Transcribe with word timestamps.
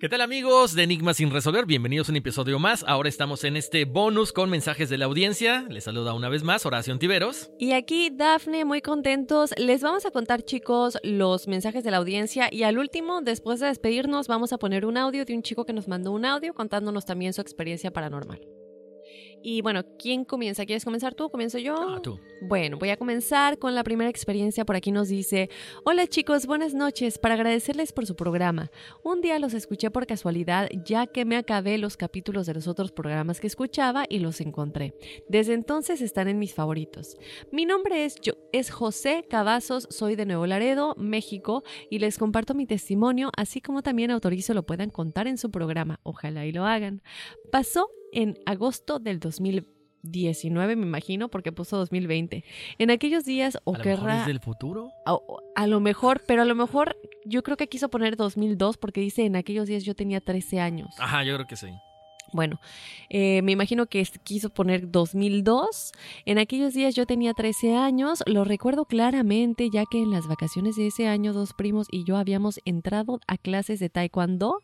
¿Qué 0.00 0.08
tal 0.08 0.22
amigos 0.22 0.74
de 0.74 0.84
Enigmas 0.84 1.18
sin 1.18 1.30
resolver? 1.30 1.66
Bienvenidos 1.66 2.08
a 2.08 2.12
un 2.12 2.16
episodio 2.16 2.58
más. 2.58 2.86
Ahora 2.88 3.10
estamos 3.10 3.44
en 3.44 3.58
este 3.58 3.84
bonus 3.84 4.32
con 4.32 4.48
mensajes 4.48 4.88
de 4.88 4.96
la 4.96 5.04
audiencia. 5.04 5.66
Les 5.68 5.84
saluda 5.84 6.14
una 6.14 6.30
vez 6.30 6.42
más 6.42 6.64
Horacio 6.64 6.98
Tiveros. 6.98 7.50
Y 7.58 7.72
aquí 7.72 8.08
Dafne, 8.08 8.64
muy 8.64 8.80
contentos. 8.80 9.50
Les 9.58 9.82
vamos 9.82 10.06
a 10.06 10.10
contar, 10.10 10.42
chicos, 10.42 10.96
los 11.02 11.48
mensajes 11.48 11.84
de 11.84 11.90
la 11.90 11.98
audiencia. 11.98 12.48
Y 12.50 12.62
al 12.62 12.78
último, 12.78 13.20
después 13.20 13.60
de 13.60 13.66
despedirnos, 13.66 14.26
vamos 14.26 14.54
a 14.54 14.58
poner 14.58 14.86
un 14.86 14.96
audio 14.96 15.26
de 15.26 15.34
un 15.34 15.42
chico 15.42 15.66
que 15.66 15.74
nos 15.74 15.86
mandó 15.86 16.12
un 16.12 16.24
audio 16.24 16.54
contándonos 16.54 17.04
también 17.04 17.34
su 17.34 17.42
experiencia 17.42 17.92
paranormal. 17.92 18.40
Y 19.42 19.62
bueno, 19.62 19.82
¿quién 19.98 20.24
comienza? 20.24 20.66
¿Quieres 20.66 20.84
comenzar 20.84 21.14
tú? 21.14 21.30
¿Comienzo 21.30 21.58
yo? 21.58 21.74
Ah, 21.76 22.00
tú. 22.02 22.18
Bueno, 22.42 22.78
voy 22.78 22.90
a 22.90 22.96
comenzar 22.96 23.58
con 23.58 23.74
la 23.74 23.84
primera 23.84 24.10
experiencia. 24.10 24.64
Por 24.64 24.76
aquí 24.76 24.92
nos 24.92 25.08
dice, 25.08 25.48
hola 25.84 26.06
chicos, 26.06 26.46
buenas 26.46 26.74
noches, 26.74 27.18
para 27.18 27.34
agradecerles 27.34 27.92
por 27.92 28.06
su 28.06 28.16
programa. 28.16 28.70
Un 29.02 29.20
día 29.20 29.38
los 29.38 29.54
escuché 29.54 29.90
por 29.90 30.06
casualidad 30.06 30.68
ya 30.84 31.06
que 31.06 31.24
me 31.24 31.36
acabé 31.36 31.78
los 31.78 31.96
capítulos 31.96 32.46
de 32.46 32.54
los 32.54 32.68
otros 32.68 32.92
programas 32.92 33.40
que 33.40 33.46
escuchaba 33.46 34.04
y 34.08 34.18
los 34.18 34.40
encontré. 34.40 34.94
Desde 35.28 35.54
entonces 35.54 36.02
están 36.02 36.28
en 36.28 36.38
mis 36.38 36.54
favoritos. 36.54 37.16
Mi 37.50 37.64
nombre 37.64 38.04
es, 38.04 38.20
yo, 38.20 38.34
es 38.52 38.70
José 38.70 39.24
Cavazos, 39.28 39.86
soy 39.90 40.16
de 40.16 40.26
Nuevo 40.26 40.46
Laredo, 40.46 40.94
México, 40.96 41.62
y 41.90 41.98
les 41.98 42.18
comparto 42.18 42.54
mi 42.54 42.66
testimonio, 42.66 43.30
así 43.36 43.60
como 43.60 43.82
también 43.82 44.10
autorizo 44.10 44.54
lo 44.54 44.64
puedan 44.64 44.90
contar 44.90 45.26
en 45.26 45.38
su 45.38 45.50
programa. 45.50 46.00
Ojalá 46.02 46.46
y 46.46 46.52
lo 46.52 46.64
hagan. 46.64 47.02
Pasó 47.50 47.88
en 48.12 48.38
agosto 48.46 48.98
del 48.98 49.20
2019, 49.20 50.76
me 50.76 50.86
imagino, 50.86 51.28
porque 51.28 51.52
puso 51.52 51.76
2020. 51.76 52.44
En 52.78 52.90
aquellos 52.90 53.24
días, 53.24 53.58
o 53.64 53.74
a 53.74 53.78
lo 53.78 53.84
mejor 53.84 54.00
querrá... 54.00 54.20
es 54.20 54.26
del 54.26 54.40
futuro. 54.40 54.90
A, 55.06 55.16
a 55.56 55.66
lo 55.66 55.80
mejor, 55.80 56.22
pero 56.26 56.42
a 56.42 56.44
lo 56.44 56.54
mejor 56.54 56.96
yo 57.24 57.42
creo 57.42 57.56
que 57.56 57.68
quiso 57.68 57.88
poner 57.88 58.16
2002 58.16 58.76
porque 58.76 59.00
dice 59.00 59.24
en 59.24 59.36
aquellos 59.36 59.66
días 59.66 59.84
yo 59.84 59.94
tenía 59.94 60.20
13 60.20 60.60
años. 60.60 60.94
Ajá, 60.98 61.24
yo 61.24 61.34
creo 61.34 61.46
que 61.46 61.56
sí. 61.56 61.68
Bueno, 62.32 62.60
eh, 63.08 63.42
me 63.42 63.52
imagino 63.52 63.86
que 63.86 64.06
quiso 64.22 64.50
poner 64.50 64.90
2002. 64.90 65.92
En 66.26 66.38
aquellos 66.38 66.74
días 66.74 66.94
yo 66.94 67.06
tenía 67.06 67.34
13 67.34 67.76
años, 67.76 68.22
lo 68.26 68.44
recuerdo 68.44 68.84
claramente 68.84 69.68
ya 69.70 69.84
que 69.90 70.02
en 70.02 70.10
las 70.10 70.28
vacaciones 70.28 70.76
de 70.76 70.86
ese 70.86 71.08
año 71.08 71.32
dos 71.32 71.52
primos 71.52 71.88
y 71.90 72.04
yo 72.04 72.16
habíamos 72.16 72.60
entrado 72.64 73.20
a 73.26 73.36
clases 73.36 73.80
de 73.80 73.90
taekwondo 73.90 74.62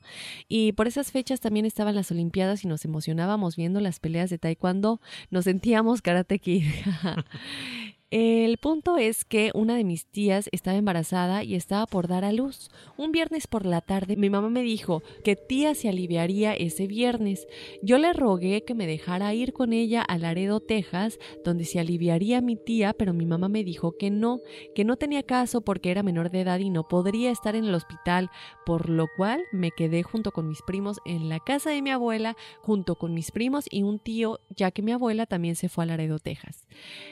y 0.49 0.73
por 0.73 0.87
esas 0.87 1.11
fechas 1.11 1.41
también 1.41 1.67
estaban 1.67 1.95
las 1.95 2.11
olimpiadas 2.11 2.65
y 2.65 2.69
nos 2.69 2.85
emocionábamos 2.85 3.57
viendo 3.57 3.81
las 3.81 4.01
peleas 4.01 4.31
de 4.31 4.39
taekwondo, 4.39 5.01
nos 5.31 5.45
sentíamos 5.45 6.03
karate 6.03 6.39
kid. 6.39 6.65
El 8.19 8.57
punto 8.57 8.97
es 8.97 9.27
que 9.27 9.51
una 9.53 9.77
de 9.77 9.85
mis 9.85 10.07
tías 10.07 10.49
estaba 10.51 10.79
embarazada 10.79 11.45
y 11.45 11.55
estaba 11.55 11.85
por 11.85 12.09
dar 12.09 12.25
a 12.25 12.33
luz. 12.33 12.71
Un 12.97 13.13
viernes 13.13 13.47
por 13.47 13.67
la 13.67 13.83
tarde 13.83 14.17
mi 14.17 14.31
mamá 14.31 14.49
me 14.49 14.63
dijo 14.63 15.03
que 15.23 15.37
tía 15.37 15.75
se 15.75 15.91
aliviaría 15.91 16.55
ese 16.55 16.87
viernes. 16.87 17.47
Yo 17.83 17.99
le 17.99 18.15
rogué 18.15 18.65
que 18.65 18.75
me 18.75 18.87
dejara 18.87 19.35
ir 19.35 19.53
con 19.53 19.75
ella 19.75 20.01
a 20.01 20.17
Laredo, 20.17 20.61
Texas, 20.61 21.19
donde 21.45 21.67
se 21.67 21.79
aliviaría 21.79 22.41
mi 22.41 22.57
tía, 22.57 22.95
pero 22.95 23.13
mi 23.13 23.27
mamá 23.27 23.51
me 23.51 23.65
dijo 23.65 23.99
que 23.99 24.09
no, 24.09 24.41
que 24.75 24.87
no 24.87 24.97
tenía 24.97 25.23
caso 25.23 25.61
porque 25.61 25.91
era 25.91 26.03
menor 26.03 26.31
de 26.31 26.41
edad 26.41 26.59
y 26.59 26.71
no 26.71 26.89
podría 26.89 27.31
estar 27.31 27.55
en 27.55 27.67
el 27.67 27.75
hospital, 27.75 28.31
por 28.65 28.89
lo 28.89 29.09
cual 29.19 29.43
me 29.53 29.73
quedé 29.73 30.03
junto 30.03 30.33
con 30.33 30.49
mis 30.49 30.63
primos 30.63 31.01
en 31.05 31.29
la 31.29 31.39
casa 31.39 31.69
de 31.69 31.83
mi 31.83 31.91
abuela, 31.91 32.35
junto 32.63 32.95
con 32.95 33.13
mis 33.13 33.31
primos 33.31 33.67
y 33.71 33.83
un 33.83 33.99
tío, 33.99 34.41
ya 34.49 34.71
que 34.71 34.81
mi 34.81 34.93
abuela 34.93 35.27
también 35.27 35.55
se 35.55 35.69
fue 35.69 35.85
a 35.85 35.89
Laredo, 35.89 36.19
Texas. 36.19 36.67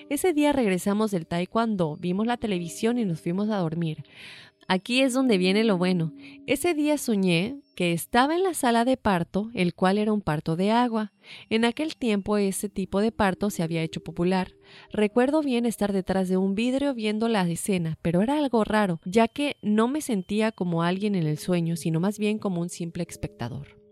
Ese 0.09 0.33
día 0.33 0.53
regresamos 0.53 0.94
del 1.11 1.27
taekwondo, 1.27 1.97
vimos 1.97 2.27
la 2.27 2.37
televisión 2.37 2.99
y 2.99 3.05
nos 3.05 3.21
fuimos 3.21 3.51
a 3.51 3.59
dormir. 3.59 4.05
Aquí 4.67 5.03
es 5.03 5.13
donde 5.13 5.37
viene 5.37 5.63
lo 5.65 5.77
bueno. 5.77 6.13
Ese 6.47 6.73
día 6.73 6.97
soñé 6.97 7.57
que 7.75 7.93
estaba 7.93 8.35
en 8.35 8.43
la 8.43 8.55
sala 8.55 8.85
de 8.85 8.97
parto, 8.97 9.51
el 9.53 9.75
cual 9.75 9.99
era 9.99 10.13
un 10.13 10.23
parto 10.23 10.57
de 10.57 10.71
agua. 10.71 11.13
En 11.51 11.65
aquel 11.65 11.97
tiempo 11.97 12.39
ese 12.39 12.69
tipo 12.69 13.01
de 13.01 13.13
parto 13.13 13.51
se 13.51 13.63
había 13.63 13.83
hecho 13.83 14.01
popular. 14.01 14.55
Recuerdo 14.91 15.43
bien 15.43 15.67
estar 15.67 15.93
detrás 15.93 16.29
de 16.29 16.37
un 16.37 16.55
vidrio 16.55 16.95
viendo 16.95 17.29
la 17.29 17.47
escena, 17.49 17.99
pero 18.01 18.23
era 18.23 18.39
algo 18.39 18.65
raro, 18.65 19.01
ya 19.05 19.29
que 19.29 19.57
no 19.61 19.89
me 19.89 20.01
sentía 20.01 20.53
como 20.53 20.83
alguien 20.83 21.15
en 21.15 21.27
el 21.27 21.37
sueño, 21.37 21.77
sino 21.77 22.01
más 22.01 22.19
bien 22.19 22.39
como 22.39 22.61
un 22.61 22.71
simple 22.71 23.05
espectador. 23.07 23.84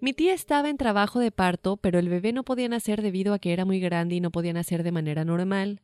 Mi 0.00 0.12
tía 0.12 0.34
estaba 0.34 0.70
en 0.70 0.76
trabajo 0.76 1.18
de 1.18 1.30
parto, 1.30 1.76
pero 1.76 1.98
el 1.98 2.08
bebé 2.08 2.32
no 2.32 2.44
podía 2.44 2.68
nacer 2.68 3.02
debido 3.02 3.34
a 3.34 3.38
que 3.38 3.52
era 3.52 3.64
muy 3.64 3.80
grande 3.80 4.16
y 4.16 4.20
no 4.20 4.30
podía 4.30 4.52
nacer 4.52 4.82
de 4.82 4.92
manera 4.92 5.24
normal. 5.24 5.80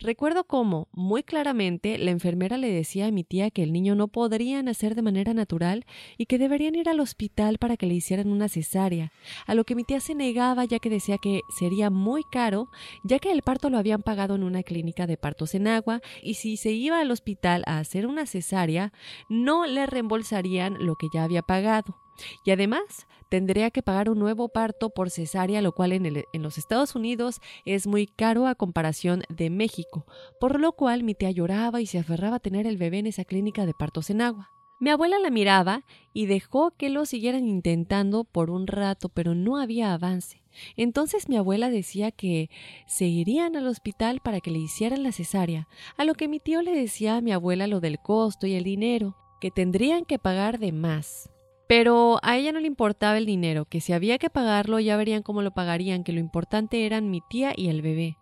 Recuerdo 0.00 0.44
cómo, 0.44 0.88
muy 0.92 1.22
claramente, 1.22 1.98
la 1.98 2.10
enfermera 2.10 2.56
le 2.56 2.72
decía 2.72 3.06
a 3.06 3.10
mi 3.10 3.24
tía 3.24 3.50
que 3.50 3.62
el 3.62 3.72
niño 3.72 3.94
no 3.94 4.08
podría 4.08 4.62
nacer 4.62 4.94
de 4.94 5.02
manera 5.02 5.34
natural 5.34 5.84
y 6.18 6.26
que 6.26 6.38
deberían 6.38 6.74
ir 6.74 6.88
al 6.88 7.00
hospital 7.00 7.58
para 7.58 7.76
que 7.76 7.86
le 7.86 7.94
hicieran 7.94 8.28
una 8.28 8.48
cesárea, 8.48 9.12
a 9.46 9.54
lo 9.54 9.64
que 9.64 9.74
mi 9.74 9.84
tía 9.84 10.00
se 10.00 10.14
negaba 10.14 10.64
ya 10.64 10.78
que 10.78 10.90
decía 10.90 11.18
que 11.18 11.40
sería 11.58 11.90
muy 11.90 12.22
caro, 12.30 12.68
ya 13.04 13.18
que 13.18 13.32
el 13.32 13.42
parto 13.42 13.70
lo 13.70 13.78
habían 13.78 14.02
pagado 14.02 14.34
en 14.34 14.42
una 14.42 14.62
clínica 14.62 15.06
de 15.06 15.16
partos 15.16 15.54
en 15.54 15.66
agua 15.66 16.00
y 16.22 16.34
si 16.34 16.56
se 16.56 16.72
iba 16.72 17.00
al 17.00 17.10
hospital 17.10 17.62
a 17.66 17.78
hacer 17.78 18.06
una 18.06 18.26
cesárea, 18.26 18.92
no 19.28 19.66
le 19.66 19.86
reembolsarían 19.86 20.76
lo 20.84 20.96
que 20.96 21.08
ya 21.12 21.24
había 21.24 21.42
pagado. 21.42 21.96
Y 22.44 22.50
además, 22.50 23.06
tendría 23.30 23.70
que 23.70 23.82
pagar 23.82 24.10
un 24.10 24.18
nuevo 24.18 24.48
parto 24.48 24.90
por 24.90 25.10
cesárea, 25.10 25.62
lo 25.62 25.72
cual 25.72 25.92
en, 25.92 26.24
los 26.42 26.58
Estados 26.58 26.94
Unidos 26.94 27.40
es 27.64 27.86
muy 27.86 28.06
caro 28.06 28.46
a 28.46 28.54
comparación 28.54 29.22
de 29.28 29.50
México, 29.50 30.06
por 30.38 30.60
lo 30.60 30.72
cual 30.72 31.04
mi 31.04 31.14
tía 31.14 31.30
lloraba 31.30 31.80
y 31.80 31.86
se 31.86 31.98
aferraba 31.98 32.36
a 32.36 32.40
tener 32.40 32.66
el 32.66 32.76
bebé 32.76 32.98
en 32.98 33.06
esa 33.06 33.24
clínica 33.24 33.64
de 33.64 33.74
partos 33.74 34.10
en 34.10 34.20
agua. 34.20 34.50
Mi 34.80 34.88
abuela 34.88 35.18
la 35.18 35.30
miraba 35.30 35.84
y 36.14 36.24
dejó 36.24 36.70
que 36.70 36.88
lo 36.88 37.04
siguieran 37.04 37.46
intentando 37.46 38.24
por 38.24 38.50
un 38.50 38.66
rato, 38.66 39.10
pero 39.10 39.34
no 39.34 39.58
había 39.58 39.92
avance. 39.92 40.42
Entonces 40.74 41.28
mi 41.28 41.36
abuela 41.36 41.70
decía 41.70 42.10
que 42.10 42.48
se 42.86 43.04
irían 43.04 43.56
al 43.56 43.66
hospital 43.66 44.20
para 44.20 44.40
que 44.40 44.50
le 44.50 44.58
hicieran 44.58 45.02
la 45.02 45.12
cesárea, 45.12 45.68
a 45.98 46.04
lo 46.04 46.14
que 46.14 46.28
mi 46.28 46.40
tío 46.40 46.62
le 46.62 46.72
decía 46.72 47.16
a 47.16 47.20
mi 47.20 47.30
abuela 47.30 47.66
lo 47.66 47.80
del 47.80 47.98
costo 47.98 48.46
y 48.46 48.54
el 48.54 48.64
dinero, 48.64 49.16
que 49.40 49.50
tendrían 49.50 50.06
que 50.06 50.18
pagar 50.18 50.58
de 50.58 50.72
más. 50.72 51.30
Pero 51.70 52.18
a 52.24 52.36
ella 52.36 52.50
no 52.50 52.58
le 52.58 52.66
importaba 52.66 53.16
el 53.16 53.26
dinero, 53.26 53.64
que 53.64 53.80
si 53.80 53.92
había 53.92 54.18
que 54.18 54.28
pagarlo 54.28 54.80
ya 54.80 54.96
verían 54.96 55.22
cómo 55.22 55.40
lo 55.40 55.52
pagarían, 55.52 56.02
que 56.02 56.10
lo 56.10 56.18
importante 56.18 56.84
eran 56.84 57.12
mi 57.12 57.20
tía 57.30 57.52
y 57.56 57.68
el 57.68 57.80
bebé. 57.80 58.16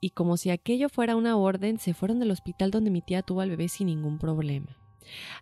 y 0.00 0.10
como 0.10 0.38
si 0.38 0.48
aquello 0.48 0.88
fuera 0.88 1.14
una 1.14 1.36
orden, 1.36 1.78
se 1.78 1.92
fueron 1.92 2.20
del 2.20 2.30
hospital 2.30 2.70
donde 2.70 2.90
mi 2.90 3.02
tía 3.02 3.20
tuvo 3.20 3.42
al 3.42 3.50
bebé 3.50 3.68
sin 3.68 3.88
ningún 3.88 4.18
problema. 4.18 4.78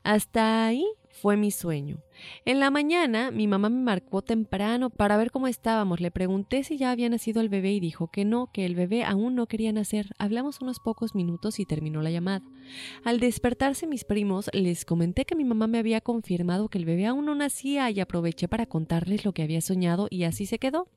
Hasta 0.03 0.67
ahí 0.67 0.85
fue 1.13 1.37
mi 1.37 1.53
sueño. 1.53 1.99
En 2.45 2.61
la 2.61 2.71
mañana 2.71 3.31
mi 3.31 3.47
mamá 3.47 3.69
me 3.69 3.83
marcó 3.83 4.23
temprano 4.23 4.91
para 4.91 5.17
ver 5.17 5.31
cómo 5.31 5.47
estábamos. 5.47 6.01
Le 6.01 6.11
pregunté 6.11 6.65
si 6.65 6.77
ya 6.77 6.91
había 6.91 7.09
nacido 7.09 7.41
el 7.41 7.49
bebé 7.49 7.73
y 7.73 7.81
dijo 7.81 8.09
que 8.09 8.25
no, 8.25 8.51
que 8.53 8.67
el 8.67 8.75
bebé 8.75 9.05
aún 9.05 9.35
no 9.35 9.47
quería 9.47 9.73
nacer. 9.73 10.11
Hablamos 10.19 10.61
unos 10.61 10.81
pocos 10.81 11.15
minutos 11.15 11.59
y 11.61 11.67
terminó 11.67 12.03
la 12.03 12.11
llamada. 12.11 12.45
Al 13.05 13.21
despertarse 13.21 13.87
mis 13.87 14.05
primos 14.05 14.51
les 14.53 14.85
comenté 14.85 15.25
que 15.25 15.37
mi 15.37 15.45
mamá 15.45 15.67
me 15.67 15.79
había 15.79 16.01
confirmado 16.01 16.69
que 16.69 16.79
el 16.79 16.85
bebé 16.85 17.07
aún 17.07 17.27
no 17.27 17.35
nacía 17.35 17.91
y 17.91 18.01
aproveché 18.01 18.49
para 18.49 18.67
contarles 18.67 19.25
lo 19.25 19.33
que 19.33 19.43
había 19.43 19.61
soñado 19.61 20.09
y 20.11 20.25
así 20.25 20.47
se 20.47 20.59
quedó. 20.59 20.89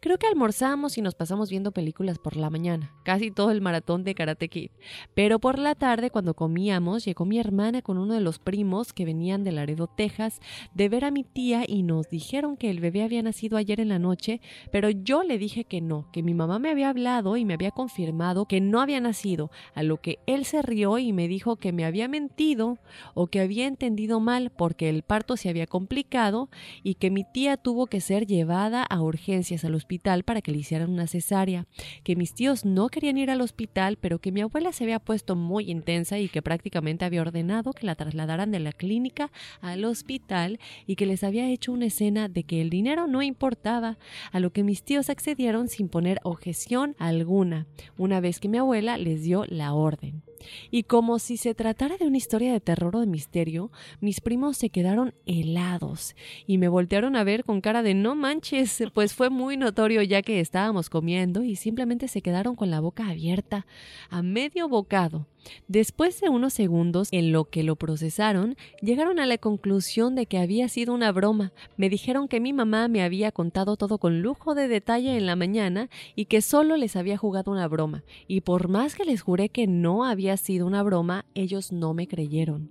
Creo 0.00 0.18
que 0.18 0.26
almorzamos 0.26 0.96
y 0.98 1.02
nos 1.02 1.14
pasamos 1.14 1.50
viendo 1.50 1.72
películas 1.72 2.18
por 2.18 2.36
la 2.36 2.50
mañana, 2.50 2.94
casi 3.04 3.30
todo 3.30 3.50
el 3.50 3.60
maratón 3.60 4.04
de 4.04 4.14
Karate 4.14 4.48
Kid. 4.48 4.70
Pero 5.14 5.38
por 5.38 5.58
la 5.58 5.74
tarde, 5.74 6.10
cuando 6.10 6.34
comíamos, 6.34 7.04
llegó 7.04 7.24
mi 7.24 7.38
hermana 7.38 7.82
con 7.82 7.98
uno 7.98 8.14
de 8.14 8.20
los 8.20 8.38
primos 8.38 8.92
que 8.92 9.04
venían 9.04 9.44
de 9.44 9.52
Laredo, 9.52 9.86
Texas, 9.86 10.40
de 10.74 10.88
ver 10.88 11.04
a 11.04 11.10
mi 11.10 11.24
tía 11.24 11.64
y 11.66 11.82
nos 11.82 12.08
dijeron 12.08 12.56
que 12.56 12.70
el 12.70 12.80
bebé 12.80 13.02
había 13.02 13.22
nacido 13.22 13.56
ayer 13.56 13.80
en 13.80 13.88
la 13.88 13.98
noche, 13.98 14.40
pero 14.70 14.90
yo 14.90 15.22
le 15.22 15.38
dije 15.38 15.64
que 15.64 15.80
no, 15.80 16.10
que 16.12 16.22
mi 16.22 16.34
mamá 16.34 16.58
me 16.58 16.70
había 16.70 16.90
hablado 16.90 17.36
y 17.36 17.44
me 17.44 17.54
había 17.54 17.70
confirmado 17.70 18.46
que 18.46 18.60
no 18.60 18.80
había 18.80 19.00
nacido, 19.00 19.50
a 19.74 19.82
lo 19.82 20.00
que 20.00 20.18
él 20.26 20.44
se 20.44 20.62
rió 20.62 20.98
y 20.98 21.12
me 21.12 21.28
dijo 21.28 21.56
que 21.56 21.72
me 21.72 21.84
había 21.84 22.08
mentido 22.08 22.78
o 23.14 23.26
que 23.26 23.40
había 23.40 23.66
entendido 23.66 24.20
mal 24.20 24.50
porque 24.50 24.88
el 24.88 25.02
parto 25.02 25.36
se 25.36 25.48
había 25.48 25.66
complicado 25.66 26.48
y 26.82 26.94
que 26.94 27.10
mi 27.10 27.24
tía 27.24 27.56
tuvo 27.56 27.86
que 27.86 28.00
ser 28.00 28.26
llevada 28.26 28.82
a 28.82 29.00
urgencias 29.00 29.64
al 29.64 29.74
hospital 29.74 30.24
para 30.24 30.42
que 30.42 30.52
le 30.52 30.58
hicieran 30.58 30.90
una 30.90 31.06
cesárea, 31.06 31.66
que 32.04 32.16
mis 32.16 32.34
tíos 32.34 32.64
no 32.64 32.88
querían 32.88 33.18
ir 33.18 33.30
al 33.30 33.40
hospital, 33.40 33.98
pero 34.00 34.20
que 34.20 34.32
mi 34.32 34.40
abuela 34.40 34.72
se 34.72 34.84
había 34.84 34.98
puesto 34.98 35.36
muy 35.36 35.70
intensa 35.70 36.18
y 36.18 36.28
que 36.28 36.42
prácticamente 36.42 37.04
había 37.04 37.22
ordenado 37.22 37.72
que 37.72 37.86
la 37.86 37.94
trasladaran 37.94 38.50
de 38.50 38.60
la 38.60 38.72
clínica 38.72 39.30
al 39.60 39.84
hospital 39.84 40.41
y 40.86 40.96
que 40.96 41.06
les 41.06 41.24
había 41.24 41.48
hecho 41.48 41.72
una 41.72 41.86
escena 41.86 42.28
de 42.28 42.44
que 42.44 42.60
el 42.60 42.70
dinero 42.70 43.06
no 43.06 43.22
importaba, 43.22 43.98
a 44.30 44.40
lo 44.40 44.52
que 44.52 44.64
mis 44.64 44.82
tíos 44.82 45.10
accedieron 45.10 45.68
sin 45.68 45.88
poner 45.88 46.20
objeción 46.22 46.94
alguna, 46.98 47.66
una 47.96 48.20
vez 48.20 48.40
que 48.40 48.48
mi 48.48 48.58
abuela 48.58 48.98
les 48.98 49.22
dio 49.22 49.44
la 49.46 49.74
orden. 49.74 50.22
Y 50.70 50.84
como 50.84 51.18
si 51.18 51.36
se 51.36 51.54
tratara 51.54 51.96
de 51.96 52.06
una 52.06 52.16
historia 52.16 52.52
de 52.52 52.60
terror 52.60 52.96
o 52.96 53.00
de 53.00 53.06
misterio, 53.06 53.70
mis 54.00 54.20
primos 54.20 54.56
se 54.56 54.70
quedaron 54.70 55.14
helados 55.26 56.16
y 56.46 56.58
me 56.58 56.68
voltearon 56.68 57.16
a 57.16 57.24
ver 57.24 57.44
con 57.44 57.60
cara 57.60 57.82
de 57.82 57.94
no 57.94 58.14
manches, 58.14 58.82
pues 58.92 59.14
fue 59.14 59.30
muy 59.30 59.56
notorio 59.56 60.02
ya 60.02 60.22
que 60.22 60.40
estábamos 60.40 60.90
comiendo 60.90 61.42
y 61.42 61.56
simplemente 61.56 62.08
se 62.08 62.22
quedaron 62.22 62.56
con 62.56 62.70
la 62.70 62.80
boca 62.80 63.08
abierta, 63.08 63.66
a 64.10 64.22
medio 64.22 64.68
bocado. 64.68 65.26
Después 65.68 66.20
de 66.20 66.28
unos 66.28 66.52
segundos 66.52 67.08
en 67.10 67.32
lo 67.32 67.44
que 67.44 67.62
lo 67.62 67.76
procesaron, 67.76 68.56
llegaron 68.80 69.18
a 69.18 69.26
la 69.26 69.38
conclusión 69.38 70.14
de 70.14 70.26
que 70.26 70.38
había 70.38 70.68
sido 70.68 70.94
una 70.94 71.12
broma. 71.12 71.52
Me 71.76 71.88
dijeron 71.88 72.28
que 72.28 72.40
mi 72.40 72.52
mamá 72.52 72.88
me 72.88 73.02
había 73.02 73.32
contado 73.32 73.76
todo 73.76 73.98
con 73.98 74.22
lujo 74.22 74.54
de 74.54 74.68
detalle 74.68 75.16
en 75.16 75.26
la 75.26 75.36
mañana 75.36 75.88
y 76.14 76.26
que 76.26 76.42
solo 76.42 76.76
les 76.76 76.96
había 76.96 77.16
jugado 77.16 77.50
una 77.50 77.68
broma. 77.68 78.04
Y 78.28 78.42
por 78.42 78.68
más 78.68 78.94
que 78.94 79.04
les 79.04 79.22
juré 79.22 79.48
que 79.48 79.66
no 79.66 80.04
había 80.04 80.36
sido 80.36 80.66
una 80.66 80.82
broma, 80.82 81.24
ellos 81.34 81.72
no 81.72 81.94
me 81.94 82.06
creyeron. 82.06 82.70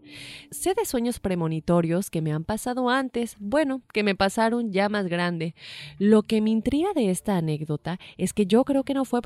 Sé 0.51 0.73
de 0.73 0.85
sueños 0.85 1.19
premonitorios 1.19 2.09
que 2.09 2.21
me 2.21 2.31
han 2.31 2.43
pasado 2.43 2.89
antes, 2.89 3.35
bueno, 3.39 3.81
que 3.93 4.03
me 4.03 4.15
pasaron 4.15 4.71
ya 4.71 4.89
más 4.89 5.07
grande. 5.07 5.55
Lo 5.97 6.23
que 6.23 6.41
me 6.41 6.49
intriga 6.49 6.89
de 6.93 7.09
esta 7.09 7.37
anécdota 7.37 7.99
es 8.17 8.33
que 8.33 8.45
yo 8.45 8.63
creo 8.63 8.83
que 8.83 8.93
no 8.93 9.05
fue 9.05 9.21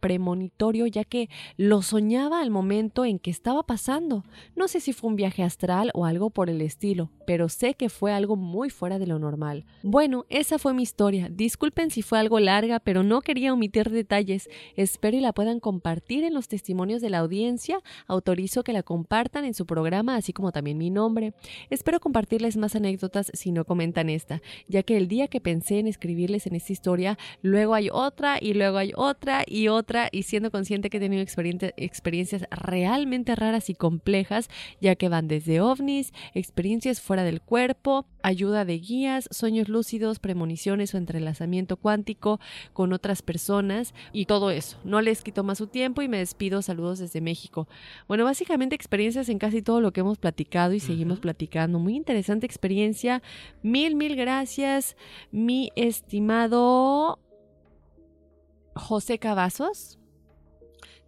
premonitorio 0.00 0.86
ya 0.86 1.04
que 1.04 1.28
lo 1.56 1.82
soñaba 1.82 2.40
al 2.40 2.50
momento 2.50 2.79
en 2.80 3.18
que 3.18 3.30
estaba 3.30 3.62
pasando. 3.62 4.24
No 4.56 4.66
sé 4.66 4.80
si 4.80 4.92
fue 4.92 5.10
un 5.10 5.16
viaje 5.16 5.42
astral 5.42 5.90
o 5.94 6.06
algo 6.06 6.30
por 6.30 6.48
el 6.48 6.60
estilo, 6.62 7.10
pero 7.26 7.48
sé 7.48 7.74
que 7.74 7.88
fue 7.88 8.12
algo 8.12 8.36
muy 8.36 8.70
fuera 8.70 8.98
de 8.98 9.06
lo 9.06 9.18
normal. 9.18 9.66
Bueno, 9.82 10.24
esa 10.30 10.58
fue 10.58 10.72
mi 10.72 10.82
historia. 10.82 11.28
Disculpen 11.30 11.90
si 11.90 12.02
fue 12.02 12.18
algo 12.18 12.40
larga, 12.40 12.80
pero 12.80 13.02
no 13.02 13.20
quería 13.20 13.52
omitir 13.52 13.90
detalles. 13.90 14.48
Espero 14.76 15.16
y 15.16 15.20
la 15.20 15.32
puedan 15.32 15.60
compartir 15.60 16.24
en 16.24 16.34
los 16.34 16.48
testimonios 16.48 17.02
de 17.02 17.10
la 17.10 17.18
audiencia. 17.18 17.80
Autorizo 18.06 18.64
que 18.64 18.72
la 18.72 18.82
compartan 18.82 19.44
en 19.44 19.54
su 19.54 19.66
programa, 19.66 20.16
así 20.16 20.32
como 20.32 20.50
también 20.50 20.78
mi 20.78 20.90
nombre. 20.90 21.34
Espero 21.68 22.00
compartirles 22.00 22.56
más 22.56 22.74
anécdotas 22.74 23.30
si 23.34 23.52
no 23.52 23.64
comentan 23.64 24.08
esta, 24.08 24.40
ya 24.68 24.82
que 24.82 24.96
el 24.96 25.06
día 25.06 25.28
que 25.28 25.40
pensé 25.40 25.78
en 25.78 25.86
escribirles 25.86 26.46
en 26.46 26.54
esta 26.54 26.72
historia, 26.72 27.18
luego 27.42 27.74
hay 27.74 27.90
otra 27.92 28.38
y 28.40 28.54
luego 28.54 28.78
hay 28.78 28.92
otra 28.96 29.44
y 29.46 29.68
otra, 29.68 30.08
y 30.10 30.22
siendo 30.22 30.50
consciente 30.50 30.90
que 30.90 30.96
he 30.96 31.00
tenido 31.00 31.22
experiencias 31.22 32.44
realmente 32.70 33.34
raras 33.34 33.70
y 33.70 33.74
complejas, 33.74 34.48
ya 34.80 34.94
que 34.94 35.08
van 35.08 35.28
desde 35.28 35.60
ovnis, 35.60 36.12
experiencias 36.34 37.00
fuera 37.00 37.24
del 37.24 37.40
cuerpo, 37.40 38.06
ayuda 38.22 38.64
de 38.64 38.78
guías, 38.78 39.28
sueños 39.30 39.68
lúcidos, 39.68 40.18
premoniciones 40.18 40.94
o 40.94 40.98
entrelazamiento 40.98 41.76
cuántico 41.76 42.40
con 42.72 42.92
otras 42.92 43.22
personas 43.22 43.94
y 44.12 44.26
todo 44.26 44.50
eso. 44.50 44.78
No 44.84 45.00
les 45.00 45.22
quito 45.22 45.44
más 45.44 45.58
su 45.58 45.66
tiempo 45.66 46.02
y 46.02 46.08
me 46.08 46.18
despido. 46.18 46.62
Saludos 46.62 46.98
desde 46.98 47.20
México. 47.20 47.68
Bueno, 48.08 48.24
básicamente 48.24 48.74
experiencias 48.74 49.28
en 49.28 49.38
casi 49.38 49.62
todo 49.62 49.80
lo 49.80 49.92
que 49.92 50.00
hemos 50.00 50.18
platicado 50.18 50.72
y 50.72 50.80
seguimos 50.80 51.20
platicando. 51.20 51.78
Muy 51.78 51.96
interesante 51.96 52.46
experiencia. 52.46 53.22
Mil, 53.62 53.96
mil 53.96 54.16
gracias, 54.16 54.96
mi 55.30 55.70
estimado 55.76 57.18
José 58.74 59.18
Cavazos 59.18 59.98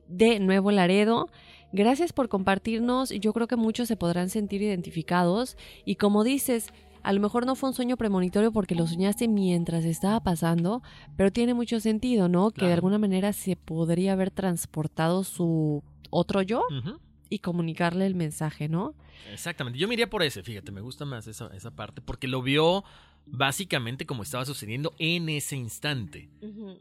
de 0.08 0.40
Nuevo 0.40 0.70
Laredo. 0.70 1.28
Gracias 1.72 2.12
por 2.12 2.28
compartirnos. 2.28 3.10
Yo 3.10 3.32
creo 3.32 3.46
que 3.46 3.56
muchos 3.56 3.88
se 3.88 3.96
podrán 3.96 4.28
sentir 4.28 4.62
identificados. 4.62 5.56
Y 5.84 5.96
como 5.96 6.22
dices, 6.22 6.72
a 7.02 7.12
lo 7.12 7.20
mejor 7.20 7.46
no 7.46 7.54
fue 7.54 7.70
un 7.70 7.74
sueño 7.74 7.96
premonitorio 7.96 8.52
porque 8.52 8.74
lo 8.74 8.86
soñaste 8.86 9.26
mientras 9.28 9.84
estaba 9.84 10.20
pasando, 10.20 10.82
pero 11.16 11.32
tiene 11.32 11.54
mucho 11.54 11.80
sentido, 11.80 12.28
¿no? 12.28 12.50
Que 12.50 12.66
de 12.66 12.74
alguna 12.74 12.98
manera 12.98 13.32
se 13.32 13.56
podría 13.56 14.12
haber 14.12 14.30
transportado 14.30 15.24
su 15.24 15.82
otro 16.10 16.42
yo 16.42 16.62
y 17.28 17.38
comunicarle 17.38 18.06
el 18.06 18.14
mensaje, 18.14 18.68
¿no? 18.68 18.94
Exactamente. 19.32 19.78
Yo 19.78 19.88
me 19.88 19.94
iría 19.94 20.10
por 20.10 20.22
ese, 20.22 20.42
fíjate, 20.42 20.72
me 20.72 20.80
gusta 20.80 21.04
más 21.04 21.26
esa, 21.26 21.48
esa 21.54 21.70
parte 21.70 22.02
porque 22.02 22.28
lo 22.28 22.42
vio 22.42 22.84
básicamente 23.26 24.06
como 24.06 24.22
estaba 24.22 24.44
sucediendo 24.44 24.94
en 24.98 25.28
ese 25.28 25.56
instante. 25.56 26.28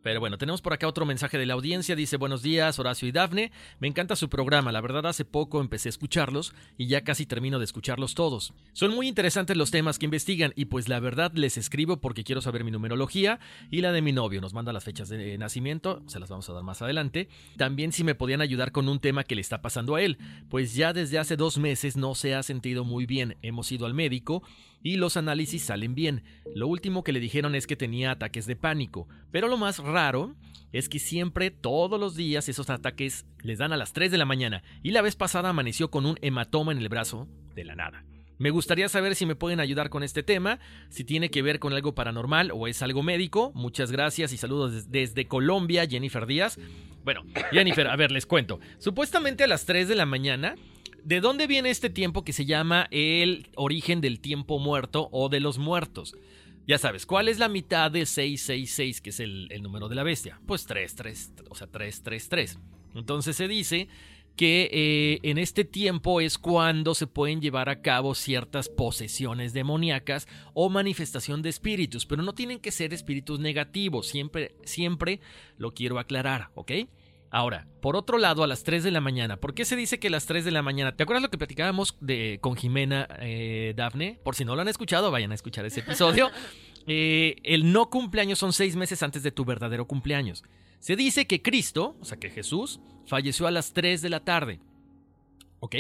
Pero 0.03 0.19
bueno, 0.19 0.37
tenemos 0.37 0.61
por 0.61 0.73
acá 0.73 0.87
otro 0.87 1.05
mensaje 1.05 1.37
de 1.37 1.45
la 1.45 1.53
audiencia. 1.53 1.95
Dice, 1.95 2.17
buenos 2.17 2.41
días, 2.41 2.79
Horacio 2.79 3.07
y 3.07 3.11
Dafne. 3.11 3.51
Me 3.79 3.87
encanta 3.87 4.15
su 4.15 4.29
programa. 4.29 4.71
La 4.71 4.81
verdad, 4.81 5.05
hace 5.05 5.25
poco 5.25 5.61
empecé 5.61 5.89
a 5.89 5.91
escucharlos 5.91 6.53
y 6.77 6.87
ya 6.87 7.01
casi 7.03 7.25
termino 7.25 7.59
de 7.59 7.65
escucharlos 7.65 8.15
todos. 8.15 8.53
Son 8.73 8.93
muy 8.93 9.07
interesantes 9.07 9.57
los 9.57 9.71
temas 9.71 9.99
que 9.99 10.05
investigan 10.05 10.53
y 10.55 10.65
pues 10.65 10.89
la 10.89 10.99
verdad 10.99 11.31
les 11.33 11.57
escribo 11.57 11.97
porque 11.97 12.23
quiero 12.23 12.41
saber 12.41 12.63
mi 12.63 12.71
numerología 12.71 13.39
y 13.69 13.81
la 13.81 13.91
de 13.91 14.01
mi 14.01 14.11
novio. 14.11 14.41
Nos 14.41 14.53
manda 14.53 14.73
las 14.73 14.83
fechas 14.83 15.09
de 15.09 15.37
nacimiento, 15.37 16.01
se 16.07 16.19
las 16.19 16.29
vamos 16.29 16.49
a 16.49 16.53
dar 16.53 16.63
más 16.63 16.81
adelante. 16.81 17.29
También 17.57 17.91
si 17.91 18.03
me 18.03 18.15
podían 18.15 18.41
ayudar 18.41 18.71
con 18.71 18.89
un 18.89 18.99
tema 18.99 19.23
que 19.23 19.35
le 19.35 19.41
está 19.41 19.61
pasando 19.61 19.95
a 19.95 20.01
él, 20.01 20.17
pues 20.49 20.73
ya 20.73 20.93
desde 20.93 21.19
hace 21.19 21.37
dos 21.37 21.57
meses 21.57 21.97
no 21.97 22.15
se 22.15 22.35
ha 22.35 22.43
sentido 22.43 22.83
muy 22.83 23.05
bien. 23.05 23.37
Hemos 23.41 23.71
ido 23.71 23.85
al 23.85 23.93
médico 23.93 24.43
y 24.83 24.97
los 24.97 25.17
análisis 25.17 25.63
salen 25.63 25.95
bien. 25.95 26.23
Lo 26.55 26.67
último 26.67 27.03
que 27.03 27.11
le 27.11 27.19
dijeron 27.19 27.55
es 27.55 27.67
que 27.67 27.75
tenía 27.75 28.11
ataques 28.11 28.45
de 28.45 28.55
pánico, 28.55 29.07
pero 29.31 29.47
lo 29.47 29.57
más 29.57 29.79
raro 29.79 30.35
es 30.71 30.89
que 30.89 30.99
siempre, 30.99 31.51
todos 31.51 31.99
los 31.99 32.15
días, 32.15 32.47
esos 32.49 32.69
ataques 32.69 33.25
les 33.41 33.59
dan 33.59 33.73
a 33.73 33.77
las 33.77 33.93
3 33.93 34.11
de 34.11 34.17
la 34.17 34.25
mañana 34.25 34.63
y 34.83 34.91
la 34.91 35.01
vez 35.01 35.15
pasada 35.15 35.49
amaneció 35.49 35.91
con 35.91 36.05
un 36.05 36.17
hematoma 36.21 36.71
en 36.71 36.77
el 36.77 36.89
brazo 36.89 37.27
de 37.55 37.65
la 37.65 37.75
nada. 37.75 38.05
Me 38.41 38.49
gustaría 38.49 38.89
saber 38.89 39.13
si 39.13 39.27
me 39.27 39.35
pueden 39.35 39.59
ayudar 39.59 39.91
con 39.91 40.01
este 40.01 40.23
tema, 40.23 40.57
si 40.89 41.03
tiene 41.03 41.29
que 41.29 41.43
ver 41.43 41.59
con 41.59 41.73
algo 41.73 41.93
paranormal 41.93 42.49
o 42.51 42.67
es 42.67 42.81
algo 42.81 43.03
médico. 43.03 43.51
Muchas 43.53 43.91
gracias 43.91 44.33
y 44.33 44.37
saludos 44.37 44.89
desde 44.89 45.27
Colombia, 45.27 45.85
Jennifer 45.87 46.25
Díaz. 46.25 46.57
Bueno, 47.03 47.21
Jennifer, 47.51 47.85
a 47.85 47.95
ver, 47.95 48.11
les 48.11 48.25
cuento. 48.25 48.59
Supuestamente 48.79 49.43
a 49.43 49.47
las 49.47 49.65
3 49.65 49.87
de 49.87 49.95
la 49.95 50.07
mañana 50.07 50.55
¿De 51.03 51.19
dónde 51.19 51.47
viene 51.47 51.71
este 51.71 51.89
tiempo 51.89 52.23
que 52.23 52.33
se 52.33 52.45
llama 52.45 52.87
el 52.91 53.49
origen 53.55 54.01
del 54.01 54.19
tiempo 54.19 54.59
muerto 54.59 55.09
o 55.11 55.29
de 55.29 55.39
los 55.39 55.57
muertos? 55.57 56.15
Ya 56.67 56.77
sabes, 56.77 57.05
¿cuál 57.05 57.27
es 57.27 57.39
la 57.39 57.49
mitad 57.49 57.89
de 57.89 58.05
666, 58.05 59.01
que 59.01 59.09
es 59.09 59.19
el, 59.19 59.49
número 59.61 59.89
de 59.89 59.95
la 59.95 60.03
bestia? 60.03 60.39
Pues 60.45 60.65
3, 60.65 60.95
3, 60.95 61.33
o 61.49 61.55
sea, 61.55 61.67
3, 61.67 62.03
3, 62.03 62.29
3. 62.29 62.59
Entonces 62.93 63.35
se 63.35 63.47
dice 63.47 63.87
que 64.35 64.69
eh, 64.71 65.19
en 65.23 65.37
este 65.37 65.65
tiempo 65.65 66.21
es 66.21 66.37
cuando 66.37 66.93
se 66.93 67.07
pueden 67.07 67.41
llevar 67.41 67.67
a 67.67 67.81
cabo 67.81 68.15
ciertas 68.15 68.69
posesiones 68.69 69.53
demoníacas 69.53 70.27
o 70.53 70.69
manifestación 70.69 71.41
de 71.41 71.49
espíritus, 71.49 72.05
pero 72.05 72.21
no 72.21 72.33
tienen 72.33 72.59
que 72.59 72.71
ser 72.71 72.93
espíritus 72.93 73.39
negativos, 73.39 74.07
siempre, 74.07 74.55
siempre 74.63 75.19
lo 75.57 75.73
quiero 75.73 75.99
aclarar, 75.99 76.51
¿ok? 76.53 76.71
Ahora, 77.31 77.65
por 77.81 77.95
otro 77.95 78.17
lado, 78.17 78.43
a 78.43 78.47
las 78.47 78.63
3 78.63 78.83
de 78.83 78.91
la 78.91 78.99
mañana, 78.99 79.37
¿por 79.37 79.53
qué 79.53 79.63
se 79.63 79.77
dice 79.77 79.99
que 79.99 80.09
a 80.09 80.11
las 80.11 80.25
3 80.25 80.43
de 80.43 80.51
la 80.51 80.61
mañana? 80.61 80.97
¿Te 80.97 81.03
acuerdas 81.03 81.23
lo 81.23 81.31
que 81.31 81.37
platicábamos 81.37 81.95
de, 82.01 82.39
con 82.41 82.57
Jimena 82.57 83.07
eh, 83.19 83.73
Dafne? 83.75 84.19
Por 84.21 84.35
si 84.35 84.43
no 84.43 84.53
lo 84.53 84.61
han 84.61 84.67
escuchado, 84.67 85.11
vayan 85.11 85.31
a 85.31 85.35
escuchar 85.35 85.65
ese 85.65 85.79
episodio. 85.79 86.29
Eh, 86.87 87.35
el 87.43 87.71
no 87.71 87.91
cumpleaños 87.91 88.39
son 88.39 88.53
seis 88.53 88.75
meses 88.75 89.03
antes 89.03 89.21
de 89.21 89.31
tu 89.31 89.45
verdadero 89.45 89.85
cumpleaños. 89.85 90.43
Se 90.79 90.95
dice 90.95 91.27
que 91.27 91.43
Cristo, 91.43 91.95
o 92.01 92.05
sea 92.05 92.17
que 92.17 92.31
Jesús, 92.31 92.79
falleció 93.05 93.45
a 93.45 93.51
las 93.51 93.73
3 93.73 94.01
de 94.01 94.09
la 94.09 94.21
tarde. 94.21 94.59
¿Ok? 95.59 95.75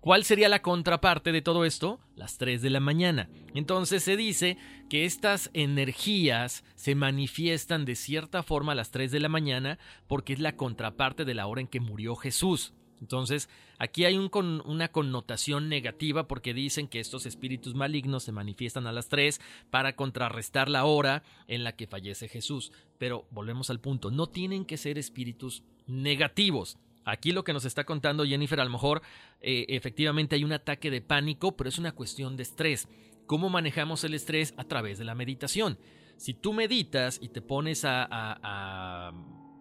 ¿Cuál 0.00 0.24
sería 0.24 0.48
la 0.48 0.62
contraparte 0.62 1.30
de 1.30 1.42
todo 1.42 1.66
esto? 1.66 2.00
Las 2.16 2.38
3 2.38 2.62
de 2.62 2.70
la 2.70 2.80
mañana. 2.80 3.28
Entonces 3.52 4.02
se 4.02 4.16
dice 4.16 4.56
que 4.88 5.04
estas 5.04 5.50
energías 5.52 6.64
se 6.74 6.94
manifiestan 6.94 7.84
de 7.84 7.96
cierta 7.96 8.42
forma 8.42 8.72
a 8.72 8.76
las 8.76 8.90
3 8.92 9.12
de 9.12 9.20
la 9.20 9.28
mañana 9.28 9.78
porque 10.06 10.32
es 10.32 10.38
la 10.38 10.56
contraparte 10.56 11.26
de 11.26 11.34
la 11.34 11.46
hora 11.46 11.60
en 11.60 11.66
que 11.66 11.80
murió 11.80 12.16
Jesús. 12.16 12.72
Entonces, 13.02 13.50
aquí 13.78 14.06
hay 14.06 14.16
una 14.16 14.88
connotación 14.88 15.68
negativa 15.68 16.26
porque 16.28 16.54
dicen 16.54 16.88
que 16.88 17.00
estos 17.00 17.26
espíritus 17.26 17.74
malignos 17.74 18.24
se 18.24 18.32
manifiestan 18.32 18.86
a 18.86 18.92
las 18.92 19.08
3 19.08 19.38
para 19.70 19.96
contrarrestar 19.96 20.70
la 20.70 20.86
hora 20.86 21.22
en 21.46 21.62
la 21.62 21.76
que 21.76 21.86
fallece 21.86 22.26
Jesús. 22.28 22.72
Pero 22.96 23.26
volvemos 23.30 23.68
al 23.68 23.80
punto, 23.80 24.10
no 24.10 24.28
tienen 24.28 24.64
que 24.64 24.78
ser 24.78 24.98
espíritus 24.98 25.62
negativos. 25.86 26.78
Aquí 27.04 27.32
lo 27.32 27.44
que 27.44 27.52
nos 27.52 27.64
está 27.64 27.84
contando 27.84 28.24
Jennifer, 28.24 28.60
a 28.60 28.64
lo 28.64 28.70
mejor 28.70 29.02
eh, 29.40 29.66
efectivamente 29.68 30.36
hay 30.36 30.44
un 30.44 30.52
ataque 30.52 30.90
de 30.90 31.00
pánico, 31.00 31.56
pero 31.56 31.68
es 31.68 31.78
una 31.78 31.92
cuestión 31.92 32.36
de 32.36 32.42
estrés. 32.42 32.88
¿Cómo 33.26 33.48
manejamos 33.48 34.04
el 34.04 34.14
estrés? 34.14 34.54
A 34.56 34.64
través 34.64 34.98
de 34.98 35.04
la 35.04 35.14
meditación. 35.14 35.78
Si 36.16 36.34
tú 36.34 36.52
meditas 36.52 37.18
y 37.22 37.28
te 37.28 37.40
pones 37.40 37.84
a 37.84 39.12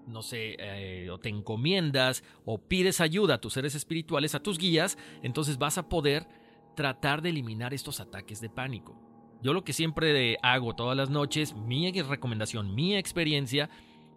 no 0.10 0.22
sé, 0.22 0.56
eh, 0.60 1.10
o 1.10 1.20
te 1.20 1.30
encomiendas 1.30 2.24
o 2.46 2.58
pides 2.58 3.00
ayuda 3.00 3.36
a 3.36 3.42
tus 3.42 3.54
seres 3.54 3.76
espirituales, 3.76 4.36
a 4.36 4.42
tus 4.42 4.58
guías, 4.58 4.98
entonces 5.24 5.58
vas 5.58 5.78
a 5.78 5.88
poder 5.88 6.28
tratar 6.76 7.22
de 7.22 7.30
eliminar 7.30 7.74
estos 7.74 8.00
ataques 8.00 8.42
de 8.42 8.50
pánico. 8.50 9.00
Yo 9.42 9.54
lo 9.54 9.64
que 9.64 9.74
siempre 9.74 10.38
hago 10.42 10.76
todas 10.76 10.98
las 10.98 11.10
noches, 11.10 11.56
mi 11.56 11.90
recomendación, 12.02 12.76
mi 12.76 12.96
experiencia, 12.96 13.70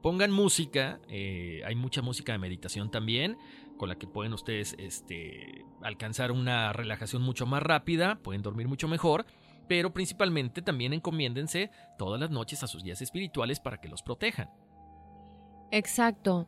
pongan 0.02 0.30
música, 0.30 1.00
eh, 1.08 1.62
hay 1.64 1.74
mucha 1.74 2.02
música 2.02 2.32
de 2.32 2.38
meditación 2.38 2.90
también, 2.90 3.38
con 3.78 3.88
la 3.88 3.96
que 3.96 4.06
pueden 4.06 4.32
ustedes 4.32 4.74
este, 4.78 5.64
alcanzar 5.82 6.32
una 6.32 6.72
relajación 6.72 7.22
mucho 7.22 7.46
más 7.46 7.62
rápida, 7.62 8.16
pueden 8.16 8.42
dormir 8.42 8.68
mucho 8.68 8.88
mejor, 8.88 9.24
pero 9.68 9.92
principalmente 9.92 10.60
también 10.60 10.92
encomiéndense 10.92 11.70
todas 11.98 12.20
las 12.20 12.30
noches 12.30 12.62
a 12.62 12.66
sus 12.66 12.82
guías 12.82 13.00
espirituales 13.00 13.60
para 13.60 13.80
que 13.80 13.88
los 13.88 14.02
protejan. 14.02 14.50
Exacto. 15.70 16.46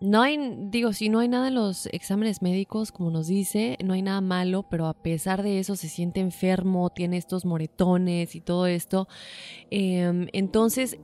No 0.00 0.20
hay, 0.20 0.36
digo, 0.68 0.92
si 0.92 1.08
no 1.08 1.20
hay 1.20 1.28
nada 1.28 1.46
en 1.46 1.54
los 1.54 1.86
exámenes 1.86 2.42
médicos, 2.42 2.90
como 2.90 3.12
nos 3.12 3.28
dice, 3.28 3.78
no 3.84 3.94
hay 3.94 4.02
nada 4.02 4.20
malo, 4.20 4.64
pero 4.64 4.88
a 4.88 4.94
pesar 4.94 5.44
de 5.44 5.60
eso 5.60 5.76
se 5.76 5.88
siente 5.88 6.18
enfermo, 6.18 6.90
tiene 6.90 7.18
estos 7.18 7.44
moretones 7.44 8.34
y 8.34 8.40
todo 8.40 8.66
esto. 8.66 9.06
Em, 9.70 10.26
entonces, 10.32 10.98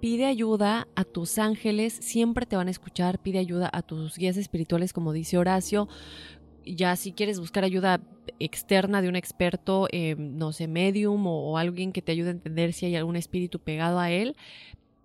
pide 0.00 0.26
ayuda 0.26 0.88
a 0.94 1.04
tus 1.04 1.38
ángeles, 1.38 1.92
siempre 1.92 2.46
te 2.46 2.56
van 2.56 2.68
a 2.68 2.70
escuchar, 2.70 3.18
pide 3.18 3.38
ayuda 3.38 3.68
a 3.72 3.82
tus 3.82 4.16
guías 4.16 4.36
espirituales, 4.36 4.92
como 4.92 5.12
dice 5.12 5.38
Horacio. 5.38 5.88
Ya 6.64 6.96
si 6.96 7.12
quieres 7.12 7.40
buscar 7.40 7.64
ayuda 7.64 8.00
externa 8.38 9.00
de 9.02 9.08
un 9.08 9.16
experto, 9.16 9.88
em, 9.90 10.36
no 10.36 10.52
sé, 10.52 10.68
medium 10.68 11.26
o 11.26 11.56
alguien 11.58 11.92
que 11.92 12.02
te 12.02 12.12
ayude 12.12 12.28
a 12.28 12.32
entender 12.32 12.72
si 12.72 12.86
hay 12.86 12.96
algún 12.96 13.16
espíritu 13.16 13.58
pegado 13.58 13.98
a 13.98 14.10
él, 14.10 14.36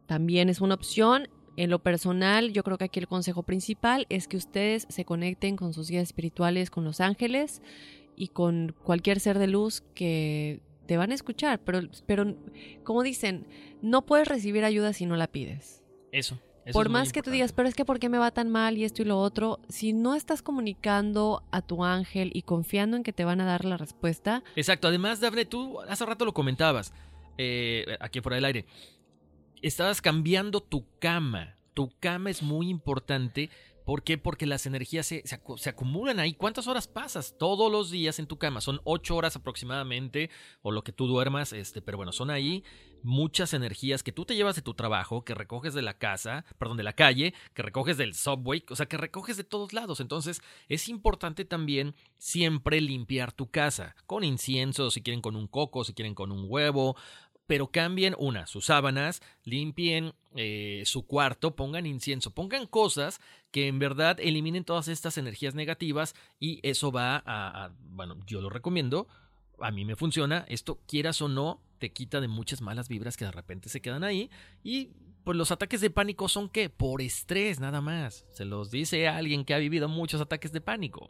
también 0.06 0.50
es 0.50 0.62
una 0.62 0.76
opción. 0.76 1.30
En 1.56 1.70
lo 1.70 1.80
personal, 1.80 2.52
yo 2.52 2.64
creo 2.64 2.78
que 2.78 2.86
aquí 2.86 3.00
el 3.00 3.08
consejo 3.08 3.44
principal 3.44 4.08
es 4.10 4.28
que 4.28 4.38
ustedes 4.38 4.88
se 4.90 5.06
conecten 5.06 5.56
con 5.56 5.74
sus 5.74 5.90
guías 5.90 6.04
espirituales, 6.04 6.72
con 6.72 6.84
los 6.84 7.00
ángeles 7.00 7.62
y 8.16 8.30
con 8.30 8.76
cualquier 8.84 9.20
ser 9.20 9.38
de 9.38 9.48
luz 9.48 9.82
que 9.94 10.62
te 10.86 10.98
van 10.98 11.12
a 11.12 11.16
escuchar. 11.16 11.60
Pero, 11.60 11.82
pero 12.06 12.36
como 12.84 13.04
dicen, 13.04 13.48
no 13.82 14.06
puedes 14.06 14.28
recibir 14.28 14.64
ayuda 14.66 14.94
si 14.94 15.06
no 15.06 15.16
la 15.16 15.28
pides. 15.28 15.84
Eso. 16.12 16.40
Por 16.72 16.88
más 16.88 17.12
que 17.12 17.22
tú 17.22 17.30
digas, 17.30 17.52
pero 17.52 17.68
es 17.68 17.76
que 17.76 17.84
¿por 17.84 18.00
qué 18.00 18.08
me 18.08 18.18
va 18.18 18.32
tan 18.32 18.50
mal 18.50 18.78
y 18.78 18.86
esto 18.86 19.02
y 19.02 19.06
lo 19.06 19.20
otro? 19.20 19.60
Si 19.68 19.92
no 19.92 20.16
estás 20.16 20.42
comunicando 20.42 21.44
a 21.52 21.62
tu 21.62 21.84
ángel 21.84 22.32
y 22.34 22.44
confiando 22.44 22.96
en 22.96 23.04
que 23.04 23.12
te 23.12 23.26
van 23.26 23.42
a 23.42 23.46
dar 23.46 23.66
la 23.66 23.76
respuesta. 23.76 24.44
Exacto. 24.56 24.88
Además, 24.88 25.20
Daphne, 25.20 25.44
tú 25.44 25.82
hace 25.82 26.06
rato 26.06 26.24
lo 26.24 26.34
comentabas, 26.34 26.94
eh, 27.38 27.98
aquí 28.00 28.22
fuera 28.22 28.36
del 28.36 28.46
aire 28.46 28.66
estabas 29.64 30.02
cambiando 30.02 30.62
tu 30.62 30.86
cama. 31.00 31.58
Tu 31.74 31.92
cama 32.00 32.30
es 32.30 32.44
muy 32.44 32.70
importante. 32.70 33.50
¿Por 33.86 34.04
qué? 34.04 34.18
Porque 34.18 34.46
las 34.46 34.66
energías 34.66 35.06
se, 35.06 35.24
se, 35.26 35.70
acumulan 35.70 36.20
ahí. 36.20 36.34
¿Cuántas 36.34 36.68
horas 36.68 36.88
pasas 36.88 37.36
todos 37.38 37.72
los 37.72 37.92
días 37.92 38.20
en 38.20 38.28
tu 38.28 38.38
cama? 38.38 38.62
Son 38.62 38.80
ocho 38.84 39.16
horas 39.16 39.36
aproximadamente, 39.36 40.30
o 40.62 40.72
lo 40.72 40.84
que 40.84 40.92
tú 40.92 41.08
duermas, 41.08 41.54
este, 41.54 41.82
pero 41.82 41.98
bueno, 41.98 42.12
son 42.12 42.30
ahí 42.30 42.64
muchas 43.04 43.54
energías 43.54 44.02
que 44.02 44.12
tú 44.12 44.26
te 44.26 44.36
llevas 44.36 44.56
de 44.56 44.62
tu 44.62 44.74
trabajo, 44.74 45.24
que 45.24 45.36
recoges 45.36 45.74
de 45.74 45.82
la 45.82 45.98
casa, 45.98 46.46
perdón, 46.58 46.78
de 46.78 46.84
la 46.84 46.94
calle, 46.94 47.34
que 47.54 47.62
recoges 47.62 47.98
del 47.98 48.16
subway, 48.16 48.64
o 48.70 48.76
sea, 48.76 48.86
que 48.86 48.98
recoges 48.98 49.38
de 49.38 49.44
todos 49.44 49.74
lados. 49.74 50.00
Entonces, 50.00 50.42
es 50.70 50.88
importante 50.88 51.46
también 51.46 51.96
siempre 52.18 52.82
limpiar 52.82 53.32
tu 53.34 53.52
casa, 53.52 53.96
con 54.06 54.24
incienso, 54.24 54.90
si 54.90 55.02
quieren 55.02 55.22
con 55.22 55.36
un 55.36 55.48
coco, 55.48 55.84
si 55.84 55.94
quieren 55.94 56.16
con 56.16 56.32
un 56.32 56.46
huevo, 56.48 56.96
pero 57.48 57.68
cambien 57.72 58.16
una, 58.18 58.48
sus 58.48 58.66
sábanas, 58.66 59.22
limpien 59.44 60.14
eh, 60.36 60.84
su 60.86 61.06
cuarto, 61.06 61.56
pongan 61.56 61.86
incienso, 61.86 62.32
pongan 62.32 62.68
cosas 62.68 63.20
que 63.52 63.68
en 63.68 63.80
verdad 63.80 64.18
eliminen 64.20 64.64
todas 64.64 64.88
estas 64.88 65.18
energías 65.18 65.56
negativas 65.56 66.16
y 66.40 66.60
eso 66.64 66.92
va 66.92 67.22
a, 67.26 67.72
bueno, 67.90 68.18
yo 68.26 68.42
lo 68.42 68.50
recomiendo, 68.50 69.08
a 69.60 69.72
mí 69.72 69.86
me 69.86 69.96
funciona, 69.96 70.46
esto 70.48 70.80
quieras 70.88 71.22
o 71.22 71.28
no, 71.28 71.62
te 71.80 71.92
quita 71.92 72.22
de 72.22 72.28
muchas 72.28 72.62
malas 72.62 72.88
vibras 72.88 73.18
que 73.18 73.26
de 73.26 73.32
repente 73.32 73.70
se 73.70 73.82
quedan 73.82 74.04
ahí 74.04 74.30
y 74.64 74.92
pues 75.24 75.38
los 75.38 75.52
ataques 75.52 75.80
de 75.82 75.90
pánico 75.90 76.28
son 76.28 76.50
qué? 76.50 76.70
Por 76.70 77.02
estrés 77.02 77.60
nada 77.60 77.80
más. 77.80 78.26
Se 78.32 78.44
los 78.44 78.72
dice 78.72 79.08
alguien 79.08 79.46
que 79.46 79.54
ha 79.54 79.58
vivido 79.58 79.88
muchos 79.88 80.20
ataques 80.20 80.52
de 80.52 80.60
pánico. 80.60 81.10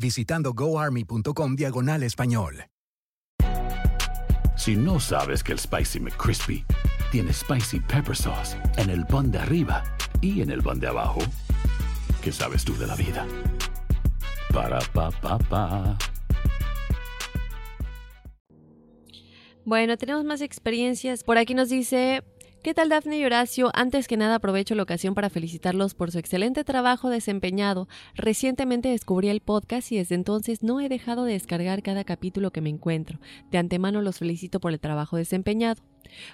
visitando 0.00 0.52
goarmy.com 0.54 1.54
diagonal 1.54 2.02
español. 2.02 2.64
Si 4.56 4.76
no 4.76 5.00
sabes 5.00 5.42
que 5.42 5.52
el 5.52 5.58
Spicy 5.58 6.00
McCrispy 6.00 6.64
tiene 7.10 7.32
Spicy 7.32 7.80
Pepper 7.80 8.14
Sauce 8.14 8.56
en 8.76 8.90
el 8.90 9.06
pan 9.06 9.30
de 9.30 9.38
arriba 9.38 9.82
y 10.20 10.42
en 10.42 10.50
el 10.50 10.62
pan 10.62 10.78
de 10.80 10.88
abajo, 10.88 11.20
¿qué 12.22 12.30
sabes 12.30 12.64
tú 12.64 12.76
de 12.76 12.86
la 12.86 12.94
vida? 12.94 13.26
Para, 14.52 14.80
pa, 14.92 15.10
pa, 15.10 15.38
pa. 15.38 15.96
Bueno, 19.64 19.96
tenemos 19.96 20.24
más 20.24 20.40
experiencias. 20.40 21.22
Por 21.22 21.38
aquí 21.38 21.54
nos 21.54 21.68
dice 21.68 22.22
¿Qué 22.62 22.74
tal 22.74 22.90
Dafne 22.90 23.18
y 23.18 23.24
Horacio? 23.24 23.70
Antes 23.72 24.06
que 24.06 24.18
nada 24.18 24.34
aprovecho 24.34 24.74
la 24.74 24.82
ocasión 24.82 25.14
para 25.14 25.30
felicitarlos 25.30 25.94
por 25.94 26.10
su 26.10 26.18
excelente 26.18 26.62
trabajo 26.62 27.08
desempeñado. 27.08 27.88
Recientemente 28.14 28.90
descubrí 28.90 29.30
el 29.30 29.40
podcast 29.40 29.90
y 29.92 29.96
desde 29.96 30.14
entonces 30.14 30.62
no 30.62 30.78
he 30.78 30.90
dejado 30.90 31.24
de 31.24 31.32
descargar 31.32 31.82
cada 31.82 32.04
capítulo 32.04 32.50
que 32.50 32.60
me 32.60 32.68
encuentro. 32.68 33.18
De 33.50 33.56
antemano 33.56 34.02
los 34.02 34.18
felicito 34.18 34.60
por 34.60 34.72
el 34.72 34.78
trabajo 34.78 35.16
desempeñado. 35.16 35.82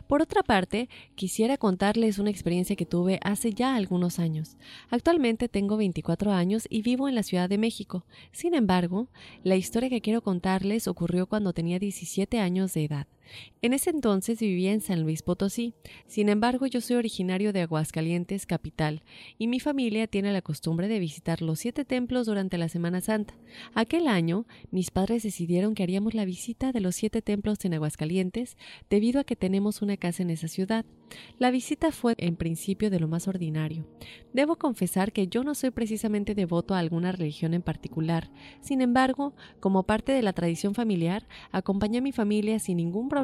Por 0.08 0.20
otra 0.20 0.42
parte, 0.42 0.88
quisiera 1.14 1.58
contarles 1.58 2.18
una 2.18 2.30
experiencia 2.30 2.74
que 2.74 2.86
tuve 2.86 3.20
hace 3.22 3.52
ya 3.52 3.76
algunos 3.76 4.18
años. 4.18 4.56
Actualmente 4.90 5.48
tengo 5.48 5.76
24 5.76 6.32
años 6.32 6.66
y 6.68 6.82
vivo 6.82 7.08
en 7.08 7.14
la 7.14 7.22
Ciudad 7.22 7.48
de 7.48 7.58
México. 7.58 8.04
Sin 8.32 8.54
embargo, 8.54 9.10
la 9.44 9.54
historia 9.54 9.90
que 9.90 10.00
quiero 10.00 10.22
contarles 10.22 10.88
ocurrió 10.88 11.28
cuando 11.28 11.52
tenía 11.52 11.78
17 11.78 12.40
años 12.40 12.74
de 12.74 12.84
edad. 12.84 13.06
En 13.62 13.72
ese 13.72 13.90
entonces 13.90 14.38
vivía 14.40 14.72
en 14.72 14.80
San 14.80 15.02
Luis 15.02 15.22
Potosí. 15.22 15.74
Sin 16.06 16.28
embargo, 16.28 16.66
yo 16.66 16.80
soy 16.80 16.96
originario 16.96 17.52
de 17.52 17.62
Aguascalientes, 17.62 18.46
capital, 18.46 19.02
y 19.38 19.48
mi 19.48 19.60
familia 19.60 20.06
tiene 20.06 20.32
la 20.32 20.42
costumbre 20.42 20.88
de 20.88 20.98
visitar 20.98 21.42
los 21.42 21.58
siete 21.58 21.84
templos 21.84 22.26
durante 22.26 22.58
la 22.58 22.68
Semana 22.68 23.00
Santa. 23.00 23.34
Aquel 23.74 24.08
año, 24.08 24.46
mis 24.70 24.90
padres 24.90 25.22
decidieron 25.22 25.74
que 25.74 25.82
haríamos 25.82 26.14
la 26.14 26.24
visita 26.24 26.72
de 26.72 26.80
los 26.80 26.94
siete 26.94 27.22
templos 27.22 27.64
en 27.64 27.74
Aguascalientes 27.74 28.56
debido 28.88 29.20
a 29.20 29.24
que 29.24 29.36
tenemos 29.36 29.82
una 29.82 29.96
casa 29.96 30.22
en 30.22 30.30
esa 30.30 30.48
ciudad. 30.48 30.84
La 31.38 31.50
visita 31.50 31.92
fue 31.92 32.14
en 32.18 32.36
principio 32.36 32.90
de 32.90 33.00
lo 33.00 33.08
más 33.08 33.28
ordinario. 33.28 33.86
Debo 34.32 34.56
confesar 34.56 35.12
que 35.12 35.28
yo 35.28 35.44
no 35.44 35.54
soy 35.54 35.70
precisamente 35.70 36.34
devoto 36.34 36.74
a 36.74 36.78
alguna 36.78 37.12
religión 37.12 37.54
en 37.54 37.62
particular. 37.62 38.30
Sin 38.60 38.80
embargo, 38.80 39.34
como 39.60 39.84
parte 39.84 40.12
de 40.12 40.22
la 40.22 40.32
tradición 40.32 40.74
familiar, 40.74 41.26
acompañé 41.52 41.98
a 41.98 42.02
mi 42.02 42.12
familia 42.12 42.58
sin 42.58 42.76
ningún 42.76 43.08
problema. 43.08 43.15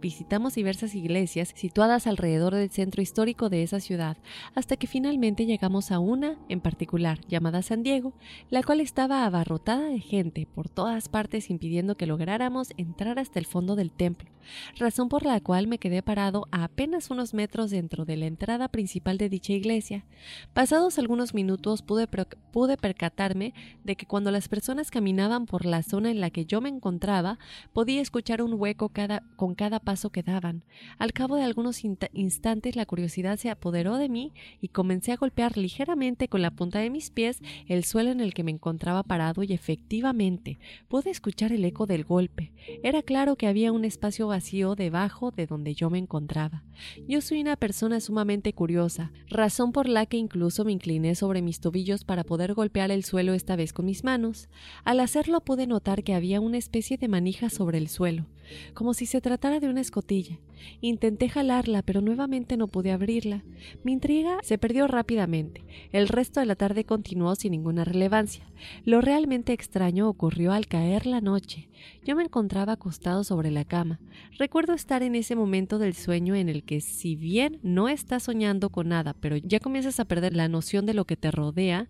Visitamos 0.00 0.56
diversas 0.56 0.94
iglesias 0.94 1.54
situadas 1.56 2.06
alrededor 2.06 2.54
del 2.54 2.70
centro 2.70 3.00
histórico 3.00 3.48
de 3.48 3.62
esa 3.62 3.80
ciudad, 3.80 4.18
hasta 4.54 4.76
que 4.76 4.86
finalmente 4.86 5.46
llegamos 5.46 5.90
a 5.90 6.00
una 6.00 6.36
en 6.50 6.60
particular, 6.60 7.18
llamada 7.28 7.62
San 7.62 7.82
Diego, 7.82 8.12
la 8.50 8.62
cual 8.62 8.82
estaba 8.82 9.24
abarrotada 9.24 9.88
de 9.88 10.00
gente 10.00 10.46
por 10.54 10.68
todas 10.68 11.08
partes 11.08 11.48
impidiendo 11.48 11.96
que 11.96 12.06
lográramos 12.06 12.74
entrar 12.76 13.18
hasta 13.18 13.38
el 13.38 13.46
fondo 13.46 13.74
del 13.74 13.90
templo, 13.90 14.28
razón 14.76 15.08
por 15.08 15.24
la 15.24 15.40
cual 15.40 15.66
me 15.66 15.78
quedé 15.78 16.02
parado 16.02 16.46
a 16.50 16.64
apenas 16.64 17.10
unos 17.10 17.32
metros 17.32 17.70
dentro 17.70 18.04
de 18.04 18.18
la 18.18 18.26
entrada 18.26 18.68
principal 18.68 19.16
de 19.16 19.30
dicha 19.30 19.54
iglesia. 19.54 20.04
Pasados 20.52 20.98
algunos 20.98 21.32
minutos 21.32 21.80
pude, 21.80 22.06
pude 22.06 22.76
percatarme 22.76 23.54
de 23.82 23.96
que 23.96 24.04
cuando 24.04 24.30
las 24.30 24.48
personas 24.48 24.90
caminaban 24.90 25.46
por 25.46 25.64
la 25.64 25.82
zona 25.82 26.10
en 26.10 26.20
la 26.20 26.28
que 26.28 26.44
yo 26.44 26.60
me 26.60 26.68
encontraba, 26.68 27.38
podía 27.72 28.02
escuchar 28.02 28.42
un 28.42 28.52
hueco 28.52 28.90
cada, 28.90 29.22
con 29.38 29.54
cada 29.54 29.78
paso 29.78 30.10
que 30.10 30.24
daban. 30.24 30.64
Al 30.98 31.12
cabo 31.12 31.36
de 31.36 31.44
algunos 31.44 31.84
instantes 31.84 32.74
la 32.74 32.84
curiosidad 32.84 33.38
se 33.38 33.50
apoderó 33.50 33.96
de 33.96 34.08
mí 34.08 34.34
y 34.60 34.68
comencé 34.68 35.12
a 35.12 35.16
golpear 35.16 35.56
ligeramente 35.56 36.26
con 36.26 36.42
la 36.42 36.50
punta 36.50 36.80
de 36.80 36.90
mis 36.90 37.10
pies 37.10 37.38
el 37.68 37.84
suelo 37.84 38.10
en 38.10 38.20
el 38.20 38.34
que 38.34 38.42
me 38.42 38.50
encontraba 38.50 39.04
parado 39.04 39.44
y 39.44 39.52
efectivamente 39.52 40.58
pude 40.88 41.10
escuchar 41.10 41.52
el 41.52 41.64
eco 41.64 41.86
del 41.86 42.02
golpe. 42.02 42.52
Era 42.82 43.00
claro 43.02 43.36
que 43.36 43.46
había 43.46 43.70
un 43.70 43.84
espacio 43.84 44.26
vacío 44.26 44.74
debajo 44.74 45.30
de 45.30 45.46
donde 45.46 45.72
yo 45.72 45.88
me 45.88 45.98
encontraba. 45.98 46.64
Yo 47.06 47.20
soy 47.20 47.40
una 47.40 47.54
persona 47.56 48.00
sumamente 48.00 48.52
curiosa, 48.52 49.12
razón 49.28 49.70
por 49.70 49.88
la 49.88 50.06
que 50.06 50.16
incluso 50.16 50.64
me 50.64 50.72
incliné 50.72 51.14
sobre 51.14 51.42
mis 51.42 51.60
tobillos 51.60 52.02
para 52.02 52.24
poder 52.24 52.54
golpear 52.54 52.90
el 52.90 53.04
suelo 53.04 53.34
esta 53.34 53.54
vez 53.54 53.72
con 53.72 53.86
mis 53.86 54.02
manos. 54.02 54.48
Al 54.82 54.98
hacerlo 54.98 55.42
pude 55.42 55.68
notar 55.68 56.02
que 56.02 56.14
había 56.14 56.40
una 56.40 56.58
especie 56.58 56.98
de 56.98 57.06
manija 57.06 57.50
sobre 57.50 57.78
el 57.78 57.88
suelo, 57.88 58.26
como 58.74 58.94
si 58.94 59.06
se 59.06 59.20
tratara 59.20 59.60
de 59.60 59.68
una 59.68 59.80
escotilla. 59.80 60.38
Intenté 60.80 61.28
jalarla, 61.28 61.82
pero 61.82 62.00
nuevamente 62.00 62.56
no 62.56 62.68
pude 62.68 62.92
abrirla. 62.92 63.44
Mi 63.84 63.92
intriga 63.92 64.38
se 64.42 64.58
perdió 64.58 64.86
rápidamente. 64.86 65.64
El 65.92 66.08
resto 66.08 66.40
de 66.40 66.46
la 66.46 66.56
tarde 66.56 66.84
continuó 66.84 67.34
sin 67.34 67.52
ninguna 67.52 67.84
relevancia. 67.84 68.44
Lo 68.84 69.00
realmente 69.00 69.52
extraño 69.52 70.08
ocurrió 70.08 70.52
al 70.52 70.66
caer 70.66 71.06
la 71.06 71.20
noche. 71.20 71.68
Yo 72.04 72.16
me 72.16 72.24
encontraba 72.24 72.74
acostado 72.74 73.24
sobre 73.24 73.50
la 73.50 73.64
cama. 73.64 74.00
Recuerdo 74.38 74.74
estar 74.74 75.02
en 75.02 75.14
ese 75.14 75.36
momento 75.36 75.78
del 75.78 75.94
sueño 75.94 76.34
en 76.34 76.48
el 76.48 76.64
que, 76.64 76.80
si 76.80 77.16
bien 77.16 77.58
no 77.62 77.88
estás 77.88 78.24
soñando 78.24 78.70
con 78.70 78.88
nada, 78.88 79.14
pero 79.14 79.36
ya 79.36 79.60
comienzas 79.60 80.00
a 80.00 80.04
perder 80.04 80.34
la 80.34 80.48
noción 80.48 80.86
de 80.86 80.94
lo 80.94 81.04
que 81.04 81.16
te 81.16 81.30
rodea, 81.30 81.88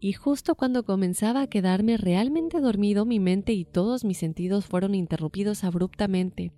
y 0.00 0.12
justo 0.12 0.54
cuando 0.54 0.84
comenzaba 0.84 1.42
a 1.42 1.46
quedarme 1.48 1.96
realmente 1.96 2.60
dormido, 2.60 3.04
mi 3.04 3.18
mente 3.18 3.52
y 3.52 3.64
todos 3.64 4.04
mis 4.04 4.18
sentidos 4.18 4.66
fueron 4.66 4.94
interrumpidos 4.94 5.64
abruptamente. 5.64 6.52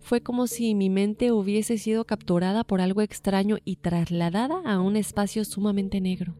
Fue 0.00 0.20
como 0.20 0.46
si 0.46 0.74
mi 0.74 0.90
mente 0.90 1.32
hubiese 1.32 1.78
sido 1.78 2.04
capturada 2.04 2.64
por 2.64 2.80
algo 2.80 3.00
extraño 3.00 3.58
y 3.64 3.76
trasladada 3.76 4.60
a 4.64 4.80
un 4.80 4.96
espacio 4.96 5.44
sumamente 5.44 6.00
negro. 6.00 6.34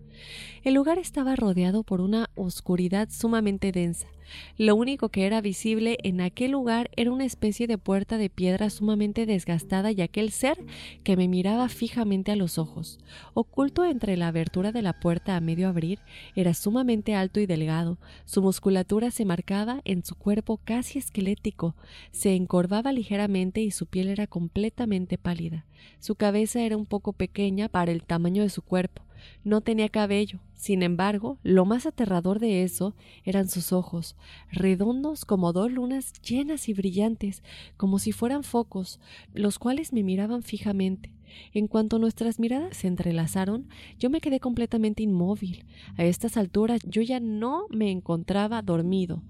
El 0.62 0.74
lugar 0.74 0.98
estaba 0.98 1.36
rodeado 1.36 1.82
por 1.82 2.00
una 2.00 2.30
oscuridad 2.34 3.08
sumamente 3.10 3.72
densa. 3.72 4.08
Lo 4.56 4.74
único 4.76 5.08
que 5.08 5.26
era 5.26 5.40
visible 5.40 5.98
en 6.02 6.20
aquel 6.20 6.52
lugar 6.52 6.90
era 6.96 7.12
una 7.12 7.24
especie 7.24 7.66
de 7.66 7.78
puerta 7.78 8.18
de 8.18 8.30
piedra 8.30 8.70
sumamente 8.70 9.26
desgastada 9.26 9.92
y 9.92 10.00
aquel 10.00 10.30
ser 10.30 10.58
que 11.02 11.16
me 11.16 11.28
miraba 11.28 11.68
fijamente 11.68 12.32
a 12.32 12.36
los 12.36 12.58
ojos. 12.58 12.98
Oculto 13.34 13.84
entre 13.84 14.16
la 14.16 14.28
abertura 14.28 14.72
de 14.72 14.82
la 14.82 14.98
puerta 14.98 15.36
a 15.36 15.40
medio 15.40 15.68
abrir, 15.68 15.98
era 16.34 16.54
sumamente 16.54 17.14
alto 17.14 17.40
y 17.40 17.46
delgado. 17.46 17.98
Su 18.24 18.42
musculatura 18.42 19.10
se 19.10 19.24
marcaba 19.24 19.80
en 19.84 20.04
su 20.04 20.14
cuerpo 20.14 20.60
casi 20.64 20.98
esquelético, 20.98 21.74
se 22.12 22.34
encorvaba 22.34 22.92
ligeramente 22.92 23.60
y 23.60 23.70
su 23.70 23.86
piel 23.86 24.08
era 24.08 24.26
completamente 24.26 25.18
pálida. 25.18 25.64
Su 25.98 26.14
cabeza 26.14 26.60
era 26.60 26.76
un 26.76 26.86
poco 26.86 27.12
pequeña 27.12 27.68
para 27.68 27.92
el 27.92 28.02
tamaño 28.04 28.42
de 28.42 28.50
su 28.50 28.62
cuerpo. 28.62 29.02
No 29.44 29.60
tenía 29.60 29.88
cabello. 29.88 30.40
Sin 30.54 30.82
embargo, 30.82 31.38
lo 31.42 31.66
más 31.66 31.84
aterrador 31.84 32.38
de 32.38 32.62
eso 32.62 32.94
eran 33.24 33.48
sus 33.48 33.72
ojos, 33.72 34.16
redondos 34.50 35.26
como 35.26 35.52
dos 35.52 35.70
lunas 35.70 36.14
llenas 36.22 36.68
y 36.70 36.72
brillantes, 36.72 37.42
como 37.76 37.98
si 37.98 38.12
fueran 38.12 38.44
focos, 38.44 38.98
los 39.34 39.58
cuales 39.58 39.92
me 39.92 40.02
miraban 40.02 40.42
fijamente. 40.42 41.10
En 41.52 41.66
cuanto 41.66 41.98
nuestras 41.98 42.38
miradas 42.38 42.76
se 42.78 42.86
entrelazaron, 42.86 43.68
yo 43.98 44.08
me 44.08 44.20
quedé 44.20 44.40
completamente 44.40 45.02
inmóvil. 45.02 45.64
A 45.96 46.04
estas 46.04 46.36
alturas 46.36 46.80
yo 46.84 47.02
ya 47.02 47.20
no 47.20 47.66
me 47.70 47.90
encontraba 47.90 48.62
dormido. 48.62 49.22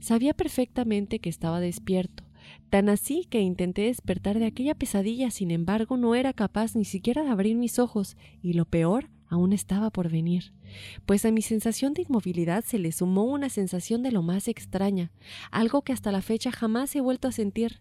Sabía 0.00 0.34
perfectamente 0.34 1.18
que 1.18 1.28
estaba 1.28 1.60
despierto. 1.60 2.24
Tan 2.68 2.88
así 2.88 3.26
que 3.28 3.40
intenté 3.40 3.82
despertar 3.82 4.38
de 4.38 4.46
aquella 4.46 4.74
pesadilla, 4.74 5.30
sin 5.30 5.50
embargo 5.50 5.96
no 5.96 6.14
era 6.14 6.32
capaz 6.32 6.74
ni 6.74 6.84
siquiera 6.84 7.22
de 7.22 7.30
abrir 7.30 7.56
mis 7.56 7.78
ojos, 7.78 8.16
y 8.42 8.54
lo 8.54 8.64
peor 8.64 9.08
aún 9.30 9.52
estaba 9.52 9.90
por 9.90 10.10
venir, 10.10 10.52
pues 11.06 11.24
a 11.24 11.30
mi 11.30 11.40
sensación 11.40 11.94
de 11.94 12.02
inmovilidad 12.02 12.64
se 12.64 12.78
le 12.78 12.92
sumó 12.92 13.24
una 13.24 13.48
sensación 13.48 14.02
de 14.02 14.12
lo 14.12 14.22
más 14.22 14.48
extraña, 14.48 15.10
algo 15.50 15.82
que 15.82 15.92
hasta 15.92 16.12
la 16.12 16.20
fecha 16.20 16.50
jamás 16.50 16.94
he 16.96 17.00
vuelto 17.00 17.28
a 17.28 17.32
sentir. 17.32 17.80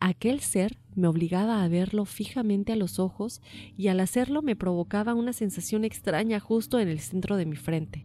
Aquel 0.00 0.40
ser 0.40 0.76
me 0.94 1.08
obligaba 1.08 1.62
a 1.62 1.68
verlo 1.68 2.04
fijamente 2.04 2.72
a 2.72 2.76
los 2.76 2.98
ojos 2.98 3.40
y 3.76 3.88
al 3.88 4.00
hacerlo 4.00 4.42
me 4.42 4.56
provocaba 4.56 5.14
una 5.14 5.32
sensación 5.32 5.84
extraña 5.84 6.40
justo 6.40 6.80
en 6.80 6.88
el 6.88 6.98
centro 6.98 7.36
de 7.36 7.46
mi 7.46 7.56
frente. 7.56 8.04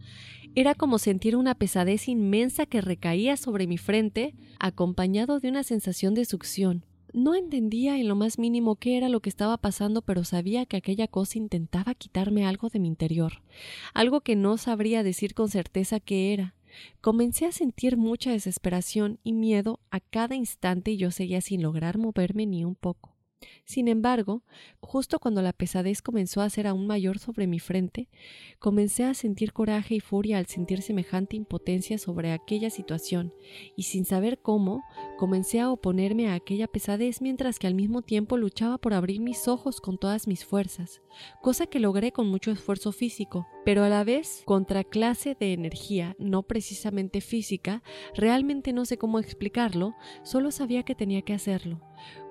Era 0.54 0.76
como 0.76 0.98
sentir 0.98 1.36
una 1.36 1.56
pesadez 1.56 2.06
inmensa 2.08 2.64
que 2.64 2.80
recaía 2.80 3.36
sobre 3.36 3.66
mi 3.66 3.76
frente, 3.76 4.34
acompañado 4.60 5.40
de 5.40 5.48
una 5.48 5.64
sensación 5.64 6.14
de 6.14 6.24
succión, 6.24 6.84
no 7.14 7.34
entendía 7.36 7.96
en 7.96 8.08
lo 8.08 8.16
más 8.16 8.38
mínimo 8.38 8.76
qué 8.76 8.96
era 8.96 9.08
lo 9.08 9.20
que 9.20 9.30
estaba 9.30 9.56
pasando, 9.56 10.02
pero 10.02 10.24
sabía 10.24 10.66
que 10.66 10.76
aquella 10.76 11.06
cosa 11.06 11.38
intentaba 11.38 11.94
quitarme 11.94 12.44
algo 12.44 12.68
de 12.68 12.80
mi 12.80 12.88
interior, 12.88 13.42
algo 13.94 14.20
que 14.20 14.34
no 14.34 14.58
sabría 14.58 15.02
decir 15.02 15.32
con 15.32 15.48
certeza 15.48 16.00
qué 16.00 16.32
era. 16.32 16.54
Comencé 17.00 17.46
a 17.46 17.52
sentir 17.52 17.96
mucha 17.96 18.32
desesperación 18.32 19.20
y 19.22 19.32
miedo 19.32 19.78
a 19.92 20.00
cada 20.00 20.34
instante 20.34 20.90
y 20.90 20.96
yo 20.96 21.12
seguía 21.12 21.40
sin 21.40 21.62
lograr 21.62 21.98
moverme 21.98 22.46
ni 22.46 22.64
un 22.64 22.74
poco. 22.74 23.14
Sin 23.64 23.88
embargo, 23.88 24.42
justo 24.80 25.18
cuando 25.18 25.42
la 25.42 25.52
pesadez 25.52 26.02
comenzó 26.02 26.40
a 26.40 26.50
ser 26.50 26.66
aún 26.66 26.86
mayor 26.86 27.18
sobre 27.18 27.46
mi 27.46 27.58
frente, 27.58 28.08
comencé 28.58 29.04
a 29.04 29.14
sentir 29.14 29.52
coraje 29.52 29.96
y 29.96 30.00
furia 30.00 30.38
al 30.38 30.46
sentir 30.46 30.82
semejante 30.82 31.36
impotencia 31.36 31.98
sobre 31.98 32.32
aquella 32.32 32.70
situación, 32.70 33.34
y 33.76 33.84
sin 33.84 34.04
saber 34.04 34.40
cómo, 34.40 34.82
comencé 35.16 35.60
a 35.60 35.70
oponerme 35.70 36.28
a 36.28 36.34
aquella 36.34 36.66
pesadez 36.66 37.20
mientras 37.20 37.58
que 37.58 37.66
al 37.66 37.74
mismo 37.74 38.02
tiempo 38.02 38.36
luchaba 38.36 38.78
por 38.78 38.94
abrir 38.94 39.20
mis 39.20 39.48
ojos 39.48 39.80
con 39.80 39.98
todas 39.98 40.26
mis 40.26 40.44
fuerzas, 40.44 41.02
cosa 41.42 41.66
que 41.66 41.80
logré 41.80 42.12
con 42.12 42.28
mucho 42.28 42.50
esfuerzo 42.50 42.92
físico, 42.92 43.46
pero 43.64 43.84
a 43.84 43.88
la 43.88 44.04
vez 44.04 44.42
contraclase 44.44 45.36
de 45.38 45.52
energía, 45.52 46.16
no 46.18 46.42
precisamente 46.42 47.20
física, 47.20 47.82
realmente 48.14 48.72
no 48.72 48.84
sé 48.84 48.98
cómo 48.98 49.18
explicarlo, 49.18 49.94
solo 50.22 50.50
sabía 50.50 50.82
que 50.82 50.94
tenía 50.94 51.22
que 51.22 51.34
hacerlo. 51.34 51.80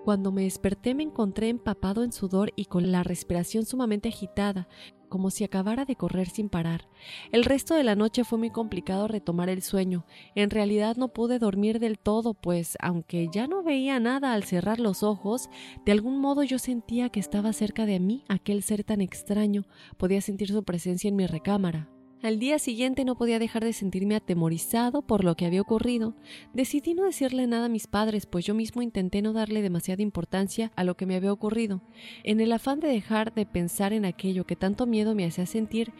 Cuando 0.04 0.32
me 0.32 0.44
desperté 0.44 0.96
me 0.96 1.04
encontré 1.04 1.50
empapado 1.50 2.04
en 2.04 2.12
sudor 2.12 2.52
y 2.56 2.66
con 2.66 2.92
la 2.92 3.04
respiración 3.04 3.66
sumamente 3.66 4.10
agitada, 4.10 4.68
como 5.14 5.30
si 5.30 5.44
acabara 5.44 5.86
de 5.86 5.96
correr 5.96 6.28
sin 6.28 6.50
parar. 6.50 6.90
El 7.32 7.46
resto 7.46 7.76
de 7.76 7.84
la 7.84 7.96
noche 7.96 8.24
fue 8.24 8.40
muy 8.40 8.50
complicado 8.50 9.08
retomar 9.08 9.48
el 9.48 9.62
sueño. 9.62 10.06
En 10.34 10.50
realidad 10.50 10.98
no 10.98 11.10
pude 11.10 11.38
dormir 11.38 11.80
del 11.80 12.00
todo, 12.00 12.34
pues 12.34 12.78
aunque 12.82 13.30
ya 13.32 13.48
no 13.48 13.62
veía 13.62 14.00
nada 14.00 14.34
al 14.34 14.44
cerrar 14.44 14.80
los 14.80 15.04
ojos, 15.04 15.52
de 15.86 15.92
algún 15.92 16.20
modo 16.20 16.42
yo 16.42 16.58
sentía 16.58 17.10
que 17.10 17.20
estaba 17.20 17.54
cerca 17.54 17.86
de 17.86 18.00
mí 18.00 18.26
aquel 18.28 18.64
ser 18.64 18.84
tan 18.84 19.02
extraño. 19.02 19.66
Podía 19.98 20.20
sentir 20.20 20.50
su 20.50 20.64
presencia 20.64 21.10
en 21.10 21.16
mi 21.16 21.28
recámara. 21.28 21.93
Al 22.24 22.40
día 22.40 22.58
siguiente 22.58 23.04
no 23.04 23.16
podía 23.16 23.38
dejar 23.38 23.66
de 23.66 23.74
sentirme 23.74 24.16
atemorizado 24.16 25.02
por 25.02 25.26
lo 25.26 25.36
que 25.36 25.46
había 25.46 25.60
ocurrido. 25.60 26.16
Decidí 26.54 26.94
no 26.94 27.04
decirle 27.04 27.48
nada 27.48 27.66
a 27.66 27.70
mis 27.70 27.86
padres, 27.86 28.28
pues 28.28 28.46
yo 28.46 28.54
mismo 28.54 28.82
intenté 28.82 29.22
no 29.22 29.34
darle 29.34 29.62
demasiada 29.62 30.02
importancia 30.02 30.72
a 30.78 30.86
lo 30.86 30.96
que 30.96 31.06
me 31.06 31.18
había 31.18 31.34
ocurrido. 31.34 31.82
En 32.24 32.40
el 32.40 32.54
afán 32.54 32.80
de 32.80 32.88
dejar 32.88 33.34
de 33.34 33.46
pensar 33.46 33.92
en 33.92 34.06
aquello 34.06 34.46
que 34.46 34.56
tanto 34.56 34.86
miedo 34.86 35.16
me 35.16 35.26
hacía 35.26 35.46
sentir, 35.46 35.92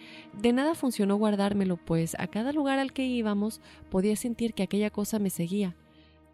de 0.42 0.54
nada 0.54 0.76
funcionó 0.76 1.18
guardármelo, 1.18 1.76
pues 1.76 2.16
a 2.18 2.28
cada 2.28 2.54
lugar 2.54 2.80
al 2.80 2.94
que 2.94 3.06
íbamos 3.06 3.60
podía 3.92 4.16
sentir 4.16 4.54
que 4.54 4.64
aquella 4.64 4.92
cosa 4.92 5.20
me 5.20 5.30
seguía. 5.30 5.76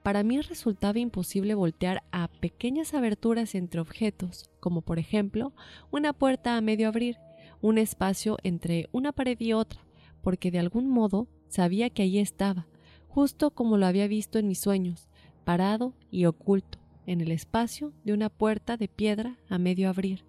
Para 0.03 0.21
mí 0.21 0.39
resultaba 0.39 0.99
imposible 0.99 1.55
voltear 1.55 2.03
a 2.11 2.27
pequeñas 2.27 2.93
aberturas 2.93 3.55
entre 3.55 3.81
objetos, 3.81 4.51
como 4.59 4.81
por 4.81 4.99
ejemplo 4.99 5.51
una 5.89 6.13
puerta 6.13 6.57
a 6.57 6.61
medio 6.61 6.87
abrir, 6.89 7.17
un 7.61 7.77
espacio 7.77 8.37
entre 8.43 8.87
una 8.91 9.11
pared 9.11 9.39
y 9.39 9.53
otra, 9.53 9.85
porque 10.21 10.51
de 10.51 10.59
algún 10.59 10.89
modo 10.89 11.27
sabía 11.47 11.89
que 11.89 12.03
allí 12.03 12.19
estaba, 12.19 12.67
justo 13.07 13.51
como 13.51 13.77
lo 13.77 13.85
había 13.85 14.07
visto 14.07 14.39
en 14.39 14.47
mis 14.47 14.59
sueños, 14.59 15.09
parado 15.43 15.93
y 16.11 16.25
oculto, 16.25 16.79
en 17.05 17.21
el 17.21 17.31
espacio 17.31 17.93
de 18.03 18.13
una 18.13 18.29
puerta 18.29 18.77
de 18.77 18.87
piedra 18.87 19.37
a 19.49 19.57
medio 19.57 19.89
abrir. 19.89 20.25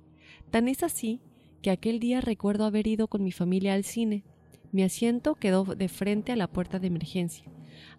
Tan 0.51 0.69
es 0.69 0.83
así 0.83 1.21
que 1.63 1.71
aquel 1.71 2.01
día 2.01 2.21
recuerdo 2.21 2.65
haber 2.65 2.87
ido 2.87 3.09
con 3.09 3.23
mi 3.23 3.33
familia 3.33 3.75
al 3.75 3.85
cine. 3.85 4.25
Mi 4.73 4.83
asiento 4.83 5.35
quedó 5.35 5.65
de 5.65 5.89
frente 5.89 6.33
a 6.33 6.37
la 6.37 6.47
puerta 6.47 6.79
de 6.79 6.87
emergencia. 6.87 7.45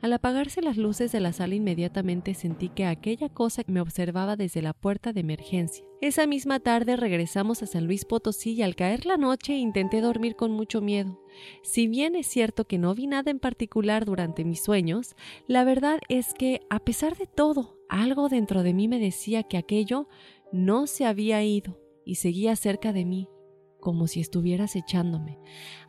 Al 0.02 0.14
apagarse 0.14 0.62
las 0.62 0.78
luces 0.78 1.12
de 1.12 1.20
la 1.20 1.34
sala 1.34 1.56
inmediatamente 1.56 2.34
sentí 2.34 2.70
que 2.70 2.86
aquella 2.86 3.30
cosa 3.30 3.64
me 3.68 3.82
observaba 3.82 4.36
desde 4.36 4.62
la 4.62 4.74
puerta 4.74 5.14
de 5.14 5.22
emergencia. 5.22 5.86
Esa 6.02 6.26
misma 6.26 6.60
tarde 6.60 6.96
regresamos 6.96 7.62
a 7.62 7.68
San 7.68 7.86
Luis 7.86 8.06
Potosí 8.06 8.54
y 8.54 8.64
al 8.64 8.76
caer 8.76 9.06
la 9.06 9.18
noche 9.18 9.54
intenté 9.54 10.02
dormir 10.02 10.36
con 10.36 10.52
mucho 10.52 10.82
miedo. 10.82 11.22
Si 11.64 11.88
bien 11.88 12.16
es 12.16 12.26
cierto 12.26 12.66
que 12.66 12.80
no 12.80 12.96
vi 12.96 13.08
nada 13.08 13.30
en 13.30 13.40
particular 13.40 14.06
durante 14.06 14.44
mis 14.44 14.64
sueños, 14.64 15.16
la 15.48 15.64
verdad 15.64 16.00
es 16.10 16.34
que, 16.34 16.62
a 16.70 16.80
pesar 16.80 17.18
de 17.18 17.28
todo, 17.28 17.78
algo 17.88 18.30
dentro 18.30 18.64
de 18.64 18.74
mí 18.74 18.88
me 18.88 19.00
decía 19.00 19.44
que 19.44 19.58
aquello 19.58 20.08
no 20.52 20.88
se 20.88 21.06
había 21.06 21.44
ido 21.44 21.80
y 22.06 22.16
seguía 22.16 22.56
cerca 22.56 22.94
de 22.94 23.06
mí, 23.06 23.30
como 23.82 24.08
si 24.08 24.22
estuvieras 24.22 24.78
echándome. 24.78 25.38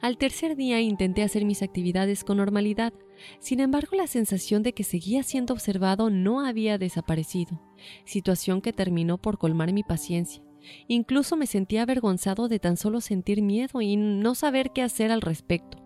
Al 0.00 0.18
tercer 0.18 0.56
día 0.56 0.80
intenté 0.80 1.22
hacer 1.22 1.44
mis 1.44 1.62
actividades 1.62 2.24
con 2.24 2.38
normalidad, 2.38 2.92
sin 3.38 3.60
embargo 3.60 3.94
la 3.94 4.08
sensación 4.08 4.64
de 4.64 4.72
que 4.72 4.82
seguía 4.82 5.22
siendo 5.22 5.54
observado 5.54 6.10
no 6.10 6.44
había 6.44 6.78
desaparecido, 6.78 7.62
situación 8.04 8.60
que 8.60 8.72
terminó 8.72 9.18
por 9.18 9.38
colmar 9.38 9.72
mi 9.72 9.84
paciencia. 9.84 10.42
Incluso 10.88 11.36
me 11.36 11.46
sentía 11.46 11.82
avergonzado 11.82 12.48
de 12.48 12.58
tan 12.58 12.76
solo 12.76 13.00
sentir 13.00 13.42
miedo 13.42 13.80
y 13.80 13.96
no 13.96 14.34
saber 14.34 14.70
qué 14.72 14.82
hacer 14.82 15.12
al 15.12 15.20
respecto, 15.20 15.78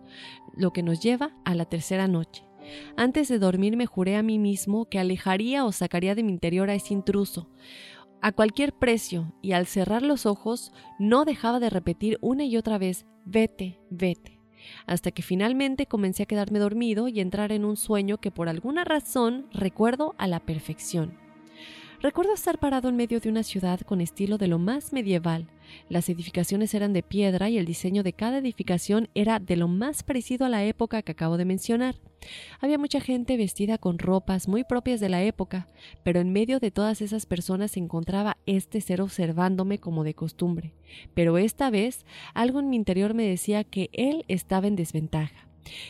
lo 0.55 0.71
que 0.71 0.83
nos 0.83 0.99
lleva 0.99 1.35
a 1.45 1.53
la 1.55 1.65
tercera 1.65 2.07
noche. 2.07 2.43
Antes 2.95 3.27
de 3.27 3.39
dormir 3.39 3.77
me 3.77 3.85
juré 3.85 4.17
a 4.17 4.23
mí 4.23 4.39
mismo 4.39 4.85
que 4.85 4.99
alejaría 4.99 5.65
o 5.65 5.71
sacaría 5.71 6.15
de 6.15 6.23
mi 6.23 6.31
interior 6.31 6.69
a 6.69 6.75
ese 6.75 6.93
intruso, 6.93 7.49
a 8.21 8.31
cualquier 8.31 8.73
precio, 8.73 9.33
y 9.41 9.51
al 9.51 9.67
cerrar 9.67 10.01
los 10.01 10.25
ojos 10.25 10.71
no 10.99 11.25
dejaba 11.25 11.59
de 11.59 11.69
repetir 11.69 12.17
una 12.21 12.45
y 12.45 12.57
otra 12.57 12.77
vez, 12.77 13.05
vete, 13.25 13.79
vete, 13.89 14.39
hasta 14.85 15.11
que 15.11 15.21
finalmente 15.21 15.85
comencé 15.85 16.23
a 16.23 16.27
quedarme 16.27 16.59
dormido 16.59 17.07
y 17.07 17.19
entrar 17.19 17.51
en 17.51 17.65
un 17.65 17.77
sueño 17.77 18.17
que 18.17 18.31
por 18.31 18.49
alguna 18.49 18.83
razón 18.83 19.47
recuerdo 19.51 20.15
a 20.17 20.27
la 20.27 20.39
perfección. 20.39 21.26
Recuerdo 21.99 22.35
estar 22.35 22.59
parado 22.59 22.89
en 22.89 22.95
medio 22.95 23.19
de 23.19 23.27
una 23.27 23.41
ciudad 23.41 23.79
con 23.79 24.01
estilo 24.01 24.37
de 24.37 24.47
lo 24.47 24.59
más 24.59 24.93
medieval. 24.93 25.47
Las 25.89 26.09
edificaciones 26.09 26.75
eran 26.75 26.93
de 26.93 27.01
piedra 27.01 27.49
y 27.49 27.57
el 27.57 27.65
diseño 27.65 28.03
de 28.03 28.13
cada 28.13 28.37
edificación 28.37 29.09
era 29.15 29.39
de 29.39 29.55
lo 29.55 29.67
más 29.67 30.03
parecido 30.03 30.45
a 30.45 30.49
la 30.49 30.63
época 30.63 31.01
que 31.01 31.13
acabo 31.13 31.37
de 31.37 31.45
mencionar. 31.45 31.95
Había 32.59 32.77
mucha 32.77 33.01
gente 33.01 33.35
vestida 33.35 33.79
con 33.79 33.97
ropas 33.97 34.47
muy 34.47 34.63
propias 34.63 34.99
de 34.99 35.09
la 35.09 35.23
época, 35.23 35.67
pero 36.03 36.19
en 36.19 36.31
medio 36.31 36.59
de 36.59 36.69
todas 36.69 37.01
esas 37.01 37.25
personas 37.25 37.71
se 37.71 37.79
encontraba 37.79 38.37
este 38.45 38.79
ser 38.79 39.01
observándome 39.01 39.79
como 39.79 40.03
de 40.03 40.13
costumbre. 40.13 40.75
Pero 41.15 41.39
esta 41.39 41.71
vez 41.71 42.05
algo 42.35 42.59
en 42.59 42.69
mi 42.69 42.75
interior 42.75 43.15
me 43.15 43.27
decía 43.27 43.63
que 43.63 43.89
él 43.91 44.23
estaba 44.27 44.67
en 44.67 44.75
desventaja. 44.75 45.47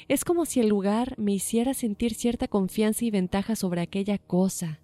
Es 0.07 0.23
como 0.23 0.45
si 0.45 0.61
el 0.61 0.69
lugar 0.69 1.15
me 1.17 1.33
hiciera 1.33 1.73
sentir 1.73 2.13
cierta 2.13 2.47
confianza 2.47 3.03
y 3.03 3.11
ventaja 3.11 3.57
sobre 3.57 3.81
aquella 3.81 4.17
cosa. 4.17 4.79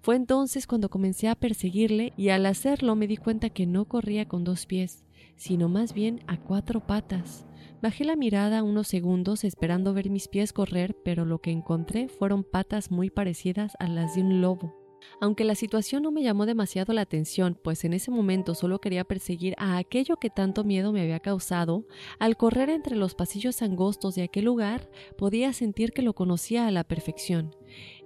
Fue 0.00 0.16
entonces 0.16 0.66
cuando 0.66 0.88
comencé 0.88 1.28
a 1.28 1.34
perseguirle 1.34 2.12
y 2.16 2.28
al 2.28 2.46
hacerlo 2.46 2.96
me 2.96 3.06
di 3.06 3.16
cuenta 3.16 3.50
que 3.50 3.66
no 3.66 3.86
corría 3.86 4.28
con 4.28 4.44
dos 4.44 4.66
pies, 4.66 5.04
sino 5.36 5.68
más 5.68 5.92
bien 5.92 6.20
a 6.26 6.38
cuatro 6.38 6.86
patas. 6.86 7.44
Bajé 7.82 8.04
la 8.04 8.16
mirada 8.16 8.62
unos 8.62 8.88
segundos 8.88 9.44
esperando 9.44 9.92
ver 9.92 10.08
mis 10.10 10.28
pies 10.28 10.52
correr, 10.52 10.96
pero 11.04 11.24
lo 11.24 11.40
que 11.40 11.50
encontré 11.50 12.08
fueron 12.08 12.42
patas 12.44 12.90
muy 12.90 13.10
parecidas 13.10 13.76
a 13.78 13.86
las 13.86 14.14
de 14.14 14.22
un 14.22 14.40
lobo. 14.40 14.85
Aunque 15.20 15.44
la 15.44 15.54
situación 15.54 16.02
no 16.02 16.10
me 16.10 16.22
llamó 16.22 16.46
demasiado 16.46 16.92
la 16.92 17.02
atención, 17.02 17.58
pues 17.62 17.84
en 17.84 17.94
ese 17.94 18.10
momento 18.10 18.54
solo 18.54 18.80
quería 18.80 19.04
perseguir 19.04 19.54
a 19.58 19.78
aquello 19.78 20.16
que 20.16 20.30
tanto 20.30 20.64
miedo 20.64 20.92
me 20.92 21.00
había 21.00 21.20
causado, 21.20 21.84
al 22.18 22.36
correr 22.36 22.68
entre 22.70 22.96
los 22.96 23.14
pasillos 23.14 23.62
angostos 23.62 24.14
de 24.14 24.24
aquel 24.24 24.44
lugar 24.44 24.90
podía 25.16 25.52
sentir 25.52 25.92
que 25.92 26.02
lo 26.02 26.14
conocía 26.14 26.66
a 26.66 26.70
la 26.70 26.84
perfección. 26.84 27.54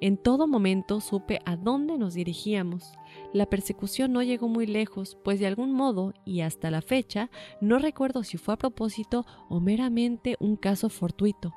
En 0.00 0.16
todo 0.16 0.46
momento 0.46 1.00
supe 1.00 1.40
a 1.44 1.56
dónde 1.56 1.98
nos 1.98 2.14
dirigíamos. 2.14 2.92
La 3.32 3.46
persecución 3.46 4.12
no 4.12 4.22
llegó 4.22 4.48
muy 4.48 4.66
lejos, 4.66 5.18
pues 5.24 5.40
de 5.40 5.46
algún 5.46 5.72
modo, 5.72 6.14
y 6.24 6.40
hasta 6.40 6.70
la 6.70 6.80
fecha, 6.80 7.30
no 7.60 7.78
recuerdo 7.78 8.22
si 8.24 8.38
fue 8.38 8.54
a 8.54 8.58
propósito 8.58 9.26
o 9.48 9.60
meramente 9.60 10.36
un 10.40 10.56
caso 10.56 10.88
fortuito. 10.88 11.52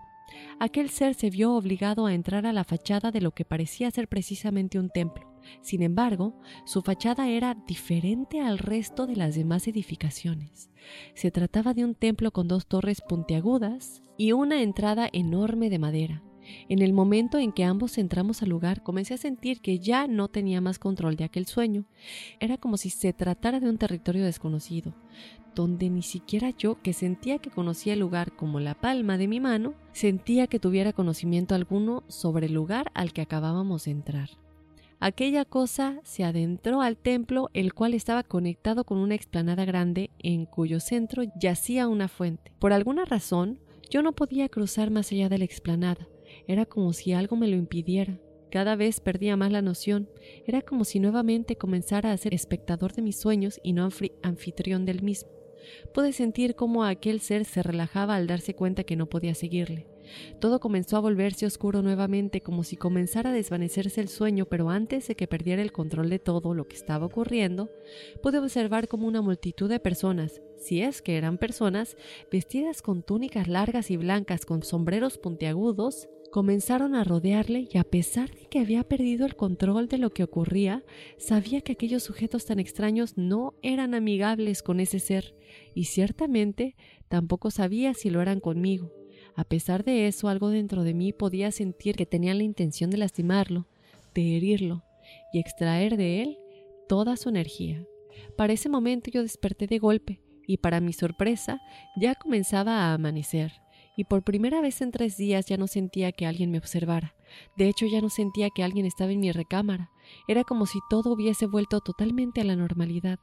Aquel 0.60 0.90
ser 0.90 1.14
se 1.14 1.30
vio 1.30 1.54
obligado 1.54 2.06
a 2.06 2.14
entrar 2.14 2.46
a 2.46 2.54
la 2.54 2.64
fachada 2.64 3.12
de 3.12 3.22
lo 3.22 3.32
que 3.32 3.46
parecía 3.46 3.92
ser 3.92 4.08
precisamente 4.08 4.80
un 4.80 4.90
templo. 4.90 5.33
Sin 5.62 5.82
embargo, 5.82 6.40
su 6.66 6.82
fachada 6.82 7.30
era 7.30 7.56
diferente 7.68 8.42
al 8.42 8.58
resto 8.58 9.08
de 9.08 9.16
las 9.16 9.36
demás 9.36 9.68
edificaciones. 9.68 10.70
Se 11.14 11.32
trataba 11.32 11.74
de 11.74 11.86
un 11.86 11.96
templo 11.96 12.32
con 12.32 12.48
dos 12.48 12.68
torres 12.68 13.02
puntiagudas 13.02 14.02
y 14.18 14.32
una 14.32 14.62
entrada 14.62 15.10
enorme 15.12 15.70
de 15.70 15.80
madera. 15.80 16.24
En 16.68 16.82
el 16.82 16.94
momento 16.94 17.38
en 17.38 17.52
que 17.52 17.64
ambos 17.64 17.98
entramos 17.98 18.42
al 18.42 18.50
lugar, 18.50 18.84
comencé 18.84 19.14
a 19.14 19.18
sentir 19.18 19.62
que 19.62 19.80
ya 19.80 20.08
no 20.08 20.28
tenía 20.28 20.62
más 20.62 20.80
control 20.80 21.16
de 21.16 21.24
aquel 21.24 21.46
sueño. 21.46 21.86
Era 22.40 22.58
como 22.58 22.78
si 22.78 22.90
se 22.90 23.14
tratara 23.14 23.60
de 23.60 23.70
un 23.70 23.78
territorio 23.78 24.26
desconocido, 24.26 24.94
donde 25.56 25.90
ni 25.90 26.02
siquiera 26.02 26.50
yo, 26.50 26.82
que 26.82 26.94
sentía 26.94 27.40
que 27.40 27.50
conocía 27.50 27.94
el 27.94 28.00
lugar 28.00 28.36
como 28.36 28.60
la 28.60 28.76
palma 28.76 29.18
de 29.18 29.28
mi 29.28 29.40
mano, 29.40 29.74
sentía 29.94 30.48
que 30.48 30.60
tuviera 30.60 30.94
conocimiento 30.94 31.56
alguno 31.56 32.04
sobre 32.08 32.48
el 32.48 32.54
lugar 32.54 32.92
al 32.94 33.14
que 33.14 33.22
acabábamos 33.22 33.86
de 33.86 33.92
entrar. 33.92 34.30
Aquella 35.06 35.44
cosa 35.44 36.00
se 36.06 36.24
adentró 36.24 36.80
al 36.80 36.96
templo, 36.96 37.50
el 37.54 37.74
cual 37.74 37.94
estaba 37.94 38.24
conectado 38.24 38.86
con 38.86 39.00
una 39.00 39.16
explanada 39.16 39.66
grande 39.66 40.12
en 40.20 40.46
cuyo 40.46 40.80
centro 40.80 41.24
yacía 41.38 41.90
una 41.90 42.08
fuente. 42.08 42.54
Por 42.58 42.72
alguna 42.72 43.04
razón, 43.04 43.60
yo 43.90 44.02
no 44.02 44.14
podía 44.14 44.48
cruzar 44.48 44.92
más 44.92 45.12
allá 45.12 45.28
de 45.28 45.40
la 45.40 45.44
explanada. 45.44 46.08
Era 46.48 46.66
como 46.66 46.94
si 46.94 47.12
algo 47.12 47.36
me 47.36 47.50
lo 47.50 47.58
impidiera. 47.58 48.18
Cada 48.50 48.78
vez 48.78 49.02
perdía 49.02 49.36
más 49.36 49.52
la 49.52 49.62
noción. 49.62 50.08
Era 50.48 50.62
como 50.62 50.86
si 50.86 51.02
nuevamente 51.02 51.58
comenzara 51.58 52.14
a 52.14 52.18
ser 52.18 52.34
espectador 52.34 52.94
de 52.94 53.02
mis 53.02 53.20
sueños 53.20 53.60
y 53.62 53.74
no 53.74 53.90
anfitrión 54.22 54.86
del 54.86 55.02
mismo. 55.04 55.30
Pude 55.94 56.14
sentir 56.14 56.56
cómo 56.56 56.86
aquel 56.86 57.20
ser 57.20 57.44
se 57.44 57.62
relajaba 57.62 58.16
al 58.16 58.26
darse 58.26 58.54
cuenta 58.54 58.86
que 58.86 58.96
no 58.96 59.08
podía 59.08 59.36
seguirle. 59.36 59.93
Todo 60.40 60.60
comenzó 60.60 60.98
a 60.98 61.02
volverse 61.02 61.46
oscuro 61.46 61.82
nuevamente, 61.82 62.42
como 62.42 62.64
si 62.64 62.78
comenzara 62.78 63.32
a 63.32 63.34
desvanecerse 63.34 64.02
el 64.02 64.10
sueño, 64.10 64.46
pero 64.46 64.70
antes 64.70 65.08
de 65.08 65.16
que 65.16 65.28
perdiera 65.28 65.62
el 65.62 65.72
control 65.72 66.10
de 66.10 66.20
todo 66.20 66.54
lo 66.54 66.68
que 66.68 66.76
estaba 66.76 67.06
ocurriendo, 67.06 67.70
pude 68.22 68.40
observar 68.40 68.88
como 68.88 69.08
una 69.08 69.22
multitud 69.22 69.70
de 69.70 69.80
personas, 69.80 70.42
si 70.58 70.82
es 70.82 71.02
que 71.02 71.18
eran 71.18 71.38
personas, 71.38 71.98
vestidas 72.32 72.82
con 72.82 73.04
túnicas 73.04 73.48
largas 73.48 73.92
y 73.92 73.98
blancas, 73.98 74.46
con 74.46 74.64
sombreros 74.64 75.18
puntiagudos, 75.18 76.08
Comenzaron 76.34 76.96
a 76.96 77.04
rodearle 77.04 77.68
y 77.72 77.78
a 77.78 77.84
pesar 77.84 78.32
de 78.32 78.48
que 78.48 78.58
había 78.58 78.84
perdido 78.84 79.28
el 79.28 79.36
control 79.36 79.88
de 79.88 80.00
lo 80.00 80.10
que 80.10 80.24
ocurría, 80.24 80.84
sabía 81.20 81.62
que 81.62 81.74
aquellos 81.74 82.02
sujetos 82.02 82.46
tan 82.46 82.58
extraños 82.58 83.20
no 83.20 83.54
eran 83.62 83.94
amigables 83.94 84.64
con 84.64 84.80
ese 84.80 85.00
ser 85.00 85.36
y 85.76 85.84
ciertamente 85.84 86.76
tampoco 87.08 87.52
sabía 87.52 87.94
si 87.94 88.10
lo 88.10 88.20
eran 88.20 88.40
conmigo. 88.40 89.03
A 89.36 89.44
pesar 89.44 89.84
de 89.84 90.08
eso, 90.08 90.28
algo 90.28 90.50
dentro 90.50 90.84
de 90.84 90.94
mí 90.94 91.14
podía 91.14 91.52
sentir 91.52 91.96
que 91.96 92.06
tenían 92.06 92.38
la 92.38 92.44
intención 92.44 92.90
de 92.90 92.98
lastimarlo, 92.98 93.68
de 94.14 94.38
herirlo 94.38 94.84
y 95.32 95.40
extraer 95.40 95.98
de 95.98 96.22
él 96.22 96.38
toda 96.88 97.18
su 97.18 97.30
energía. 97.30 97.84
Para 98.38 98.54
ese 98.54 98.70
momento 98.70 99.10
yo 99.12 99.24
desperté 99.24 99.68
de 99.68 99.80
golpe 99.80 100.22
y 100.46 100.58
para 100.58 100.82
mi 100.82 100.94
sorpresa 100.94 101.62
ya 101.96 102.16
comenzaba 102.16 102.82
a 102.82 102.94
amanecer 102.94 103.52
y 103.96 104.06
por 104.06 104.24
primera 104.24 104.62
vez 104.62 104.82
en 104.82 104.92
tres 104.92 105.18
días 105.18 105.46
ya 105.46 105.58
no 105.58 105.68
sentía 105.68 106.12
que 106.12 106.26
alguien 106.26 106.52
me 106.52 106.58
observara. 106.58 107.16
De 107.58 107.68
hecho, 107.68 107.86
ya 107.86 108.02
no 108.02 108.10
sentía 108.10 108.50
que 108.50 108.64
alguien 108.64 108.86
estaba 108.86 109.12
en 109.12 109.20
mi 109.20 109.32
recámara. 109.32 109.92
Era 110.28 110.44
como 110.44 110.66
si 110.66 110.80
todo 110.90 111.14
hubiese 111.14 111.46
vuelto 111.46 111.80
totalmente 111.82 112.42
a 112.42 112.44
la 112.44 112.56
normalidad, 112.56 113.20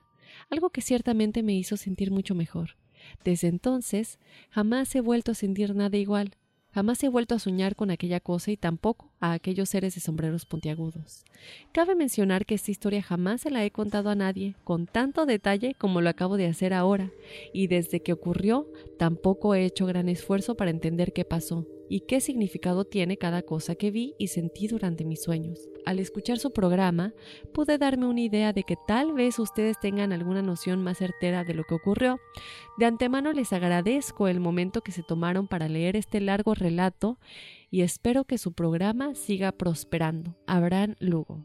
algo 0.48 0.70
que 0.70 0.80
ciertamente 0.80 1.42
me 1.42 1.54
hizo 1.54 1.76
sentir 1.76 2.10
mucho 2.10 2.34
mejor. 2.34 2.76
Desde 3.24 3.48
entonces, 3.48 4.18
jamás 4.50 4.94
he 4.94 5.00
vuelto 5.00 5.32
a 5.32 5.34
sentir 5.34 5.74
nada 5.74 5.96
igual. 5.96 6.36
Jamás 6.72 7.02
he 7.02 7.08
vuelto 7.08 7.34
a 7.34 7.40
soñar 7.40 7.74
con 7.74 7.90
aquella 7.90 8.20
cosa 8.20 8.52
y 8.52 8.56
tampoco 8.56 9.10
a 9.18 9.32
aquellos 9.32 9.68
seres 9.68 9.96
de 9.96 10.00
sombreros 10.00 10.46
puntiagudos. 10.46 11.24
Cabe 11.72 11.96
mencionar 11.96 12.46
que 12.46 12.54
esta 12.54 12.70
historia 12.70 13.02
jamás 13.02 13.40
se 13.40 13.50
la 13.50 13.64
he 13.64 13.72
contado 13.72 14.08
a 14.08 14.14
nadie 14.14 14.54
con 14.62 14.86
tanto 14.86 15.26
detalle 15.26 15.74
como 15.74 16.00
lo 16.00 16.08
acabo 16.10 16.36
de 16.36 16.46
hacer 16.46 16.72
ahora, 16.72 17.10
y 17.52 17.66
desde 17.66 18.02
que 18.02 18.12
ocurrió 18.12 18.68
tampoco 18.98 19.56
he 19.56 19.64
hecho 19.64 19.86
gran 19.86 20.08
esfuerzo 20.08 20.54
para 20.54 20.70
entender 20.70 21.12
qué 21.12 21.24
pasó 21.24 21.66
y 21.90 22.03
qué 22.07 22.20
significado 22.20 22.85
tiene 22.87 23.18
cada 23.18 23.42
cosa 23.42 23.74
que 23.74 23.90
vi 23.90 24.14
y 24.18 24.29
sentí 24.29 24.68
durante 24.68 25.05
mis 25.05 25.22
sueños. 25.22 25.59
Al 25.85 25.98
escuchar 25.98 26.38
su 26.38 26.53
programa, 26.53 27.12
pude 27.53 27.76
darme 27.79 28.07
una 28.07 28.20
idea 28.20 28.53
de 28.53 28.62
que 28.62 28.76
tal 28.87 29.12
vez 29.12 29.38
ustedes 29.40 29.79
tengan 29.81 30.12
alguna 30.12 30.40
noción 30.40 30.83
más 30.83 30.98
certera 30.98 31.42
de 31.42 31.53
lo 31.55 31.64
que 31.64 31.74
ocurrió. 31.74 32.20
De 32.79 32.87
antemano 32.87 33.33
les 33.33 33.53
agradezco 33.53 34.29
el 34.29 34.38
momento 34.38 34.83
que 34.83 34.92
se 34.92 35.03
tomaron 35.03 35.48
para 35.48 35.68
leer 35.68 35.96
este 35.96 36.20
largo 36.20 36.55
relato 36.55 37.18
y 37.72 37.83
espero 37.83 38.24
que 38.24 38.38
su 38.38 38.53
programa 38.53 39.14
siga 39.16 39.50
prosperando. 39.53 40.37
Abraham 40.46 40.94
Lugo. 41.00 41.44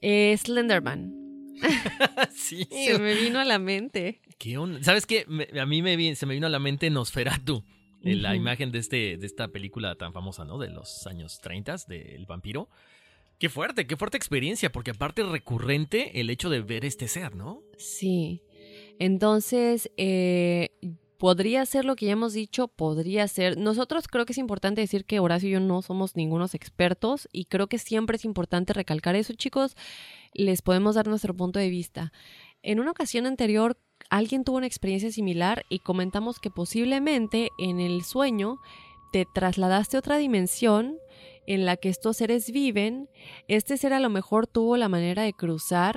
Eh, 0.00 0.36
Slenderman. 0.36 1.14
sí. 2.34 2.64
Se 2.70 2.98
me 2.98 3.14
vino 3.14 3.38
a 3.38 3.44
la 3.44 3.58
mente. 3.58 4.20
¿Qué 4.38 4.58
onda? 4.58 4.82
¿Sabes 4.82 5.06
qué? 5.06 5.24
Me- 5.28 5.48
a 5.58 5.64
mí 5.66 5.80
me, 5.80 6.14
se 6.14 6.26
me 6.26 6.34
vino 6.34 6.46
a 6.46 6.50
la 6.50 6.58
mente 6.58 6.90
Nosferatu. 6.90 7.64
La 8.14 8.36
imagen 8.36 8.70
de, 8.70 8.78
este, 8.78 9.16
de 9.16 9.26
esta 9.26 9.48
película 9.48 9.96
tan 9.96 10.12
famosa, 10.12 10.44
¿no? 10.44 10.58
De 10.58 10.68
los 10.68 11.06
años 11.06 11.40
30, 11.40 11.76
del 11.88 12.24
vampiro. 12.26 12.68
Qué 13.38 13.48
fuerte, 13.48 13.86
qué 13.86 13.96
fuerte 13.96 14.16
experiencia, 14.16 14.72
porque 14.72 14.92
aparte 14.92 15.22
es 15.22 15.28
recurrente 15.28 16.20
el 16.20 16.30
hecho 16.30 16.48
de 16.48 16.60
ver 16.60 16.84
este 16.84 17.08
ser, 17.08 17.34
¿no? 17.34 17.62
Sí. 17.76 18.42
Entonces, 18.98 19.90
eh, 19.98 20.70
podría 21.18 21.64
ser 21.66 21.84
lo 21.84 21.96
que 21.96 22.06
ya 22.06 22.12
hemos 22.12 22.32
dicho, 22.32 22.68
podría 22.68 23.26
ser. 23.28 23.58
Nosotros 23.58 24.08
creo 24.08 24.24
que 24.24 24.32
es 24.32 24.38
importante 24.38 24.80
decir 24.80 25.04
que 25.04 25.20
Horacio 25.20 25.48
y 25.48 25.52
yo 25.52 25.60
no 25.60 25.82
somos 25.82 26.16
ningunos 26.16 26.54
expertos 26.54 27.28
y 27.32 27.46
creo 27.46 27.66
que 27.66 27.78
siempre 27.78 28.16
es 28.16 28.24
importante 28.24 28.72
recalcar 28.72 29.16
eso, 29.16 29.34
chicos. 29.34 29.76
Les 30.32 30.62
podemos 30.62 30.94
dar 30.94 31.06
nuestro 31.06 31.34
punto 31.34 31.58
de 31.58 31.68
vista. 31.68 32.12
En 32.62 32.80
una 32.80 32.90
ocasión 32.90 33.26
anterior, 33.26 33.78
alguien 34.10 34.44
tuvo 34.44 34.56
una 34.58 34.66
experiencia 34.66 35.10
similar 35.10 35.64
y 35.68 35.80
comentamos 35.80 36.38
que 36.38 36.50
posiblemente 36.50 37.50
en 37.58 37.80
el 37.80 38.02
sueño 38.04 38.58
te 39.12 39.24
trasladaste 39.24 39.96
a 39.96 40.00
otra 40.00 40.18
dimensión 40.18 40.98
en 41.46 41.64
la 41.64 41.76
que 41.76 41.88
estos 41.88 42.16
seres 42.16 42.50
viven. 42.50 43.08
Este 43.48 43.76
ser 43.76 43.92
a 43.92 44.00
lo 44.00 44.10
mejor 44.10 44.46
tuvo 44.46 44.76
la 44.76 44.88
manera 44.88 45.22
de 45.22 45.32
cruzar 45.32 45.96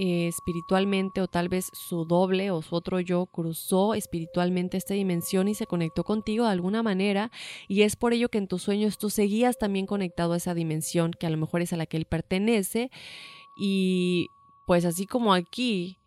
eh, 0.00 0.28
espiritualmente 0.28 1.20
o 1.20 1.26
tal 1.26 1.48
vez 1.48 1.70
su 1.72 2.04
doble 2.04 2.52
o 2.52 2.62
su 2.62 2.76
otro 2.76 3.00
yo 3.00 3.26
cruzó 3.26 3.94
espiritualmente 3.94 4.76
esta 4.76 4.94
dimensión 4.94 5.48
y 5.48 5.54
se 5.54 5.66
conectó 5.66 6.04
contigo 6.04 6.44
de 6.44 6.52
alguna 6.52 6.84
manera 6.84 7.32
y 7.66 7.82
es 7.82 7.96
por 7.96 8.12
ello 8.12 8.28
que 8.28 8.38
en 8.38 8.46
tus 8.46 8.62
sueños 8.62 8.96
tú 8.96 9.10
seguías 9.10 9.58
también 9.58 9.86
conectado 9.86 10.34
a 10.34 10.36
esa 10.36 10.54
dimensión 10.54 11.10
que 11.18 11.26
a 11.26 11.30
lo 11.30 11.36
mejor 11.36 11.62
es 11.62 11.72
a 11.72 11.76
la 11.76 11.86
que 11.86 11.96
él 11.96 12.04
pertenece 12.04 12.92
y 13.56 14.28
pues 14.68 14.84
así 14.84 15.04
como 15.04 15.34
aquí 15.34 15.97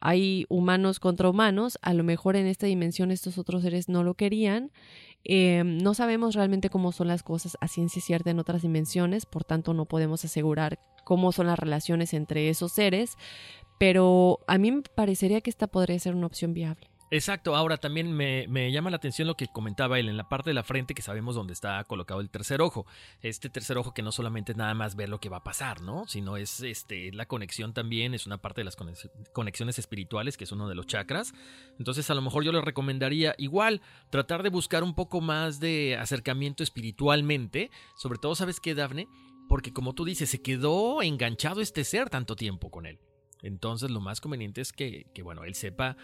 hay 0.00 0.46
humanos 0.48 0.98
contra 0.98 1.28
humanos, 1.28 1.78
a 1.82 1.94
lo 1.94 2.04
mejor 2.04 2.36
en 2.36 2.46
esta 2.46 2.66
dimensión 2.66 3.10
estos 3.10 3.38
otros 3.38 3.62
seres 3.62 3.88
no 3.88 4.02
lo 4.02 4.14
querían. 4.14 4.72
Eh, 5.24 5.62
no 5.64 5.92
sabemos 5.92 6.34
realmente 6.34 6.70
cómo 6.70 6.92
son 6.92 7.08
las 7.08 7.22
cosas 7.22 7.58
a 7.60 7.68
ciencia 7.68 8.00
cierta 8.00 8.30
en 8.30 8.38
otras 8.38 8.62
dimensiones, 8.62 9.26
por 9.26 9.44
tanto 9.44 9.74
no 9.74 9.84
podemos 9.84 10.24
asegurar 10.24 10.78
cómo 11.04 11.32
son 11.32 11.46
las 11.46 11.58
relaciones 11.58 12.14
entre 12.14 12.48
esos 12.48 12.72
seres, 12.72 13.16
pero 13.78 14.40
a 14.46 14.58
mí 14.58 14.72
me 14.72 14.82
parecería 14.82 15.40
que 15.40 15.50
esta 15.50 15.66
podría 15.66 15.98
ser 15.98 16.14
una 16.14 16.26
opción 16.26 16.54
viable. 16.54 16.88
Exacto, 17.12 17.56
ahora 17.56 17.76
también 17.76 18.12
me, 18.12 18.46
me 18.46 18.70
llama 18.70 18.88
la 18.88 18.96
atención 18.96 19.26
lo 19.26 19.36
que 19.36 19.48
comentaba 19.48 19.98
él 19.98 20.08
en 20.08 20.16
la 20.16 20.28
parte 20.28 20.50
de 20.50 20.54
la 20.54 20.62
frente 20.62 20.94
que 20.94 21.02
sabemos 21.02 21.34
dónde 21.34 21.52
está 21.52 21.82
colocado 21.82 22.20
el 22.20 22.30
tercer 22.30 22.62
ojo. 22.62 22.86
Este 23.20 23.50
tercer 23.50 23.78
ojo 23.78 23.92
que 23.92 24.02
no 24.02 24.12
solamente 24.12 24.52
es 24.52 24.58
nada 24.58 24.74
más 24.74 24.94
ver 24.94 25.08
lo 25.08 25.18
que 25.18 25.28
va 25.28 25.38
a 25.38 25.42
pasar, 25.42 25.82
¿no? 25.82 26.06
Sino 26.06 26.36
es 26.36 26.60
este, 26.60 27.10
la 27.12 27.26
conexión 27.26 27.74
también, 27.74 28.14
es 28.14 28.26
una 28.26 28.38
parte 28.38 28.60
de 28.60 28.66
las 28.66 28.78
conex- 28.78 29.10
conexiones 29.32 29.80
espirituales, 29.80 30.36
que 30.36 30.44
es 30.44 30.52
uno 30.52 30.68
de 30.68 30.76
los 30.76 30.86
chakras. 30.86 31.34
Entonces 31.80 32.08
a 32.10 32.14
lo 32.14 32.22
mejor 32.22 32.44
yo 32.44 32.52
le 32.52 32.60
recomendaría 32.60 33.34
igual 33.38 33.82
tratar 34.10 34.44
de 34.44 34.50
buscar 34.50 34.84
un 34.84 34.94
poco 34.94 35.20
más 35.20 35.58
de 35.58 35.96
acercamiento 35.96 36.62
espiritualmente, 36.62 37.72
sobre 37.96 38.20
todo, 38.20 38.36
¿sabes 38.36 38.60
qué, 38.60 38.76
Dafne? 38.76 39.08
Porque 39.48 39.72
como 39.72 39.94
tú 39.94 40.04
dices, 40.04 40.30
se 40.30 40.40
quedó 40.40 41.02
enganchado 41.02 41.60
este 41.60 41.82
ser 41.82 42.08
tanto 42.08 42.36
tiempo 42.36 42.70
con 42.70 42.86
él. 42.86 43.00
Entonces 43.42 43.90
lo 43.90 44.00
más 44.00 44.20
conveniente 44.20 44.60
es 44.60 44.72
que, 44.72 45.06
que 45.12 45.24
bueno, 45.24 45.42
él 45.42 45.56
sepa 45.56 45.96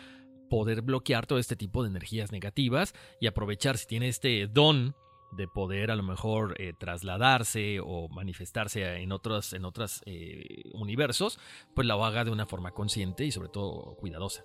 poder 0.49 0.83
bloquear 0.83 1.27
todo 1.27 1.39
este 1.39 1.57
tipo 1.57 1.83
de 1.83 1.91
energías 1.91 2.33
negativas 2.33 2.95
y 3.21 3.27
aprovechar 3.27 3.79
si 3.79 3.87
tiene 3.87 4.09
este 4.09 4.47
don 4.47 4.95
de 5.37 5.49
poder 5.49 5.91
a 5.91 5.97
lo 5.97 6.03
mejor 6.03 6.55
eh, 6.61 6.73
trasladarse 6.79 7.81
o 7.85 8.09
manifestarse 8.09 8.97
en 9.03 9.13
otros 9.13 9.53
en 9.53 9.65
otros 9.65 10.03
eh, 10.07 10.63
universos, 10.73 11.39
pues 11.75 11.87
lo 11.87 12.05
haga 12.05 12.25
de 12.25 12.31
una 12.31 12.47
forma 12.47 12.71
consciente 12.73 13.25
y 13.25 13.33
sobre 13.33 13.49
todo 13.49 13.97
cuidadosa. 13.97 14.45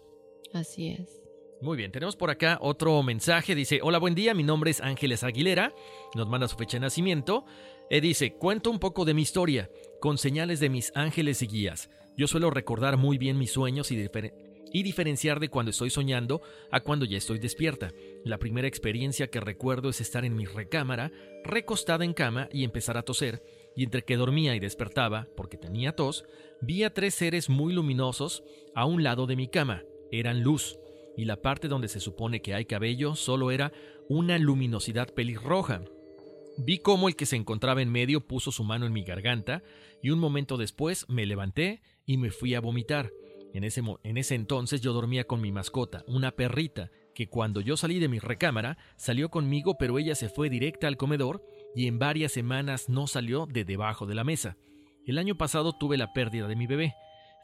Así 0.53 0.89
es. 0.89 1.21
Muy 1.61 1.77
bien, 1.77 1.91
tenemos 1.91 2.15
por 2.15 2.31
acá 2.31 2.57
otro 2.59 3.03
mensaje. 3.03 3.53
Dice, 3.53 3.81
hola, 3.83 3.99
buen 3.99 4.15
día, 4.15 4.33
mi 4.33 4.41
nombre 4.41 4.71
es 4.71 4.81
Ángeles 4.81 5.23
Aguilera. 5.23 5.73
Nos 6.15 6.27
manda 6.27 6.47
su 6.47 6.57
fecha 6.57 6.77
de 6.77 6.81
nacimiento. 6.81 7.45
Eh, 7.91 8.01
dice, 8.01 8.33
cuento 8.33 8.71
un 8.71 8.79
poco 8.79 9.05
de 9.05 9.13
mi 9.13 9.21
historia, 9.21 9.69
con 9.99 10.17
señales 10.17 10.59
de 10.59 10.69
mis 10.69 10.91
ángeles 10.95 11.43
y 11.43 11.47
guías. 11.47 11.91
Yo 12.17 12.27
suelo 12.27 12.49
recordar 12.49 12.97
muy 12.97 13.19
bien 13.19 13.37
mis 13.37 13.51
sueños 13.51 13.91
y, 13.91 13.95
difer- 13.95 14.33
y 14.73 14.83
diferenciar 14.83 15.39
de 15.39 15.49
cuando 15.49 15.71
estoy 15.71 15.89
soñando 15.89 16.41
a 16.71 16.81
cuando 16.81 17.05
ya 17.05 17.17
estoy 17.17 17.39
despierta. 17.39 17.91
La 18.23 18.37
primera 18.37 18.67
experiencia 18.67 19.29
que 19.29 19.39
recuerdo 19.39 19.89
es 19.89 20.01
estar 20.01 20.25
en 20.25 20.35
mi 20.35 20.45
recámara, 20.45 21.11
recostada 21.43 22.05
en 22.05 22.13
cama 22.13 22.49
y 22.51 22.63
empezar 22.63 22.97
a 22.97 23.03
toser. 23.03 23.43
Y 23.75 23.83
entre 23.83 24.03
que 24.03 24.17
dormía 24.17 24.55
y 24.55 24.59
despertaba, 24.59 25.27
porque 25.35 25.57
tenía 25.57 25.95
tos, 25.95 26.25
vi 26.61 26.83
a 26.83 26.93
tres 26.93 27.15
seres 27.15 27.49
muy 27.49 27.73
luminosos 27.73 28.43
a 28.75 28.85
un 28.85 29.03
lado 29.03 29.27
de 29.27 29.35
mi 29.35 29.47
cama. 29.47 29.83
Eran 30.11 30.43
luz 30.43 30.77
y 31.17 31.25
la 31.25 31.41
parte 31.41 31.67
donde 31.67 31.87
se 31.87 31.99
supone 31.99 32.41
que 32.41 32.53
hay 32.53 32.65
cabello 32.65 33.15
solo 33.15 33.51
era 33.51 33.71
una 34.07 34.37
luminosidad 34.37 35.13
pelirroja. 35.13 35.83
Vi 36.57 36.79
cómo 36.79 37.07
el 37.07 37.15
que 37.15 37.25
se 37.25 37.37
encontraba 37.37 37.81
en 37.81 37.91
medio 37.91 38.27
puso 38.27 38.51
su 38.51 38.63
mano 38.63 38.85
en 38.85 38.93
mi 38.93 39.03
garganta 39.03 39.63
y 40.01 40.09
un 40.09 40.19
momento 40.19 40.57
después 40.57 41.05
me 41.07 41.25
levanté 41.25 41.81
y 42.05 42.17
me 42.17 42.31
fui 42.31 42.55
a 42.55 42.61
vomitar. 42.61 43.11
En 43.53 43.63
ese, 43.63 44.35
entonces 44.35 44.81
yo 44.81 44.93
dormía 44.93 45.25
con 45.25 45.41
mi 45.41 45.51
mascota, 45.51 46.03
una 46.07 46.31
perrita, 46.31 46.89
que 47.13 47.27
cuando 47.27 47.59
yo 47.59 47.75
salí 47.75 47.99
de 47.99 48.07
mi 48.07 48.19
recámara 48.19 48.77
salió 48.95 49.29
conmigo 49.29 49.77
pero 49.77 49.99
ella 49.99 50.15
se 50.15 50.29
fue 50.29 50.49
directa 50.49 50.87
al 50.87 50.95
comedor 50.95 51.45
y 51.75 51.87
en 51.87 51.99
varias 51.99 52.31
semanas 52.31 52.87
no 52.87 53.07
salió 53.07 53.45
de 53.45 53.65
debajo 53.65 54.05
de 54.05 54.15
la 54.15 54.23
mesa. 54.23 54.55
El 55.05 55.17
año 55.17 55.35
pasado 55.35 55.73
tuve 55.73 55.97
la 55.97 56.13
pérdida 56.13 56.47
de 56.47 56.55
mi 56.55 56.67
bebé. 56.67 56.95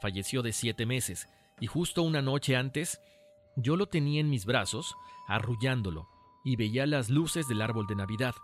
Falleció 0.01 0.41
de 0.41 0.53
siete 0.53 0.85
meses 0.85 1.27
y 1.59 1.67
justo 1.67 2.03
una 2.03 2.21
noche 2.21 2.55
antes 2.55 3.01
yo 3.57 3.75
lo 3.75 3.87
tenía 3.87 4.21
en 4.21 4.29
mis 4.29 4.45
brazos, 4.45 4.95
arrullándolo, 5.27 6.07
y 6.45 6.55
veía 6.55 6.85
las 6.85 7.09
luces 7.09 7.47
del 7.47 7.61
árbol 7.61 7.87
de 7.87 7.95
Navidad. 7.95 8.35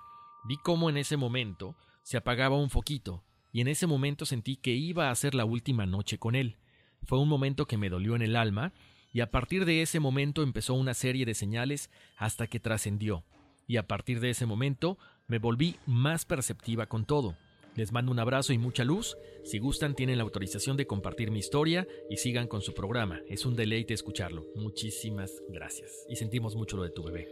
Vi 0.46 0.58
cómo 0.58 0.90
en 0.90 0.98
ese 0.98 1.18
momento 1.18 1.78
se 2.02 2.18
apagaba 2.18 2.58
un 2.58 2.72
foquito, 2.72 3.24
y 3.52 3.62
en 3.62 3.68
ese 3.68 3.86
momento 3.86 4.26
sentí 4.26 4.58
que 4.58 4.72
iba 4.72 5.12
a 5.12 5.16
ser 5.16 5.36
la 5.36 5.46
última 5.46 5.86
noche 5.86 6.18
con 6.18 6.34
él. 6.34 6.58
Fue 7.06 7.20
un 7.20 7.30
momento 7.30 7.66
que 7.66 7.78
me 7.78 7.90
dolió 7.90 8.16
en 8.16 8.22
el 8.22 8.36
alma, 8.36 8.74
y 9.12 9.22
a 9.22 9.30
partir 9.30 9.66
de 9.66 9.82
ese 9.82 10.00
momento 10.00 10.42
empezó 10.42 10.74
una 10.74 10.94
serie 10.94 11.26
de 11.26 11.36
señales 11.36 11.90
hasta 12.18 12.48
que 12.48 12.60
trascendió. 12.60 13.24
Y 13.68 13.78
a 13.78 13.88
partir 13.88 14.20
de 14.20 14.32
ese 14.32 14.46
momento 14.46 14.98
me 15.28 15.40
volví 15.40 15.76
más 15.86 16.26
perceptiva 16.26 16.88
con 16.88 17.06
todo. 17.06 17.36
Les 17.76 17.92
mando 17.92 18.12
un 18.12 18.20
abrazo 18.20 18.54
y 18.54 18.58
mucha 18.58 18.84
luz. 18.84 19.18
Si 19.44 19.58
gustan, 19.58 19.96
tienen 19.96 20.18
la 20.18 20.24
autorización 20.24 20.78
de 20.78 20.86
compartir 20.86 21.32
mi 21.32 21.40
historia 21.40 21.88
y 22.10 22.18
sigan 22.18 22.48
con 22.48 22.62
su 22.62 22.74
programa. 22.74 23.20
Es 23.28 23.46
un 23.46 23.56
deleite 23.56 23.94
escucharlo. 23.94 24.46
Muchísimas 24.56 25.32
gracias. 25.50 26.06
Y 26.08 26.16
sentimos 26.16 26.56
mucho 26.56 26.78
lo 26.78 26.84
de 26.84 26.92
tu 26.92 27.04
bebé. 27.04 27.28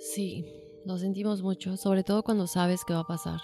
Sí, 0.00 0.44
Lo 0.84 0.98
sentimos 0.98 1.42
mucho, 1.42 1.76
sobre 1.76 2.04
todo 2.04 2.22
cuando 2.22 2.46
sabes 2.46 2.84
qué 2.86 2.94
va 2.94 3.00
a 3.00 3.06
pasar. 3.06 3.40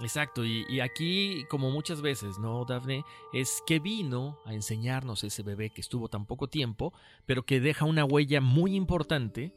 Exacto, 0.00 0.44
y, 0.44 0.64
y, 0.68 0.80
aquí, 0.80 1.44
como 1.50 1.70
muchas 1.70 2.00
veces, 2.02 2.38
¿no, 2.38 2.64
Dafne? 2.64 3.04
Es 3.32 3.62
que 3.66 3.80
vino 3.80 4.38
a 4.44 4.54
enseñarnos 4.54 5.24
ese 5.24 5.42
bebé 5.42 5.70
que 5.70 5.80
estuvo 5.80 6.08
tan 6.08 6.24
poco 6.24 6.48
tiempo, 6.48 6.92
pero 7.26 7.42
que 7.42 7.60
deja 7.60 7.84
una 7.84 8.04
huella 8.04 8.40
muy 8.40 8.76
importante 8.76 9.52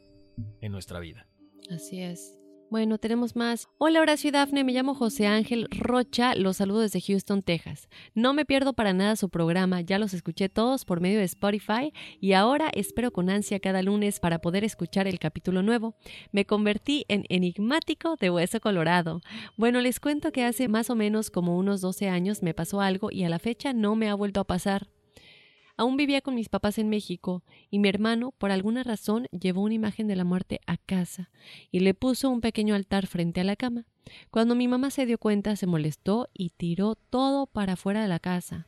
en 0.60 0.72
nuestra 0.72 0.98
vida. 0.98 1.28
Así 1.70 2.02
es. 2.02 2.41
Bueno, 2.72 2.96
tenemos 2.96 3.36
más. 3.36 3.68
Hola 3.76 4.00
Horacio 4.00 4.28
y 4.28 4.30
Dafne, 4.30 4.64
me 4.64 4.72
llamo 4.72 4.94
José 4.94 5.26
Ángel 5.26 5.68
Rocha, 5.72 6.34
los 6.34 6.56
saludo 6.56 6.80
desde 6.80 7.02
Houston, 7.02 7.42
Texas. 7.42 7.86
No 8.14 8.32
me 8.32 8.46
pierdo 8.46 8.72
para 8.72 8.94
nada 8.94 9.14
su 9.16 9.28
programa, 9.28 9.82
ya 9.82 9.98
los 9.98 10.14
escuché 10.14 10.48
todos 10.48 10.86
por 10.86 11.02
medio 11.02 11.18
de 11.18 11.26
Spotify 11.26 11.92
y 12.18 12.32
ahora 12.32 12.70
espero 12.72 13.10
con 13.10 13.28
ansia 13.28 13.60
cada 13.60 13.82
lunes 13.82 14.20
para 14.20 14.38
poder 14.38 14.64
escuchar 14.64 15.06
el 15.06 15.18
capítulo 15.18 15.62
nuevo. 15.62 15.96
Me 16.30 16.46
convertí 16.46 17.04
en 17.08 17.26
enigmático 17.28 18.16
de 18.16 18.30
hueso 18.30 18.58
colorado. 18.58 19.20
Bueno, 19.58 19.82
les 19.82 20.00
cuento 20.00 20.32
que 20.32 20.42
hace 20.42 20.68
más 20.68 20.88
o 20.88 20.94
menos 20.94 21.30
como 21.30 21.58
unos 21.58 21.82
12 21.82 22.08
años 22.08 22.42
me 22.42 22.54
pasó 22.54 22.80
algo 22.80 23.10
y 23.10 23.24
a 23.24 23.28
la 23.28 23.38
fecha 23.38 23.74
no 23.74 23.96
me 23.96 24.08
ha 24.08 24.14
vuelto 24.14 24.40
a 24.40 24.44
pasar. 24.44 24.88
Aún 25.82 25.96
vivía 25.96 26.20
con 26.20 26.36
mis 26.36 26.48
papás 26.48 26.78
en 26.78 26.88
México 26.88 27.42
y 27.68 27.80
mi 27.80 27.88
hermano, 27.88 28.30
por 28.38 28.52
alguna 28.52 28.84
razón, 28.84 29.26
llevó 29.32 29.62
una 29.62 29.74
imagen 29.74 30.06
de 30.06 30.14
la 30.14 30.22
muerte 30.22 30.60
a 30.64 30.76
casa 30.76 31.32
y 31.72 31.80
le 31.80 31.92
puso 31.92 32.30
un 32.30 32.40
pequeño 32.40 32.76
altar 32.76 33.08
frente 33.08 33.40
a 33.40 33.44
la 33.44 33.56
cama. 33.56 33.84
Cuando 34.30 34.54
mi 34.54 34.68
mamá 34.68 34.90
se 34.90 35.06
dio 35.06 35.18
cuenta, 35.18 35.56
se 35.56 35.66
molestó 35.66 36.28
y 36.34 36.50
tiró 36.50 36.94
todo 36.94 37.46
para 37.46 37.76
fuera 37.76 38.02
de 38.02 38.08
la 38.08 38.18
casa. 38.18 38.66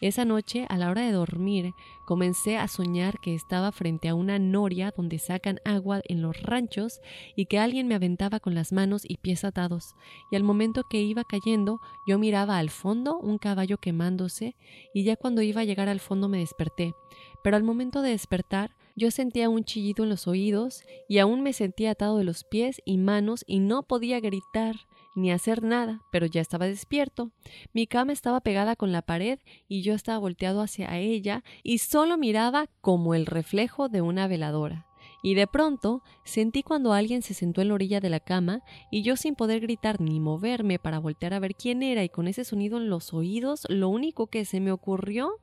Esa 0.00 0.24
noche, 0.24 0.66
a 0.68 0.78
la 0.78 0.90
hora 0.90 1.02
de 1.02 1.12
dormir, 1.12 1.72
comencé 2.06 2.56
a 2.56 2.68
soñar 2.68 3.18
que 3.20 3.34
estaba 3.34 3.72
frente 3.72 4.08
a 4.08 4.14
una 4.14 4.38
noria 4.38 4.92
donde 4.96 5.18
sacan 5.18 5.58
agua 5.64 6.02
en 6.04 6.22
los 6.22 6.40
ranchos 6.42 7.00
y 7.34 7.46
que 7.46 7.58
alguien 7.58 7.88
me 7.88 7.96
aventaba 7.96 8.38
con 8.38 8.54
las 8.54 8.72
manos 8.72 9.02
y 9.08 9.16
pies 9.16 9.44
atados. 9.44 9.94
Y 10.30 10.36
al 10.36 10.44
momento 10.44 10.84
que 10.88 11.02
iba 11.02 11.24
cayendo, 11.24 11.80
yo 12.06 12.18
miraba 12.18 12.58
al 12.58 12.70
fondo 12.70 13.18
un 13.18 13.38
caballo 13.38 13.78
quemándose 13.78 14.54
y 14.94 15.02
ya 15.02 15.16
cuando 15.16 15.42
iba 15.42 15.62
a 15.62 15.64
llegar 15.64 15.88
al 15.88 16.00
fondo 16.00 16.28
me 16.28 16.38
desperté. 16.38 16.94
Pero 17.42 17.56
al 17.56 17.64
momento 17.64 18.02
de 18.02 18.10
despertar, 18.10 18.75
yo 18.96 19.10
sentía 19.10 19.50
un 19.50 19.62
chillido 19.62 20.04
en 20.04 20.10
los 20.10 20.26
oídos 20.26 20.82
y 21.06 21.18
aún 21.18 21.42
me 21.42 21.52
sentía 21.52 21.90
atado 21.90 22.16
de 22.16 22.24
los 22.24 22.44
pies 22.44 22.80
y 22.86 22.96
manos 22.96 23.44
y 23.46 23.60
no 23.60 23.82
podía 23.82 24.20
gritar 24.20 24.76
ni 25.14 25.30
hacer 25.30 25.62
nada, 25.62 26.02
pero 26.10 26.26
ya 26.26 26.40
estaba 26.40 26.66
despierto. 26.66 27.30
Mi 27.72 27.86
cama 27.86 28.12
estaba 28.12 28.40
pegada 28.40 28.74
con 28.74 28.92
la 28.92 29.02
pared 29.02 29.38
y 29.68 29.82
yo 29.82 29.94
estaba 29.94 30.18
volteado 30.18 30.62
hacia 30.62 30.98
ella 30.98 31.44
y 31.62 31.78
solo 31.78 32.16
miraba 32.16 32.68
como 32.80 33.14
el 33.14 33.26
reflejo 33.26 33.88
de 33.88 34.00
una 34.00 34.28
veladora. 34.28 34.86
Y 35.22 35.34
de 35.34 35.46
pronto 35.46 36.02
sentí 36.24 36.62
cuando 36.62 36.92
alguien 36.92 37.22
se 37.22 37.34
sentó 37.34 37.60
en 37.60 37.68
la 37.68 37.74
orilla 37.74 38.00
de 38.00 38.10
la 38.10 38.20
cama 38.20 38.62
y 38.90 39.02
yo 39.02 39.16
sin 39.16 39.34
poder 39.34 39.60
gritar 39.60 40.00
ni 40.00 40.20
moverme 40.20 40.78
para 40.78 40.98
voltear 40.98 41.34
a 41.34 41.38
ver 41.38 41.54
quién 41.54 41.82
era 41.82 42.04
y 42.04 42.08
con 42.08 42.28
ese 42.28 42.44
sonido 42.44 42.78
en 42.78 42.88
los 42.88 43.12
oídos, 43.12 43.66
lo 43.68 43.88
único 43.88 44.28
que 44.28 44.44
se 44.44 44.60
me 44.60 44.72
ocurrió 44.72 45.40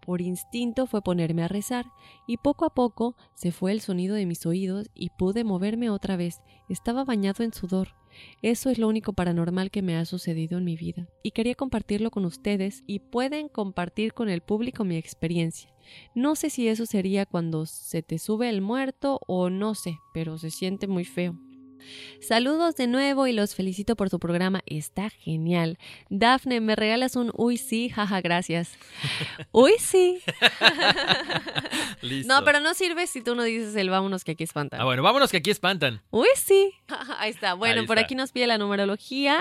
por 0.00 0.20
instinto 0.20 0.86
fue 0.86 1.02
ponerme 1.02 1.42
a 1.42 1.48
rezar, 1.48 1.86
y 2.26 2.36
poco 2.36 2.64
a 2.64 2.74
poco 2.74 3.16
se 3.34 3.52
fue 3.52 3.72
el 3.72 3.80
sonido 3.80 4.14
de 4.14 4.26
mis 4.26 4.46
oídos 4.46 4.90
y 4.94 5.10
pude 5.10 5.44
moverme 5.44 5.90
otra 5.90 6.16
vez. 6.16 6.40
Estaba 6.68 7.04
bañado 7.04 7.44
en 7.44 7.52
sudor. 7.52 7.94
Eso 8.42 8.70
es 8.70 8.78
lo 8.78 8.88
único 8.88 9.12
paranormal 9.12 9.70
que 9.70 9.82
me 9.82 9.96
ha 9.96 10.04
sucedido 10.04 10.58
en 10.58 10.64
mi 10.64 10.76
vida, 10.76 11.08
y 11.22 11.30
quería 11.30 11.54
compartirlo 11.54 12.10
con 12.10 12.24
ustedes 12.24 12.82
y 12.86 12.98
pueden 12.98 13.48
compartir 13.48 14.14
con 14.14 14.28
el 14.28 14.40
público 14.40 14.84
mi 14.84 14.96
experiencia. 14.96 15.72
No 16.14 16.36
sé 16.36 16.50
si 16.50 16.68
eso 16.68 16.86
sería 16.86 17.26
cuando 17.26 17.66
se 17.66 18.02
te 18.02 18.18
sube 18.18 18.48
el 18.48 18.60
muerto 18.60 19.20
o 19.26 19.50
no 19.50 19.74
sé, 19.74 19.98
pero 20.12 20.38
se 20.38 20.50
siente 20.50 20.86
muy 20.86 21.04
feo. 21.04 21.38
Saludos 22.20 22.76
de 22.76 22.86
nuevo 22.86 23.26
y 23.26 23.32
los 23.32 23.54
felicito 23.54 23.96
por 23.96 24.10
su 24.10 24.18
programa. 24.18 24.62
Está 24.66 25.10
genial. 25.10 25.78
Dafne, 26.08 26.60
¿me 26.60 26.76
regalas 26.76 27.16
un 27.16 27.32
uy 27.36 27.56
sí? 27.56 27.88
Jaja, 27.88 28.20
gracias. 28.20 28.72
uy 29.52 29.72
sí. 29.78 30.20
Listo. 32.02 32.32
No, 32.32 32.44
pero 32.44 32.60
no 32.60 32.74
sirve 32.74 33.06
si 33.06 33.22
tú 33.22 33.34
no 33.34 33.42
dices 33.42 33.74
el 33.76 33.90
vámonos 33.90 34.24
que 34.24 34.32
aquí 34.32 34.44
espantan. 34.44 34.80
Ah, 34.80 34.84
bueno, 34.84 35.02
vámonos 35.02 35.30
que 35.30 35.38
aquí 35.38 35.50
espantan. 35.50 36.02
Uy 36.10 36.28
sí. 36.36 36.72
Ahí 37.18 37.30
está. 37.30 37.54
Bueno, 37.54 37.82
Ahí 37.82 37.86
por 37.86 37.98
está. 37.98 38.06
aquí 38.06 38.14
nos 38.14 38.32
pide 38.32 38.46
la 38.46 38.58
numerología, 38.58 39.40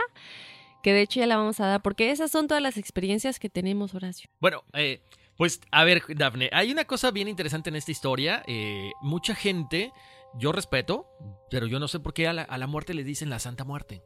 que 0.84 0.94
de 0.94 1.02
hecho 1.02 1.20
ya 1.20 1.28
la 1.28 1.38
vamos 1.38 1.60
a 1.60 1.68
dar, 1.68 1.82
porque 1.82 2.12
esas 2.12 2.32
son 2.32 2.48
todas 2.48 2.64
las 2.64 2.78
experiencias 2.78 3.40
que 3.40 3.50
tenemos, 3.50 3.94
Horacio. 3.94 4.30
Bueno, 4.40 4.64
eh, 4.74 5.02
pues 5.40 5.62
a 5.72 5.86
ver, 5.86 6.04
Dafne, 6.18 6.50
hay 6.52 6.70
una 6.70 6.84
cosa 6.84 7.12
bien 7.12 7.30
interesante 7.30 7.70
en 7.70 7.78
esta 7.78 7.94
historia. 7.94 8.44
Eh, 8.46 8.92
mucha 9.02 9.34
gente, 9.34 9.94
yo 10.38 10.52
respeto, 10.52 11.08
pero 11.50 11.66
yo 11.66 11.80
no 11.80 11.88
sé 11.88 12.02
por 12.02 12.14
qué 12.14 12.28
a 12.28 12.34
la, 12.34 12.42
a 12.42 12.58
la 12.58 12.68
muerte 12.68 12.94
le 12.94 13.06
dicen 13.06 13.30
la 13.30 13.40
Santa 13.40 13.64
Muerte. 13.64 14.04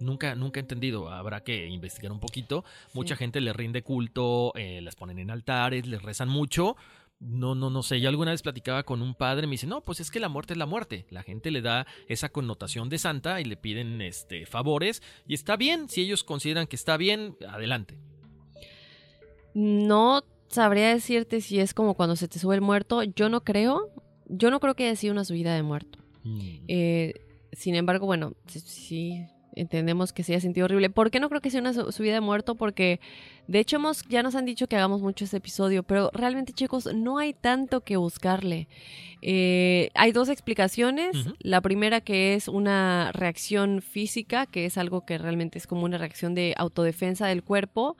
Nunca, 0.00 0.34
nunca 0.34 0.58
he 0.58 0.62
entendido. 0.62 1.10
Habrá 1.10 1.44
que 1.44 1.68
investigar 1.68 2.10
un 2.10 2.18
poquito. 2.18 2.64
Mucha 2.92 3.14
gente 3.14 3.40
le 3.40 3.52
rinde 3.52 3.84
culto, 3.84 4.52
eh, 4.56 4.80
las 4.82 4.96
ponen 4.96 5.20
en 5.20 5.30
altares, 5.30 5.86
les 5.86 6.02
rezan 6.02 6.28
mucho. 6.28 6.74
No, 7.20 7.54
no, 7.54 7.70
no 7.70 7.84
sé. 7.84 8.00
Yo 8.00 8.08
alguna 8.08 8.32
vez 8.32 8.42
platicaba 8.42 8.82
con 8.82 9.00
un 9.00 9.14
padre, 9.14 9.46
me 9.46 9.52
dice, 9.52 9.68
no, 9.68 9.80
pues 9.84 10.00
es 10.00 10.10
que 10.10 10.18
la 10.18 10.28
muerte 10.28 10.54
es 10.54 10.58
la 10.58 10.66
muerte. 10.66 11.06
La 11.10 11.22
gente 11.22 11.52
le 11.52 11.62
da 11.62 11.86
esa 12.08 12.30
connotación 12.30 12.88
de 12.88 12.98
santa 12.98 13.40
y 13.40 13.44
le 13.44 13.56
piden 13.56 14.02
este 14.02 14.44
favores. 14.44 15.04
Y 15.28 15.34
está 15.34 15.56
bien, 15.56 15.88
si 15.88 16.00
ellos 16.00 16.24
consideran 16.24 16.66
que 16.66 16.74
está 16.74 16.96
bien, 16.96 17.36
adelante. 17.48 17.96
No 19.54 20.24
sabría 20.52 20.88
decirte 20.88 21.40
si 21.40 21.58
es 21.60 21.74
como 21.74 21.94
cuando 21.94 22.14
se 22.16 22.28
te 22.28 22.38
sube 22.38 22.54
el 22.54 22.60
muerto. 22.60 23.02
Yo 23.02 23.28
no 23.28 23.42
creo. 23.42 23.90
Yo 24.26 24.50
no 24.50 24.60
creo 24.60 24.74
que 24.74 24.84
haya 24.86 24.96
sido 24.96 25.12
una 25.12 25.24
subida 25.24 25.54
de 25.54 25.62
muerto. 25.62 25.98
Eh, 26.68 27.14
sin 27.52 27.74
embargo, 27.74 28.06
bueno, 28.06 28.34
sí, 28.46 29.26
entendemos 29.54 30.12
que 30.14 30.22
se 30.22 30.32
haya 30.32 30.40
sentido 30.40 30.64
horrible. 30.64 30.88
¿Por 30.88 31.10
qué 31.10 31.20
no 31.20 31.28
creo 31.28 31.40
que 31.42 31.50
sea 31.50 31.60
una 31.60 31.74
su- 31.74 31.92
subida 31.92 32.14
de 32.14 32.20
muerto? 32.20 32.54
Porque 32.54 33.00
de 33.48 33.58
hecho 33.58 33.76
hemos, 33.76 34.06
ya 34.08 34.22
nos 34.22 34.34
han 34.34 34.46
dicho 34.46 34.68
que 34.68 34.76
hagamos 34.76 35.02
mucho 35.02 35.24
este 35.24 35.36
episodio, 35.38 35.82
pero 35.82 36.10
realmente 36.14 36.52
chicos, 36.54 36.88
no 36.94 37.18
hay 37.18 37.34
tanto 37.34 37.82
que 37.82 37.96
buscarle. 37.98 38.68
Eh, 39.20 39.90
hay 39.94 40.12
dos 40.12 40.28
explicaciones. 40.30 41.14
La 41.40 41.60
primera 41.60 42.00
que 42.00 42.34
es 42.34 42.48
una 42.48 43.10
reacción 43.12 43.82
física, 43.82 44.46
que 44.46 44.64
es 44.64 44.78
algo 44.78 45.04
que 45.04 45.18
realmente 45.18 45.58
es 45.58 45.66
como 45.66 45.84
una 45.84 45.98
reacción 45.98 46.34
de 46.34 46.54
autodefensa 46.56 47.26
del 47.26 47.42
cuerpo 47.42 47.96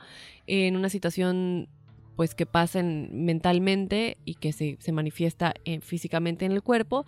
en 0.47 0.77
una 0.77 0.89
situación 0.89 1.69
pues 2.17 2.35
que 2.35 2.47
pasa 2.47 2.81
en- 2.81 3.25
mentalmente 3.25 4.17
y 4.25 4.35
que 4.35 4.53
se, 4.53 4.77
se 4.81 4.93
manifiesta 4.93 5.55
eh, 5.65 5.81
físicamente 5.81 6.45
en 6.45 6.53
el 6.53 6.63
cuerpo. 6.63 7.05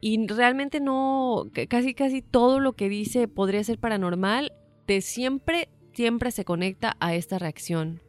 Y 0.00 0.26
realmente 0.26 0.80
no, 0.80 1.46
casi 1.68 1.94
casi 1.94 2.22
todo 2.22 2.60
lo 2.60 2.74
que 2.74 2.88
dice 2.88 3.28
podría 3.28 3.64
ser 3.64 3.78
paranormal, 3.78 4.52
de 4.86 5.00
siempre, 5.00 5.68
siempre 5.94 6.30
se 6.30 6.44
conecta 6.44 6.96
a 7.00 7.14
esta 7.14 7.38
reacción. 7.38 8.00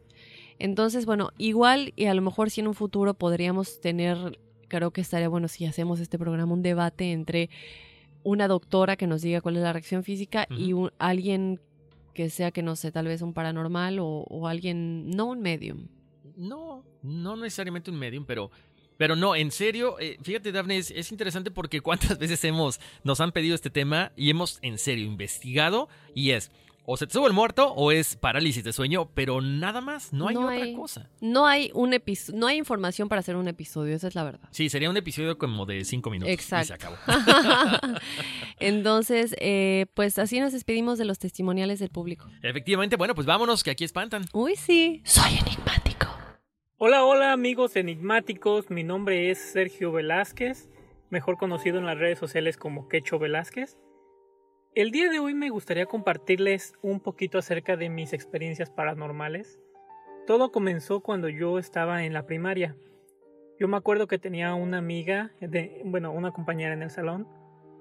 Entonces, 0.58 1.06
bueno, 1.06 1.30
igual 1.38 1.92
y 1.96 2.06
a 2.06 2.14
lo 2.14 2.22
mejor 2.22 2.50
si 2.50 2.60
en 2.60 2.68
un 2.68 2.74
futuro 2.74 3.14
podríamos 3.14 3.80
tener, 3.80 4.38
creo 4.68 4.90
que 4.90 5.00
estaría 5.00 5.28
bueno 5.28 5.48
si 5.48 5.64
hacemos 5.66 5.98
este 6.00 6.18
programa, 6.18 6.52
un 6.52 6.62
debate 6.62 7.12
entre 7.12 7.48
una 8.24 8.48
doctora 8.48 8.96
que 8.96 9.06
nos 9.06 9.22
diga 9.22 9.40
cuál 9.40 9.56
es 9.56 9.62
la 9.62 9.72
reacción 9.72 10.02
física 10.04 10.46
y 10.50 10.72
un- 10.74 10.90
alguien 10.98 11.60
que 12.18 12.30
sea 12.30 12.50
que 12.50 12.64
no 12.64 12.74
sé, 12.74 12.90
tal 12.90 13.06
vez 13.06 13.22
un 13.22 13.32
paranormal 13.32 13.98
o, 14.00 14.48
alguien, 14.48 15.08
no 15.08 15.26
un 15.26 15.40
medium. 15.40 15.86
No, 16.36 16.84
no 17.00 17.36
necesariamente 17.36 17.92
un 17.92 17.96
medium, 17.96 18.24
pero, 18.24 18.50
pero 18.96 19.14
no, 19.14 19.36
en 19.36 19.52
serio, 19.52 20.00
eh, 20.00 20.18
fíjate, 20.20 20.50
Daphne, 20.50 20.78
es, 20.78 20.90
es 20.90 21.12
interesante 21.12 21.52
porque 21.52 21.80
cuántas 21.80 22.18
veces 22.24 22.42
hemos, 22.42 22.80
nos 23.04 23.20
han 23.20 23.30
pedido 23.30 23.54
este 23.54 23.70
tema 23.70 24.10
y 24.16 24.30
hemos 24.30 24.58
en 24.62 24.78
serio 24.78 25.04
investigado 25.04 25.88
y 26.12 26.30
es, 26.30 26.50
o 26.90 26.96
se 26.96 27.06
te 27.06 27.12
sube 27.12 27.26
el 27.26 27.34
muerto 27.34 27.70
o 27.74 27.92
es 27.92 28.16
parálisis 28.16 28.64
de 28.64 28.72
sueño, 28.72 29.10
pero 29.12 29.42
nada 29.42 29.82
más, 29.82 30.10
no 30.14 30.26
hay 30.26 30.36
otra 30.36 30.72
cosa. 30.74 31.10
No 31.20 31.46
hay 31.46 31.70
un 31.74 31.94
no 32.32 32.46
hay 32.46 32.56
información 32.56 33.10
para 33.10 33.20
hacer 33.20 33.36
un 33.36 33.46
episodio, 33.46 33.94
esa 33.94 34.08
es 34.08 34.14
la 34.14 34.24
verdad. 34.24 34.48
Sí, 34.52 34.70
sería 34.70 34.88
un 34.88 34.96
episodio 34.96 35.36
como 35.36 35.66
de 35.66 35.84
cinco 35.84 36.08
minutos 36.08 36.32
Exacto. 36.32 36.64
y 36.64 36.66
se 36.66 36.72
acabó. 36.72 36.96
Entonces, 38.58 39.36
eh, 39.38 39.84
pues 39.92 40.18
así 40.18 40.40
nos 40.40 40.54
despedimos 40.54 40.96
de 40.96 41.04
los 41.04 41.18
testimoniales 41.18 41.78
del 41.78 41.90
público. 41.90 42.26
Efectivamente, 42.42 42.96
bueno, 42.96 43.14
pues 43.14 43.26
vámonos, 43.26 43.62
que 43.62 43.70
aquí 43.70 43.84
espantan. 43.84 44.24
Uy, 44.32 44.56
sí. 44.56 45.02
Soy 45.04 45.32
enigmático. 45.46 46.06
Hola, 46.78 47.04
hola 47.04 47.32
amigos 47.34 47.76
enigmáticos, 47.76 48.70
mi 48.70 48.82
nombre 48.82 49.30
es 49.30 49.38
Sergio 49.38 49.92
Velázquez, 49.92 50.70
mejor 51.10 51.36
conocido 51.36 51.76
en 51.76 51.84
las 51.84 51.98
redes 51.98 52.18
sociales 52.18 52.56
como 52.56 52.88
Quecho 52.88 53.18
Velázquez. 53.18 53.76
El 54.78 54.92
día 54.92 55.10
de 55.10 55.18
hoy 55.18 55.34
me 55.34 55.50
gustaría 55.50 55.86
compartirles 55.86 56.72
un 56.82 57.00
poquito 57.00 57.36
acerca 57.36 57.76
de 57.76 57.88
mis 57.88 58.12
experiencias 58.12 58.70
paranormales. 58.70 59.58
Todo 60.24 60.52
comenzó 60.52 61.00
cuando 61.00 61.28
yo 61.28 61.58
estaba 61.58 62.04
en 62.04 62.12
la 62.12 62.26
primaria. 62.26 62.76
Yo 63.58 63.66
me 63.66 63.76
acuerdo 63.76 64.06
que 64.06 64.20
tenía 64.20 64.54
una 64.54 64.78
amiga, 64.78 65.32
de, 65.40 65.82
bueno, 65.84 66.12
una 66.12 66.30
compañera 66.30 66.74
en 66.74 66.84
el 66.84 66.90
salón, 66.90 67.26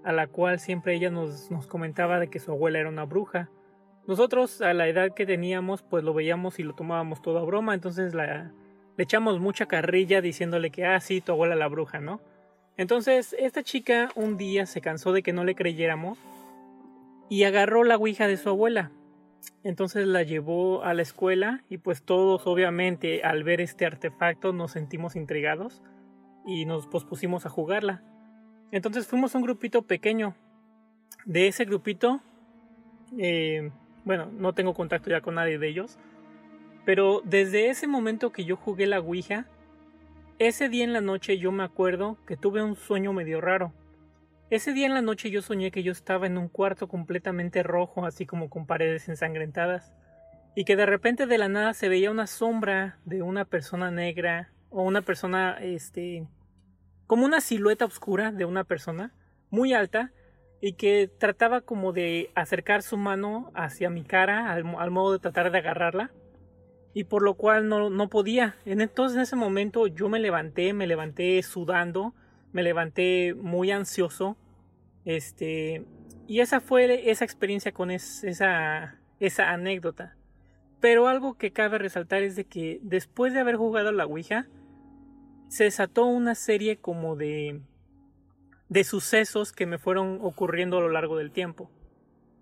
a 0.03 0.11
la 0.11 0.25
cual 0.25 0.59
siempre 0.59 0.95
ella 0.95 1.11
nos, 1.11 1.51
nos 1.51 1.67
comentaba 1.67 2.19
de 2.19 2.31
que 2.31 2.39
su 2.39 2.51
abuela 2.51 2.79
era 2.79 2.89
una 2.89 3.05
bruja. 3.05 3.51
Nosotros 4.07 4.63
a 4.63 4.73
la 4.73 4.87
edad 4.87 5.13
que 5.13 5.27
teníamos 5.27 5.83
pues 5.83 6.03
lo 6.03 6.15
veíamos 6.15 6.57
y 6.57 6.63
lo 6.63 6.73
tomábamos 6.73 7.21
todo 7.21 7.37
a 7.37 7.45
broma, 7.45 7.75
entonces 7.75 8.15
la, 8.15 8.51
le 8.97 9.03
echamos 9.03 9.39
mucha 9.39 9.67
carrilla 9.67 10.19
diciéndole 10.19 10.71
que, 10.71 10.87
ah, 10.87 10.99
sí, 10.99 11.21
tu 11.21 11.33
abuela 11.33 11.55
la 11.55 11.67
bruja, 11.67 11.99
¿no? 11.99 12.21
Entonces, 12.75 13.35
esta 13.37 13.61
chica 13.61 14.09
un 14.15 14.35
día 14.35 14.65
se 14.65 14.81
cansó 14.81 15.13
de 15.13 15.21
que 15.21 15.31
no 15.31 15.43
le 15.43 15.53
creyéramos 15.53 16.17
y 17.29 17.43
agarró 17.43 17.83
la 17.83 17.97
Ouija 17.97 18.27
de 18.27 18.37
su 18.37 18.49
abuela. 18.49 18.91
Entonces 19.63 20.07
la 20.07 20.23
llevó 20.23 20.83
a 20.83 20.93
la 20.93 21.01
escuela 21.01 21.63
y 21.69 21.77
pues 21.77 22.03
todos 22.03 22.47
obviamente 22.47 23.23
al 23.23 23.43
ver 23.43 23.61
este 23.61 23.85
artefacto 23.85 24.53
nos 24.53 24.71
sentimos 24.71 25.15
intrigados 25.15 25.81
y 26.45 26.65
nos 26.65 26.87
pospusimos 26.87 27.45
a 27.45 27.49
jugarla. 27.49 28.03
Entonces 28.71 29.07
fuimos 29.07 29.35
un 29.35 29.41
grupito 29.41 29.81
pequeño. 29.81 30.35
De 31.25 31.47
ese 31.47 31.65
grupito, 31.65 32.21
eh, 33.17 33.71
bueno, 34.05 34.27
no 34.31 34.53
tengo 34.53 34.73
contacto 34.73 35.09
ya 35.09 35.21
con 35.21 35.35
nadie 35.35 35.59
de 35.59 35.67
ellos, 35.67 35.97
pero 36.85 37.21
desde 37.25 37.69
ese 37.69 37.87
momento 37.87 38.31
que 38.31 38.45
yo 38.45 38.55
jugué 38.55 38.87
la 38.87 38.99
Ouija, 38.99 39.45
ese 40.39 40.69
día 40.69 40.85
en 40.85 40.93
la 40.93 41.01
noche 41.01 41.37
yo 41.37 41.51
me 41.51 41.63
acuerdo 41.63 42.17
que 42.25 42.37
tuve 42.37 42.63
un 42.63 42.75
sueño 42.75 43.11
medio 43.11 43.41
raro. 43.41 43.73
Ese 44.49 44.71
día 44.71 44.85
en 44.85 44.93
la 44.93 45.01
noche 45.01 45.29
yo 45.29 45.41
soñé 45.41 45.71
que 45.71 45.83
yo 45.83 45.91
estaba 45.91 46.25
en 46.25 46.37
un 46.37 46.47
cuarto 46.47 46.87
completamente 46.87 47.63
rojo, 47.63 48.05
así 48.05 48.25
como 48.25 48.49
con 48.49 48.65
paredes 48.65 49.09
ensangrentadas, 49.09 49.93
y 50.55 50.63
que 50.63 50.77
de 50.77 50.85
repente 50.85 51.25
de 51.25 51.37
la 51.37 51.49
nada 51.49 51.73
se 51.73 51.89
veía 51.89 52.11
una 52.11 52.27
sombra 52.27 52.97
de 53.03 53.21
una 53.21 53.43
persona 53.43 53.91
negra 53.91 54.53
o 54.69 54.83
una 54.83 55.01
persona, 55.01 55.57
este, 55.61 56.25
como 57.07 57.25
una 57.25 57.41
silueta 57.41 57.83
oscura 57.83 58.31
de 58.31 58.45
una 58.45 58.63
persona 58.63 59.13
muy 59.49 59.73
alta 59.73 60.13
y 60.61 60.73
que 60.73 61.11
trataba 61.19 61.59
como 61.59 61.91
de 61.91 62.31
acercar 62.33 62.83
su 62.83 62.95
mano 62.95 63.51
hacia 63.53 63.89
mi 63.89 64.05
cara 64.05 64.53
al, 64.53 64.91
modo 64.91 65.11
de 65.11 65.19
tratar 65.19 65.51
de 65.51 65.57
agarrarla 65.57 66.11
y 66.93 67.03
por 67.03 67.21
lo 67.21 67.33
cual 67.33 67.67
no, 67.67 67.89
no 67.89 68.07
podía. 68.07 68.55
Entonces 68.65 69.17
en 69.17 69.23
ese 69.23 69.35
momento 69.35 69.87
yo 69.87 70.07
me 70.07 70.19
levanté, 70.19 70.73
me 70.73 70.87
levanté 70.87 71.43
sudando, 71.43 72.15
me 72.57 72.63
levanté 72.63 73.35
muy 73.35 73.69
ansioso, 73.69 74.35
este, 75.05 75.85
y 76.25 76.39
esa 76.39 76.59
fue 76.59 77.11
esa 77.11 77.23
experiencia 77.23 77.71
con 77.71 77.91
esa, 77.91 78.99
esa 79.19 79.51
anécdota. 79.51 80.15
Pero 80.79 81.07
algo 81.07 81.37
que 81.37 81.53
cabe 81.53 81.77
resaltar 81.77 82.23
es 82.23 82.35
de 82.35 82.45
que 82.45 82.79
después 82.81 83.31
de 83.31 83.41
haber 83.41 83.57
jugado 83.57 83.91
la 83.91 84.07
Ouija, 84.07 84.47
se 85.49 85.65
desató 85.65 86.05
una 86.05 86.33
serie 86.33 86.77
como 86.77 87.15
de, 87.15 87.61
de 88.69 88.83
sucesos 88.83 89.51
que 89.51 89.67
me 89.67 89.77
fueron 89.77 90.17
ocurriendo 90.23 90.79
a 90.79 90.81
lo 90.81 90.89
largo 90.89 91.15
del 91.15 91.29
tiempo. 91.29 91.69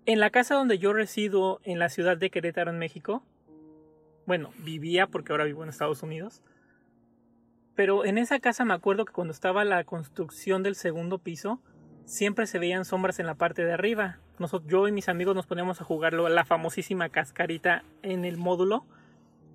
En 0.06 0.18
la 0.18 0.30
casa 0.30 0.54
donde 0.54 0.78
yo 0.78 0.94
resido 0.94 1.60
en 1.62 1.78
la 1.78 1.90
ciudad 1.90 2.16
de 2.16 2.30
Querétaro, 2.30 2.70
en 2.70 2.78
México, 2.78 3.22
bueno, 4.24 4.50
vivía 4.60 5.08
porque 5.08 5.34
ahora 5.34 5.44
vivo 5.44 5.62
en 5.62 5.68
Estados 5.68 6.02
Unidos, 6.02 6.42
pero 7.76 8.04
en 8.04 8.18
esa 8.18 8.40
casa 8.40 8.64
me 8.64 8.74
acuerdo 8.74 9.04
que 9.04 9.12
cuando 9.12 9.32
estaba 9.32 9.64
la 9.64 9.84
construcción 9.84 10.64
del 10.64 10.74
segundo 10.74 11.18
piso, 11.18 11.60
siempre 12.04 12.46
se 12.48 12.58
veían 12.58 12.84
sombras 12.84 13.20
en 13.20 13.26
la 13.26 13.36
parte 13.36 13.64
de 13.64 13.72
arriba. 13.72 14.18
Nosotros, 14.40 14.68
yo 14.70 14.88
y 14.88 14.92
mis 14.92 15.08
amigos 15.08 15.36
nos 15.36 15.46
poníamos 15.46 15.80
a 15.80 15.84
jugarlo 15.84 16.28
la 16.28 16.44
famosísima 16.44 17.08
cascarita 17.10 17.84
en 18.02 18.24
el 18.24 18.36
módulo 18.36 18.84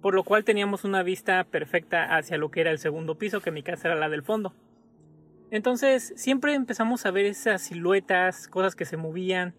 por 0.02 0.16
lo 0.16 0.24
cual 0.24 0.44
teníamos 0.44 0.84
una 0.84 1.04
vista 1.04 1.44
perfecta 1.44 2.16
hacia 2.18 2.38
lo 2.38 2.50
que 2.50 2.62
era 2.62 2.72
el 2.72 2.80
segundo 2.80 3.18
piso, 3.18 3.40
que 3.40 3.52
mi 3.52 3.64
casa 3.64 3.88
era 3.88 3.96
la 3.98 4.10
del 4.10 4.24
fondo. 4.24 4.54
Entonces 5.52 6.14
siempre 6.16 6.56
empezamos 6.56 7.06
a 7.06 7.12
ver 7.12 7.26
esas 7.26 7.62
siluetas, 7.62 8.48
cosas 8.48 8.76
que 8.76 8.86
se 8.86 8.98
movían, 8.98 9.54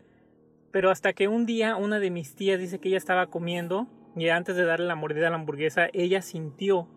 pero 0.72 0.90
hasta 0.90 1.12
que 1.12 1.28
un 1.28 1.46
día 1.46 1.76
una 1.76 2.00
de 2.00 2.10
mis 2.10 2.34
tías 2.34 2.58
dice 2.58 2.78
que 2.78 2.88
ella 2.88 2.98
estaba 2.98 3.28
comiendo 3.28 3.86
y 4.16 4.28
antes 4.28 4.56
de 4.56 4.64
darle 4.64 4.86
la 4.86 4.96
mordida 4.96 5.28
a 5.28 5.30
la 5.30 5.36
hamburguesa, 5.36 5.88
ella 5.92 6.22
sintió, 6.22 6.88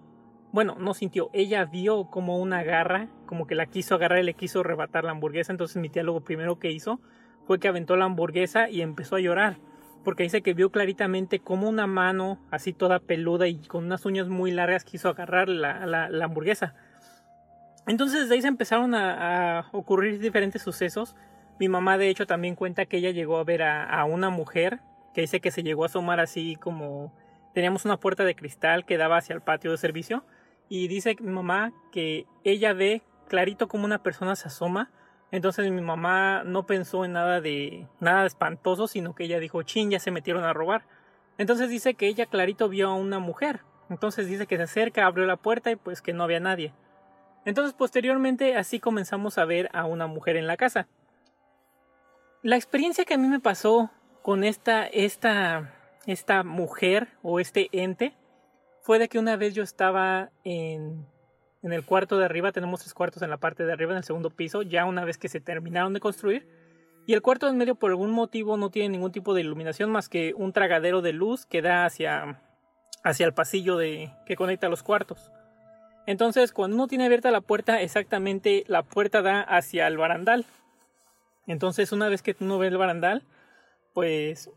bueno, 0.56 0.78
no 0.80 0.94
sintió, 0.94 1.30
ella 1.34 1.66
vio 1.66 2.06
como 2.06 2.40
una 2.40 2.64
garra, 2.64 3.10
como 3.26 3.46
que 3.46 3.56
la 3.56 3.66
quiso 3.66 3.96
agarrar 3.96 4.20
y 4.20 4.24
le 4.24 4.36
quiso 4.36 4.62
arrebatar 4.62 5.04
la 5.04 5.12
hamburguesa, 5.12 5.52
entonces 5.52 5.76
mi 5.76 5.90
tía 5.90 6.02
lo 6.02 6.18
primero 6.22 6.60
que 6.60 6.72
hizo 6.72 7.02
fue 7.46 7.60
que 7.60 7.68
aventó 7.68 7.98
la 7.98 8.06
hamburguesa 8.06 8.70
y 8.70 8.82
empezó 8.82 9.18
a 9.18 9.20
llorar 9.20 9.58
porque 10.06 10.24
dice 10.24 10.42
que 10.42 10.54
vio 10.54 10.72
claritamente 10.72 11.40
como 11.40 11.68
una 11.68 11.88
mano 11.88 12.40
así 12.52 12.72
toda 12.72 13.00
peluda 13.00 13.50
y 13.50 13.58
con 13.68 13.84
unas 13.84 14.06
uñas 14.06 14.30
muy 14.30 14.52
largas 14.52 14.86
quiso 14.86 15.10
agarrar 15.10 15.50
la, 15.50 15.86
la, 15.86 16.24
hamburguesa. 16.24 16.74
Entonces 17.86 18.30
de 18.30 18.36
ahí 18.36 18.42
se 18.42 18.48
empezaron 18.48 18.96
a, 18.96 19.68
ocurrir 19.74 20.20
diferentes 20.20 20.62
sucesos. 20.62 21.18
Mi 21.60 21.68
mamá 21.68 21.98
de 21.98 22.08
hecho 22.08 22.26
también 22.26 22.56
cuenta 22.56 22.86
que 22.86 22.98
ella 22.98 23.12
llegó 23.12 23.40
a 23.40 23.44
ver 23.44 23.64
a, 23.64 23.84
a, 23.84 24.06
una 24.06 24.30
mujer 24.30 24.80
que 25.14 25.20
dice 25.20 25.42
que 25.42 25.52
se 25.52 25.64
llegó 25.64 25.84
a 25.84 25.88
asomar 25.88 26.22
así 26.22 26.56
como 26.56 27.14
teníamos 27.54 27.84
una 27.84 27.98
puerta 27.98 28.24
de 28.24 28.36
cristal 28.36 28.86
que 28.86 28.98
daba 28.98 29.18
hacia 29.18 29.34
el 29.34 29.42
patio 29.42 29.72
de 29.72 29.78
servicio 29.78 30.24
y 30.70 30.88
dice 30.88 31.16
mi 31.20 31.32
mamá 31.32 31.74
que 31.92 32.26
ella 32.44 32.74
ve 32.74 33.02
clarito 33.28 33.68
como 33.68 33.86
una 33.86 34.04
persona 34.04 34.36
se 34.36 34.48
asoma 34.48 34.92
entonces 35.36 35.70
mi 35.70 35.82
mamá 35.82 36.44
no 36.46 36.66
pensó 36.66 37.04
en 37.04 37.12
nada 37.14 37.42
de 37.42 37.88
nada 38.00 38.26
espantoso, 38.26 38.88
sino 38.88 39.16
que 39.16 39.26
ella 39.26 39.40
dijo, 39.40 39.64
chin, 39.64 39.90
ya 39.90 40.00
se 40.00 40.10
metieron 40.10 40.46
a 40.46 40.54
robar. 40.54 40.86
Entonces 41.38 41.70
dice 41.70 41.96
que 41.96 42.08
ella 42.08 42.26
clarito 42.28 42.70
vio 42.70 42.90
a 42.90 42.94
una 42.96 43.20
mujer. 43.20 43.62
Entonces 43.90 44.28
dice 44.28 44.48
que 44.48 44.56
se 44.56 44.64
acerca, 44.64 45.06
abrió 45.06 45.26
la 45.26 45.36
puerta 45.36 45.72
y 45.72 45.76
pues 45.76 46.02
que 46.02 46.14
no 46.14 46.24
había 46.24 46.40
nadie. 46.40 46.74
Entonces 47.44 47.74
posteriormente 47.74 48.56
así 48.56 48.80
comenzamos 48.80 49.38
a 49.38 49.44
ver 49.44 49.70
a 49.74 49.86
una 49.86 50.08
mujer 50.08 50.38
en 50.38 50.48
la 50.48 50.56
casa. 50.56 50.88
La 52.42 52.56
experiencia 52.56 53.06
que 53.06 53.16
a 53.16 53.18
mí 53.18 53.28
me 53.28 53.42
pasó 53.42 53.92
con 54.22 54.46
esta, 54.46 54.86
esta, 54.88 55.74
esta 56.06 56.44
mujer 56.44 57.10
o 57.24 57.42
este 57.42 57.68
ente 57.72 58.16
fue 58.86 59.00
de 59.00 59.10
que 59.10 59.18
una 59.18 59.36
vez 59.36 59.56
yo 59.56 59.64
estaba 59.64 60.30
en, 60.44 61.08
en 61.64 61.74
el 61.74 61.84
cuarto 61.84 62.20
de 62.20 62.26
arriba, 62.26 62.52
tenemos 62.52 62.82
tres 62.82 62.94
cuartos 62.94 63.24
en 63.24 63.32
la 63.32 63.38
parte 63.38 63.66
de 63.66 63.74
arriba, 63.74 63.94
en 63.94 63.98
el 63.98 64.04
segundo 64.04 64.30
piso, 64.30 64.62
ya 64.62 64.86
una 64.86 65.04
vez 65.04 65.18
que 65.18 65.28
se 65.28 65.40
terminaron 65.40 65.92
de 65.94 66.00
construir. 66.00 66.48
Y 67.08 67.14
el 67.14 67.24
cuarto 67.24 67.48
en 67.48 67.58
medio, 67.58 67.74
por 67.74 67.90
algún 67.90 68.12
motivo, 68.12 68.58
no 68.58 68.70
tiene 68.70 68.90
ningún 68.90 69.12
tipo 69.12 69.34
de 69.34 69.42
iluminación 69.42 69.90
más 69.90 70.08
que 70.08 70.36
un 70.38 70.54
tragadero 70.54 71.02
de 71.02 71.14
luz 71.14 71.48
que 71.48 71.64
da 71.64 71.84
hacia, 71.86 72.40
hacia 73.04 73.26
el 73.26 73.34
pasillo 73.34 73.76
de, 73.78 74.12
que 74.28 74.36
conecta 74.36 74.70
los 74.70 74.84
cuartos. 74.84 75.32
Entonces, 76.06 76.52
cuando 76.52 76.76
uno 76.76 76.86
tiene 76.86 77.06
abierta 77.06 77.32
la 77.32 77.42
puerta, 77.42 77.82
exactamente 77.82 78.66
la 78.68 78.84
puerta 78.84 79.24
da 79.24 79.42
hacia 79.42 79.88
el 79.88 79.98
barandal. 79.98 80.46
Entonces, 81.48 81.92
una 81.92 82.08
vez 82.08 82.22
que 82.22 82.36
uno 82.40 82.60
ve 82.60 82.68
el 82.68 82.78
barandal, 82.78 83.24
pues 83.96 84.52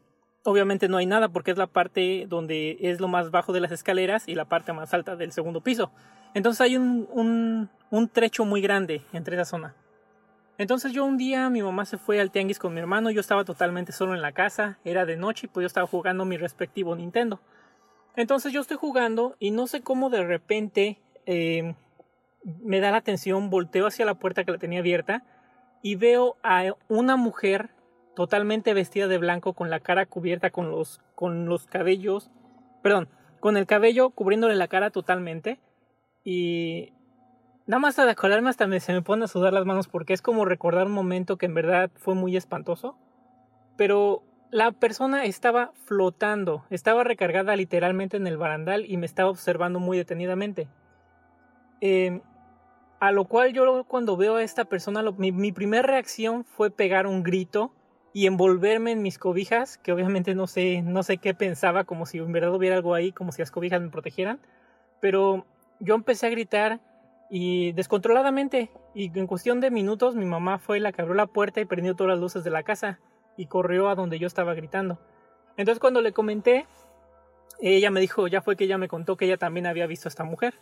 obviamente 0.45 0.89
no 0.89 0.97
hay 0.97 1.07
nada 1.07 1.29
porque 1.29 1.51
es 1.51 1.59
la 1.59 1.67
parte 1.67 2.27
donde 2.29 2.79
es 2.81 3.01
lo 3.01 3.09
más 3.09 3.31
bajo 3.31 3.53
de 3.53 3.61
las 3.61 3.73
escaleras 3.73 4.29
y 4.29 4.35
la 4.35 4.47
parte 4.47 4.73
más 4.73 4.95
alta 4.95 5.17
del 5.17 5.33
segundo 5.33 5.61
piso. 5.61 5.91
Entonces 6.35 6.61
hay 6.61 6.77
un, 6.77 7.69
un, 7.91 8.09
trecho 8.09 8.45
muy 8.45 8.61
grande 8.61 9.03
entre 9.13 9.37
esa 9.37 9.45
zona. 9.45 9.75
Entonces 10.59 10.93
yo 10.93 11.05
un 11.05 11.17
día 11.17 11.49
mi 11.51 11.63
mamá 11.63 11.85
se 11.85 11.99
fue 11.99 12.21
al 12.21 12.31
tianguis 12.31 12.59
con 12.59 12.75
mi 12.75 12.81
hermano, 12.81 13.11
yo 13.11 13.21
estaba 13.21 13.45
totalmente 13.45 13.93
solo 13.93 14.15
en 14.15 14.23
la 14.23 14.33
casa, 14.33 14.79
era 14.85 15.07
de 15.07 15.17
noche 15.17 15.47
y 15.47 15.49
pues 15.49 15.63
yo 15.63 15.67
estaba 15.67 15.87
jugando 15.87 16.25
mi 16.25 16.37
respectivo 16.37 16.97
Nintendo. 16.97 17.41
Entonces 18.17 18.53
yo 18.53 18.61
estoy 18.61 18.77
jugando 18.77 19.37
y 19.39 19.53
no 19.53 19.67
sé 19.67 19.83
cómo 19.83 20.11
de 20.11 20.25
repente 20.25 20.99
eh, 21.27 21.75
me 22.43 22.81
da 22.81 22.91
la 22.91 22.99
atención, 22.99 23.51
volteo 23.51 23.87
hacia 23.87 24.05
la 24.05 24.15
puerta 24.15 24.45
que 24.45 24.53
la 24.53 24.59
tenía 24.59 24.81
abierta 24.81 25.23
y 25.83 25.95
veo 25.95 26.37
a 26.43 26.65
una 26.89 27.17
mujer 27.17 27.71
totalmente 28.19 28.75
vestida 28.75 29.07
de 29.07 29.17
blanco 29.17 29.53
con 29.53 29.71
la 29.71 29.79
cara 29.79 30.05
cubierta 30.05 30.51
con 30.51 30.73
los, 30.73 31.01
con 31.15 31.47
los 31.47 31.67
cabellos, 31.67 32.33
perdón, 32.83 33.09
con 33.39 33.57
el 33.57 33.65
cabello 33.65 34.11
cubriéndole 34.11 34.57
la 34.57 34.67
cara 34.67 34.91
totalmente 34.91 35.61
y 36.25 36.93
nada 37.69 37.79
más 37.79 37.95
de 37.95 38.11
acordarme 38.11 38.51
hasta 38.51 38.67
me, 38.67 38.81
se 38.81 38.93
me 38.93 39.03
ponen 39.03 39.23
a 39.23 39.29
sudar 39.29 39.53
las 39.53 39.67
manos 39.67 39.87
porque 39.87 40.15
es 40.15 40.21
como 40.21 40.45
recordar 40.45 40.89
un 40.89 40.95
momento 40.95 41.37
que 41.37 41.47
en 41.47 41.55
verdad 41.55 41.93
fue 41.95 42.17
muy 42.17 42.37
espantoso. 42.37 42.99
Pero 43.77 44.25
la 44.51 44.73
persona 44.73 45.25
estaba 45.25 45.71
flotando, 45.85 46.65
estaba 46.71 47.05
recargada 47.05 47.55
literalmente 47.55 48.17
en 48.17 48.27
el 48.27 48.37
barandal 48.37 48.85
y 48.85 48.97
me 48.97 49.07
estaba 49.07 49.31
observando 49.31 49.79
muy 49.79 49.97
detenidamente. 49.97 50.67
Em, 51.81 52.21
a 52.99 53.13
lo 53.13 53.27
cual 53.27 53.53
yo 53.53 53.85
cuando 53.85 54.17
veo 54.17 54.35
a 54.35 54.43
esta 54.43 54.65
persona, 54.65 55.05
mi, 55.17 55.31
mi 55.31 55.53
primera 55.53 55.87
reacción 55.87 56.43
fue 56.45 56.73
pegar 56.73 57.07
un 57.07 57.23
grito 57.23 57.73
y 58.13 58.27
envolverme 58.27 58.93
en 58.93 59.03
mis 59.03 59.19
cobijas, 59.19 59.79
que 59.79 59.93
obviamente 59.93 60.35
no 60.35 60.47
sé, 60.47 60.83
no 60.83 61.03
sé 61.03 61.19
qué 61.19 61.35
pensaba, 61.35 61.85
como 61.85 62.07
si 62.07 62.19
en 62.19 62.33
verdad 62.33 62.55
hubiera 62.55 62.77
algo 62.77 62.95
ahí, 62.95 63.13
como 63.13 63.33
si 63.33 63.43
las 63.43 63.51
cobijas 63.51 63.81
me 63.81 63.91
protegieran. 63.91 64.41
Pero 65.01 65.47
yo 65.81 65.95
empecé 65.95 66.27
a 66.27 66.31
gritar 66.31 66.81
y 67.31 67.73
descontroladamente 67.73 68.71
y 68.95 69.17
en 69.19 69.27
cuestión 69.27 69.61
de 69.61 69.71
minutos 69.71 70.17
mi 70.17 70.25
mamá 70.25 70.59
fue 70.59 70.81
la 70.81 70.93
que 70.93 71.03
abrió 71.03 71.15
la 71.15 71.27
puerta 71.27 71.61
y 71.61 71.67
prendió 71.67 71.95
todas 71.95 72.13
las 72.13 72.21
luces 72.21 72.43
de 72.43 72.51
la 72.51 72.63
casa 72.63 72.99
y 73.37 73.47
corrió 73.47 73.89
a 73.89 73.95
donde 73.95 74.19
yo 74.19 74.27
estaba 74.27 74.55
gritando. 74.55 74.99
Entonces 75.57 75.79
cuando 75.79 76.01
le 76.01 76.13
comenté, 76.13 76.67
ella 77.61 77.91
me 77.91 78.01
dijo, 78.01 78.27
ya 78.29 78.41
fue 78.41 78.57
que 78.57 78.65
ella 78.65 78.79
me 78.79 78.89
contó 78.89 79.17
que 79.17 79.27
ella 79.27 79.37
también 79.37 79.67
había 79.67 79.87
visto 79.87 80.09
a 80.09 80.11
esta 80.11 80.25
mujer. 80.25 80.55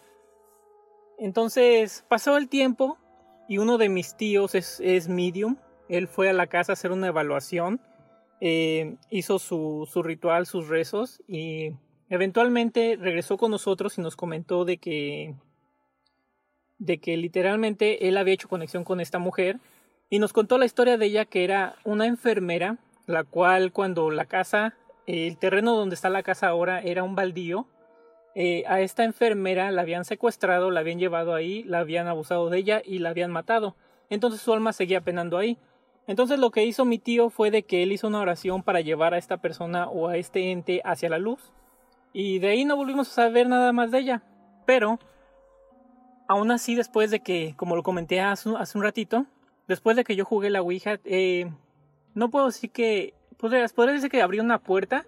Entonces 1.19 2.05
pasó 2.09 2.37
el 2.37 2.49
tiempo 2.49 2.99
y 3.49 3.59
uno 3.59 3.79
de 3.79 3.89
mis 3.89 4.17
tíos 4.17 4.55
es, 4.55 4.81
es 4.81 5.09
medium. 5.09 5.57
Él 5.89 6.09
fue 6.09 6.29
a 6.29 6.33
la 6.33 6.47
casa 6.47 6.73
a 6.73 6.75
hacer 6.75 6.93
una 6.93 7.09
evaluación, 7.09 7.81
eh, 8.41 8.97
hizo 9.11 9.39
su, 9.39 9.89
su 9.91 10.03
ritual, 10.03 10.47
sus 10.47 10.69
rezos 10.69 11.23
y 11.27 11.73
Eventualmente 12.09 12.97
regresó 13.01 13.37
con 13.37 13.51
nosotros 13.51 13.99
y 13.99 14.01
nos 14.01 14.17
comentó 14.17 14.65
de 14.65 14.79
que 14.79 15.35
de 16.79 16.99
que 16.99 17.17
literalmente 17.17 18.07
él 18.07 18.19
había 18.19 18.35
hecho 18.35 18.49
conexión 18.49 18.85
con 18.85 19.01
esta 19.01 19.19
mujer 19.19 19.59
y 20.11 20.19
nos 20.19 20.33
contó 20.33 20.59
la 20.59 20.67
historia 20.67 20.99
de 20.99 21.07
ella 21.07 21.25
que 21.25 21.43
era 21.43 21.77
una 21.85 22.07
enfermera, 22.07 22.77
la 23.07 23.25
cual 23.25 23.73
cuando 23.73 24.11
la 24.11 24.27
casa, 24.27 24.75
el 25.07 25.39
terreno 25.39 25.75
donde 25.75 25.95
está 25.95 26.11
la 26.11 26.23
casa 26.23 26.49
ahora 26.49 26.81
era 26.81 27.03
un 27.03 27.15
baldío, 27.15 27.67
eh, 28.35 28.63
a 28.69 28.83
esta 28.83 29.05
enfermera 29.05 29.71
la 29.71 29.83
habían 29.83 30.05
secuestrado, 30.05 30.71
la 30.71 30.81
habían 30.81 30.99
llevado 30.99 31.35
ahí, 31.35 31.65
la 31.65 31.79
habían 31.79 32.07
abusado 32.07 32.51
de 32.51 32.59
ella 32.59 32.83
y 32.85 32.99
la 32.99 33.09
habían 33.09 33.33
matado. 33.33 33.75
Entonces 34.11 34.43
su 34.43 34.53
alma 34.53 34.75
seguía 34.75 35.01
penando 35.01 35.39
ahí. 35.39 35.59
Entonces 36.07 36.39
lo 36.39 36.51
que 36.51 36.65
hizo 36.65 36.85
mi 36.85 36.99
tío 36.99 37.31
fue 37.31 37.51
de 37.51 37.65
que 37.65 37.83
él 37.83 37.93
hizo 37.93 38.07
una 38.07 38.21
oración 38.21 38.63
para 38.63 38.81
llevar 38.81 39.15
a 39.15 39.19
esta 39.19 39.39
persona 39.39 39.89
o 39.89 40.09
a 40.09 40.17
este 40.17 40.53
ente 40.53 40.81
hacia 40.85 41.09
la 41.09 41.19
luz. 41.19 41.53
Y 42.13 42.39
de 42.39 42.49
ahí 42.49 42.65
no 42.65 42.77
volvimos 42.77 43.09
a 43.11 43.15
saber 43.15 43.49
nada 43.49 43.73
más 43.73 43.91
de 43.91 43.99
ella. 43.99 44.23
Pero, 44.67 44.99
aún 46.29 46.51
así, 46.51 46.75
después 46.75 47.11
de 47.11 47.21
que, 47.21 47.55
como 47.57 47.77
lo 47.77 47.83
comenté 47.83 48.21
hace, 48.21 48.49
un 48.49 48.83
ratito, 48.83 49.27
después 49.69 49.97
de 49.97 50.05
que 50.05 50.17
yo 50.17 50.25
jugué 50.25 50.51
la 50.51 50.63
Ouija, 50.63 50.99
eh, 51.05 51.51
no 52.15 52.31
puedo 52.31 52.47
decir 52.47 52.71
que, 52.71 53.15
podría, 53.37 53.67
podría 53.69 53.95
decir 53.95 54.11
que 54.11 54.23
abrió 54.23 54.43
una 54.43 54.59
puerta, 54.59 55.07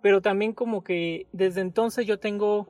pero 0.00 0.22
también 0.22 0.52
como 0.52 0.84
que 0.84 1.26
desde 1.32 1.60
entonces 1.60 2.06
yo 2.06 2.18
tengo 2.18 2.68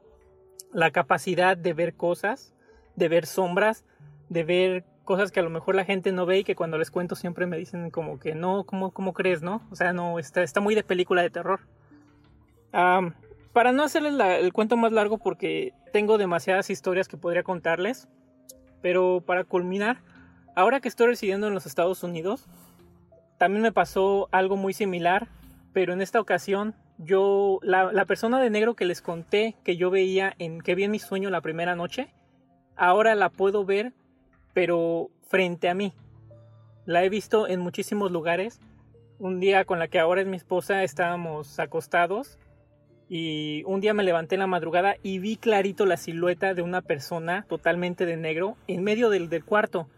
la 0.73 0.91
capacidad 0.91 1.57
de 1.57 1.75
ver 1.75 1.95
cosas, 1.95 2.55
de 2.97 3.09
ver 3.09 3.27
sombras, 3.27 3.85
de 4.29 4.45
ver 4.45 4.85
cosas 5.07 5.33
que 5.33 5.41
a 5.41 5.43
lo 5.43 5.49
mejor 5.49 5.75
la 5.75 5.87
gente 5.87 6.13
no 6.13 6.27
ve 6.27 6.41
y 6.41 6.45
que 6.45 6.55
cuando 6.55 6.77
les 6.77 6.91
cuento 6.91 7.15
siempre 7.15 7.47
me 7.47 7.57
dicen 7.57 7.91
como 7.91 8.19
que 8.19 8.35
no, 8.35 8.65
¿cómo, 8.65 8.91
cómo 8.91 9.15
crees, 9.15 9.41
no? 9.41 9.63
O 9.71 9.77
sea, 9.77 9.95
no, 9.95 10.19
está, 10.19 10.43
está 10.43 10.61
muy 10.61 10.75
de 10.75 10.83
película 10.83 11.23
de 11.23 11.31
terror. 11.31 11.61
para 12.71 13.73
no 13.73 13.85
hacerles 13.85 14.15
el 14.21 14.53
cuento 14.53 14.77
más 14.77 14.93
largo 14.93 15.17
porque 15.17 15.73
tengo 15.95 16.19
demasiadas 16.19 16.69
historias 16.69 17.09
que 17.09 17.17
podría 17.17 17.43
contarles, 17.43 18.09
pero 18.83 19.23
para 19.25 19.45
culminar, 19.45 20.03
ahora 20.55 20.81
que 20.81 20.89
estoy 20.89 21.07
residiendo 21.07 21.47
en 21.47 21.55
los 21.55 21.65
Estados 21.65 22.03
Unidos, 22.03 22.47
también 23.39 23.63
me 23.63 23.73
pasó 23.73 24.29
algo 24.33 24.57
muy 24.57 24.75
similar, 24.75 25.29
pero 25.73 25.95
en 25.95 26.03
esta 26.03 26.21
ocasión 26.21 26.75
yo, 26.99 27.61
la, 27.63 27.93
la 27.93 28.05
persona 28.05 28.41
de 28.41 28.51
negro 28.51 28.75
que 28.75 28.85
les 28.85 29.01
conté 29.01 29.57
que 29.65 29.77
yo 29.77 29.91
veía 29.91 30.35
en 30.39 30.61
que 30.61 30.75
vi 30.75 30.85
en 30.85 30.91
mi 30.91 30.99
sueño 30.99 31.31
la 31.31 31.41
primera 31.41 31.77
noche, 31.77 32.13
ahora 32.77 33.15
la 33.15 33.31
puedo 33.31 33.65
ver 33.65 33.93
pero 34.57 35.11
frente 35.29 35.69
a 35.69 35.75
mí. 35.75 35.93
La 36.87 37.05
he 37.05 37.11
visto 37.11 37.47
en 37.47 37.61
muchísimos 37.61 38.11
lugares. 38.11 38.59
Un 39.19 39.39
día 39.39 39.67
con 39.67 39.79
la 39.79 39.89
que 39.89 39.99
ahora 39.99 40.23
es 40.23 40.27
mi 40.27 40.39
esposa 40.39 40.83
estábamos 40.83 41.59
acostados 41.59 42.39
y 43.07 43.63
un 43.67 43.83
día 43.83 43.93
me 43.93 44.03
levanté 44.03 44.37
en 44.37 44.39
la 44.39 44.47
madrugada 44.47 44.97
y 45.03 45.19
vi 45.19 45.37
clarito 45.37 45.85
la 45.85 45.99
silueta 45.99 46.55
de 46.55 46.63
una 46.63 46.81
persona 46.81 47.45
totalmente 47.51 48.07
de 48.07 48.17
negro 48.17 48.57
en 48.67 48.83
medio 48.83 49.11
del, 49.11 49.29
del 49.29 49.45
cuarto. 49.45 49.89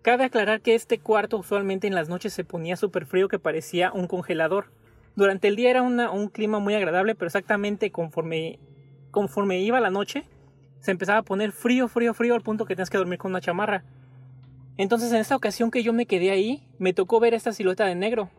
Cabe 0.00 0.24
aclarar 0.24 0.62
que 0.62 0.74
este 0.74 0.98
cuarto 0.98 1.36
usualmente 1.36 1.86
en 1.86 1.94
las 1.94 2.08
noches 2.08 2.32
se 2.32 2.42
ponía 2.42 2.76
súper 2.76 3.04
frío 3.04 3.28
que 3.28 3.38
parecía 3.38 3.92
un 3.92 4.06
congelador. 4.06 4.70
Durante 5.14 5.46
el 5.46 5.56
día 5.56 5.68
era 5.68 5.82
un 5.82 6.28
clima 6.28 6.58
muy 6.58 6.74
agradable, 6.74 7.14
pero 7.14 7.26
exactamente 7.26 7.90
conforme, 7.90 8.60
conforme 9.10 9.60
iba 9.60 9.78
la 9.78 9.90
noche, 9.90 10.24
se 10.80 10.90
empezaba 10.90 11.18
a 11.18 11.22
poner 11.22 11.52
frío, 11.52 11.88
frío, 11.88 12.14
frío 12.14 12.34
al 12.34 12.42
punto 12.42 12.64
que 12.64 12.74
tenías 12.74 12.90
que 12.90 12.98
dormir 12.98 13.18
con 13.18 13.30
una 13.30 13.40
chamarra. 13.40 13.84
Entonces 14.76 15.12
en 15.12 15.18
esta 15.18 15.36
ocasión 15.36 15.70
que 15.70 15.82
yo 15.82 15.92
me 15.92 16.06
quedé 16.06 16.30
ahí, 16.30 16.66
me 16.78 16.92
tocó 16.92 17.20
ver 17.20 17.34
esta 17.34 17.52
silueta 17.52 17.84
de 17.84 17.94
negro. 17.94 18.30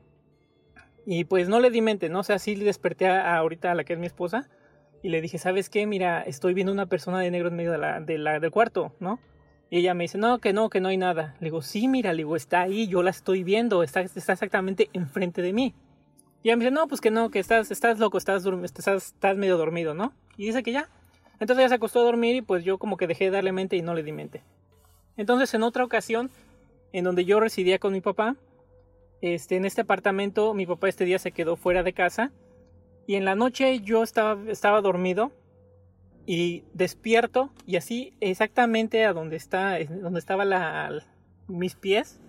Y 1.05 1.23
pues 1.25 1.49
no 1.49 1.59
le 1.59 1.69
di 1.69 1.81
mente, 1.81 2.09
¿no? 2.09 2.19
O 2.19 2.23
sea, 2.23 2.39
sí 2.39 2.55
desperté 2.55 3.07
a, 3.07 3.37
ahorita 3.37 3.71
a 3.71 3.75
la 3.75 3.83
que 3.83 3.93
es 3.93 3.99
mi 3.99 4.05
esposa 4.05 4.49
y 5.03 5.09
le 5.09 5.21
dije, 5.21 5.37
¿sabes 5.37 5.69
qué? 5.69 5.85
Mira, 5.87 6.21
estoy 6.21 6.53
viendo 6.53 6.71
una 6.71 6.85
persona 6.85 7.19
de 7.19 7.31
negro 7.31 7.49
en 7.49 7.55
medio 7.55 7.71
de 7.71 7.77
la, 7.77 8.01
de 8.01 8.17
la, 8.17 8.39
del 8.39 8.51
cuarto, 8.51 8.93
¿no? 8.99 9.19
Y 9.69 9.77
ella 9.77 9.93
me 9.93 10.03
dice, 10.03 10.17
no, 10.17 10.39
que 10.39 10.53
no, 10.53 10.69
que 10.69 10.81
no 10.81 10.89
hay 10.89 10.97
nada. 10.97 11.35
Le 11.39 11.45
digo, 11.45 11.61
sí, 11.61 11.87
mira, 11.87 12.11
le 12.11 12.17
digo, 12.17 12.35
está 12.35 12.61
ahí, 12.61 12.87
yo 12.87 13.03
la 13.03 13.09
estoy 13.09 13.43
viendo, 13.43 13.83
está, 13.83 14.01
está 14.01 14.33
exactamente 14.33 14.89
enfrente 14.93 15.41
de 15.41 15.53
mí. 15.53 15.73
Y 16.43 16.49
ella 16.49 16.57
me 16.57 16.65
dice, 16.65 16.73
no, 16.73 16.87
pues 16.87 17.01
que 17.01 17.09
no, 17.09 17.29
que 17.29 17.39
estás, 17.39 17.71
estás 17.71 17.97
loco, 17.97 18.17
estás, 18.17 18.45
estás, 18.63 19.07
estás 19.07 19.37
medio 19.37 19.57
dormido, 19.57 19.93
¿no? 19.93 20.13
Y 20.37 20.47
dice 20.47 20.61
que 20.61 20.71
ya, 20.71 20.89
entonces 21.41 21.63
ella 21.63 21.69
se 21.69 21.75
acostó 21.75 22.01
a 22.01 22.03
dormir 22.03 22.35
y 22.35 22.41
pues 22.43 22.63
yo 22.63 22.77
como 22.77 22.97
que 22.97 23.07
dejé 23.07 23.25
de 23.25 23.31
darle 23.31 23.51
mente 23.51 23.75
y 23.75 23.81
no 23.81 23.95
le 23.95 24.03
di 24.03 24.11
mente. 24.11 24.43
Entonces 25.17 25.51
en 25.55 25.63
otra 25.63 25.83
ocasión, 25.83 26.29
en 26.93 27.03
donde 27.03 27.25
yo 27.25 27.39
residía 27.39 27.79
con 27.79 27.93
mi 27.93 27.99
papá, 27.99 28.35
este, 29.21 29.57
en 29.57 29.65
este 29.65 29.81
apartamento 29.81 30.53
mi 30.53 30.67
papá 30.67 30.87
este 30.87 31.03
día 31.03 31.17
se 31.17 31.31
quedó 31.31 31.55
fuera 31.55 31.81
de 31.81 31.93
casa 31.93 32.31
y 33.07 33.15
en 33.15 33.25
la 33.25 33.33
noche 33.33 33.79
yo 33.81 34.03
estaba, 34.03 34.39
estaba 34.51 34.81
dormido 34.81 35.31
y 36.27 36.63
despierto 36.73 37.49
y 37.65 37.75
así 37.75 38.13
exactamente 38.19 39.03
a 39.03 39.13
donde, 39.13 39.35
está, 39.35 39.79
donde 39.79 40.19
estaba 40.19 40.45
la, 40.45 41.03
mis 41.47 41.73
pies, 41.73 42.19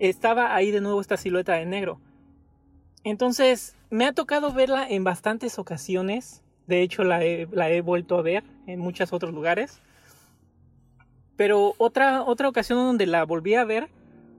estaba 0.00 0.56
ahí 0.56 0.72
de 0.72 0.80
nuevo 0.80 1.00
esta 1.00 1.16
silueta 1.16 1.54
de 1.54 1.66
negro. 1.66 2.00
Entonces 3.04 3.76
me 3.90 4.06
ha 4.06 4.12
tocado 4.12 4.52
verla 4.52 4.88
en 4.88 5.04
bastantes 5.04 5.56
ocasiones 5.60 6.42
de 6.70 6.82
hecho, 6.82 7.02
la 7.02 7.22
he, 7.24 7.80
vuelto 7.80 8.16
a 8.16 8.22
ver 8.22 8.44
en 8.68 8.78
muchos 8.78 9.12
otros 9.12 9.34
lugares. 9.34 9.80
Pero 11.36 11.74
otra, 11.78 12.22
otra 12.22 12.48
ocasión 12.48 12.78
donde 12.78 13.06
la 13.06 13.24
volví 13.24 13.54
a 13.54 13.64
ver 13.64 13.88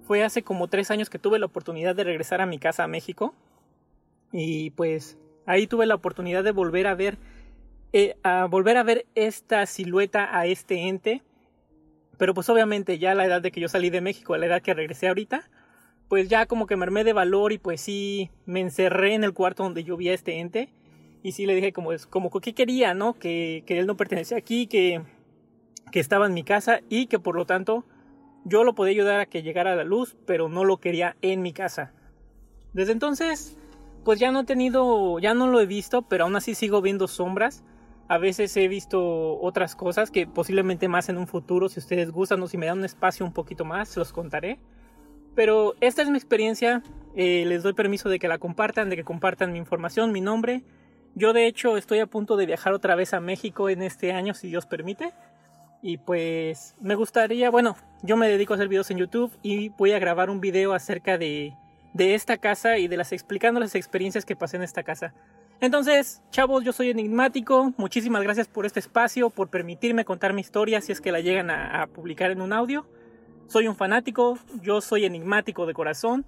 fue 0.07 0.23
hace 0.23 0.41
como 0.41 0.69
tres 0.69 0.91
años 0.91 1.09
que 1.09 1.19
tuve 1.19 1.39
la 1.39 1.45
oportunidad 1.45 1.93
de 1.93 2.05
regresar 2.05 2.39
a 2.39 2.45
mi 2.45 2.57
casa 2.57 2.85
a 2.85 2.87
México. 2.87 3.35
Y 4.31 4.69
pues 4.71 5.17
ahí 5.45 5.67
tuve 5.67 5.85
la 5.85 5.95
oportunidad 5.95 6.41
de 6.45 6.51
volver 6.51 6.87
a 6.87 6.95
ver, 6.95 7.17
eh, 7.91 8.15
volver 8.49 8.77
a 8.77 8.83
ver 8.83 9.05
esta 9.13 9.65
silueta 9.65 10.37
a 10.37 10.45
este 10.45 10.87
ente. 10.87 11.23
Pero 12.17 12.33
pues 12.33 12.47
obviamente 12.47 12.97
ya 12.97 13.11
a 13.11 13.15
la 13.15 13.25
edad 13.25 13.41
de 13.41 13.51
que 13.51 13.59
yo 13.59 13.67
salí 13.67 13.89
de 13.89 13.99
México, 13.99 14.35
a 14.35 14.37
la 14.37 14.45
edad 14.45 14.61
que 14.61 14.73
regresé 14.73 15.09
ahorita, 15.09 15.49
pues 16.07 16.29
ya 16.29 16.45
como 16.45 16.65
que 16.65 16.77
me 16.77 16.83
armé 16.83 17.03
de 17.03 17.11
valor 17.11 17.51
y 17.51 17.57
pues 17.57 17.81
sí 17.81 18.29
me 18.45 18.61
encerré 18.61 19.15
en 19.15 19.25
el 19.25 19.33
cuarto 19.33 19.63
donde 19.63 19.83
yo 19.83 19.97
vi 19.97 20.07
a 20.07 20.13
este 20.13 20.39
ente 20.39 20.69
y 21.23 21.33
sí 21.33 21.45
le 21.45 21.55
dije 21.55 21.71
como, 21.71 21.91
como 22.09 22.29
que 22.29 22.53
quería, 22.53 22.93
¿no? 22.93 23.13
Que, 23.13 23.63
que 23.65 23.79
él 23.79 23.87
no 23.87 23.97
pertenecía 23.97 24.37
aquí, 24.37 24.67
que, 24.67 25.01
que 25.91 25.99
estaba 25.99 26.25
en 26.25 26.33
mi 26.33 26.43
casa 26.43 26.81
y 26.89 27.07
que 27.07 27.19
por 27.19 27.35
lo 27.35 27.45
tanto 27.45 27.85
yo 28.43 28.63
lo 28.63 28.73
podía 28.73 28.93
ayudar 28.93 29.19
a 29.19 29.25
que 29.27 29.43
llegara 29.43 29.73
a 29.73 29.75
la 29.75 29.83
luz, 29.83 30.17
pero 30.25 30.49
no 30.49 30.65
lo 30.65 30.77
quería 30.77 31.15
en 31.21 31.41
mi 31.41 31.53
casa. 31.53 31.93
Desde 32.73 32.93
entonces, 32.93 33.57
pues 34.03 34.19
ya 34.19 34.31
no 34.31 34.41
he 34.41 34.45
tenido, 34.45 35.19
ya 35.19 35.33
no 35.33 35.47
lo 35.47 35.59
he 35.59 35.65
visto, 35.65 36.03
pero 36.03 36.23
aún 36.23 36.35
así 36.35 36.55
sigo 36.55 36.81
viendo 36.81 37.07
sombras. 37.07 37.63
A 38.07 38.17
veces 38.17 38.55
he 38.57 38.67
visto 38.67 39.39
otras 39.39 39.75
cosas 39.75 40.11
que 40.11 40.27
posiblemente 40.27 40.87
más 40.87 41.07
en 41.09 41.17
un 41.17 41.27
futuro, 41.27 41.69
si 41.69 41.79
ustedes 41.79 42.11
gustan 42.11 42.41
o 42.41 42.47
si 42.47 42.57
me 42.57 42.65
dan 42.65 42.79
un 42.79 42.85
espacio 42.85 43.25
un 43.25 43.31
poquito 43.31 43.63
más, 43.63 43.89
se 43.89 43.99
los 43.99 44.11
contaré. 44.11 44.59
Pero 45.35 45.75
esta 45.79 46.01
es 46.01 46.09
mi 46.09 46.17
experiencia, 46.17 46.83
eh, 47.15 47.45
les 47.45 47.63
doy 47.63 47.73
permiso 47.73 48.09
de 48.09 48.19
que 48.19 48.27
la 48.27 48.37
compartan, 48.37 48.89
de 48.89 48.97
que 48.97 49.03
compartan 49.03 49.53
mi 49.53 49.59
información, 49.59 50.11
mi 50.11 50.19
nombre 50.19 50.63
yo 51.15 51.33
de 51.33 51.47
hecho 51.47 51.77
estoy 51.77 51.99
a 51.99 52.07
punto 52.07 52.37
de 52.37 52.45
viajar 52.45 52.73
otra 52.73 52.95
vez 52.95 53.13
a 53.13 53.19
México 53.19 53.69
en 53.69 53.81
este 53.81 54.13
año, 54.13 54.33
si 54.33 54.47
Dios 54.47 54.65
permite. 54.65 55.13
Y 55.81 55.97
pues 55.97 56.75
me 56.79 56.95
gustaría, 56.95 57.49
bueno, 57.49 57.75
yo 58.03 58.15
me 58.15 58.27
dedico 58.27 58.53
a 58.53 58.55
hacer 58.55 58.67
videos 58.67 58.91
en 58.91 58.97
YouTube 58.97 59.35
y 59.41 59.69
voy 59.69 59.93
a 59.93 59.99
grabar 59.99 60.29
un 60.29 60.39
video 60.39 60.73
acerca 60.73 61.17
de, 61.17 61.55
de 61.93 62.13
esta 62.13 62.37
casa 62.37 62.77
y 62.77 62.87
de 62.87 62.97
las 62.97 63.11
explicando 63.11 63.59
las 63.59 63.75
experiencias 63.75 64.25
que 64.25 64.35
pasé 64.35 64.57
en 64.57 64.63
esta 64.63 64.83
casa. 64.83 65.13
Entonces, 65.59 66.21
chavos, 66.31 66.63
yo 66.63 66.71
soy 66.71 66.89
enigmático. 66.89 67.73
Muchísimas 67.77 68.23
gracias 68.23 68.47
por 68.47 68.65
este 68.65 68.79
espacio, 68.79 69.29
por 69.29 69.49
permitirme 69.49 70.05
contar 70.05 70.33
mi 70.33 70.41
historia 70.41 70.81
si 70.81 70.91
es 70.91 71.01
que 71.01 71.11
la 71.11 71.19
llegan 71.19 71.49
a, 71.49 71.81
a 71.81 71.87
publicar 71.87 72.31
en 72.31 72.41
un 72.41 72.53
audio. 72.53 72.87
Soy 73.47 73.67
un 73.67 73.75
fanático, 73.75 74.37
yo 74.61 74.81
soy 74.81 75.05
enigmático 75.05 75.65
de 75.65 75.73
corazón 75.73 76.25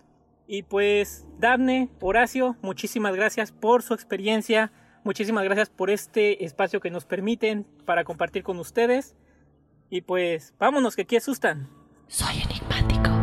y 0.47 0.63
pues, 0.63 1.25
Daphne, 1.39 1.89
Horacio, 2.01 2.57
muchísimas 2.61 3.15
gracias 3.15 3.51
por 3.51 3.81
su 3.81 3.93
experiencia, 3.93 4.71
muchísimas 5.03 5.43
gracias 5.43 5.69
por 5.69 5.89
este 5.89 6.43
espacio 6.43 6.79
que 6.79 6.91
nos 6.91 7.05
permiten 7.05 7.65
para 7.85 8.03
compartir 8.03 8.43
con 8.43 8.59
ustedes. 8.59 9.15
Y 9.89 10.01
pues, 10.01 10.53
vámonos, 10.59 10.95
que 10.95 11.03
aquí 11.03 11.15
asustan. 11.15 11.69
Soy 12.07 12.41
enigmático. 12.41 13.22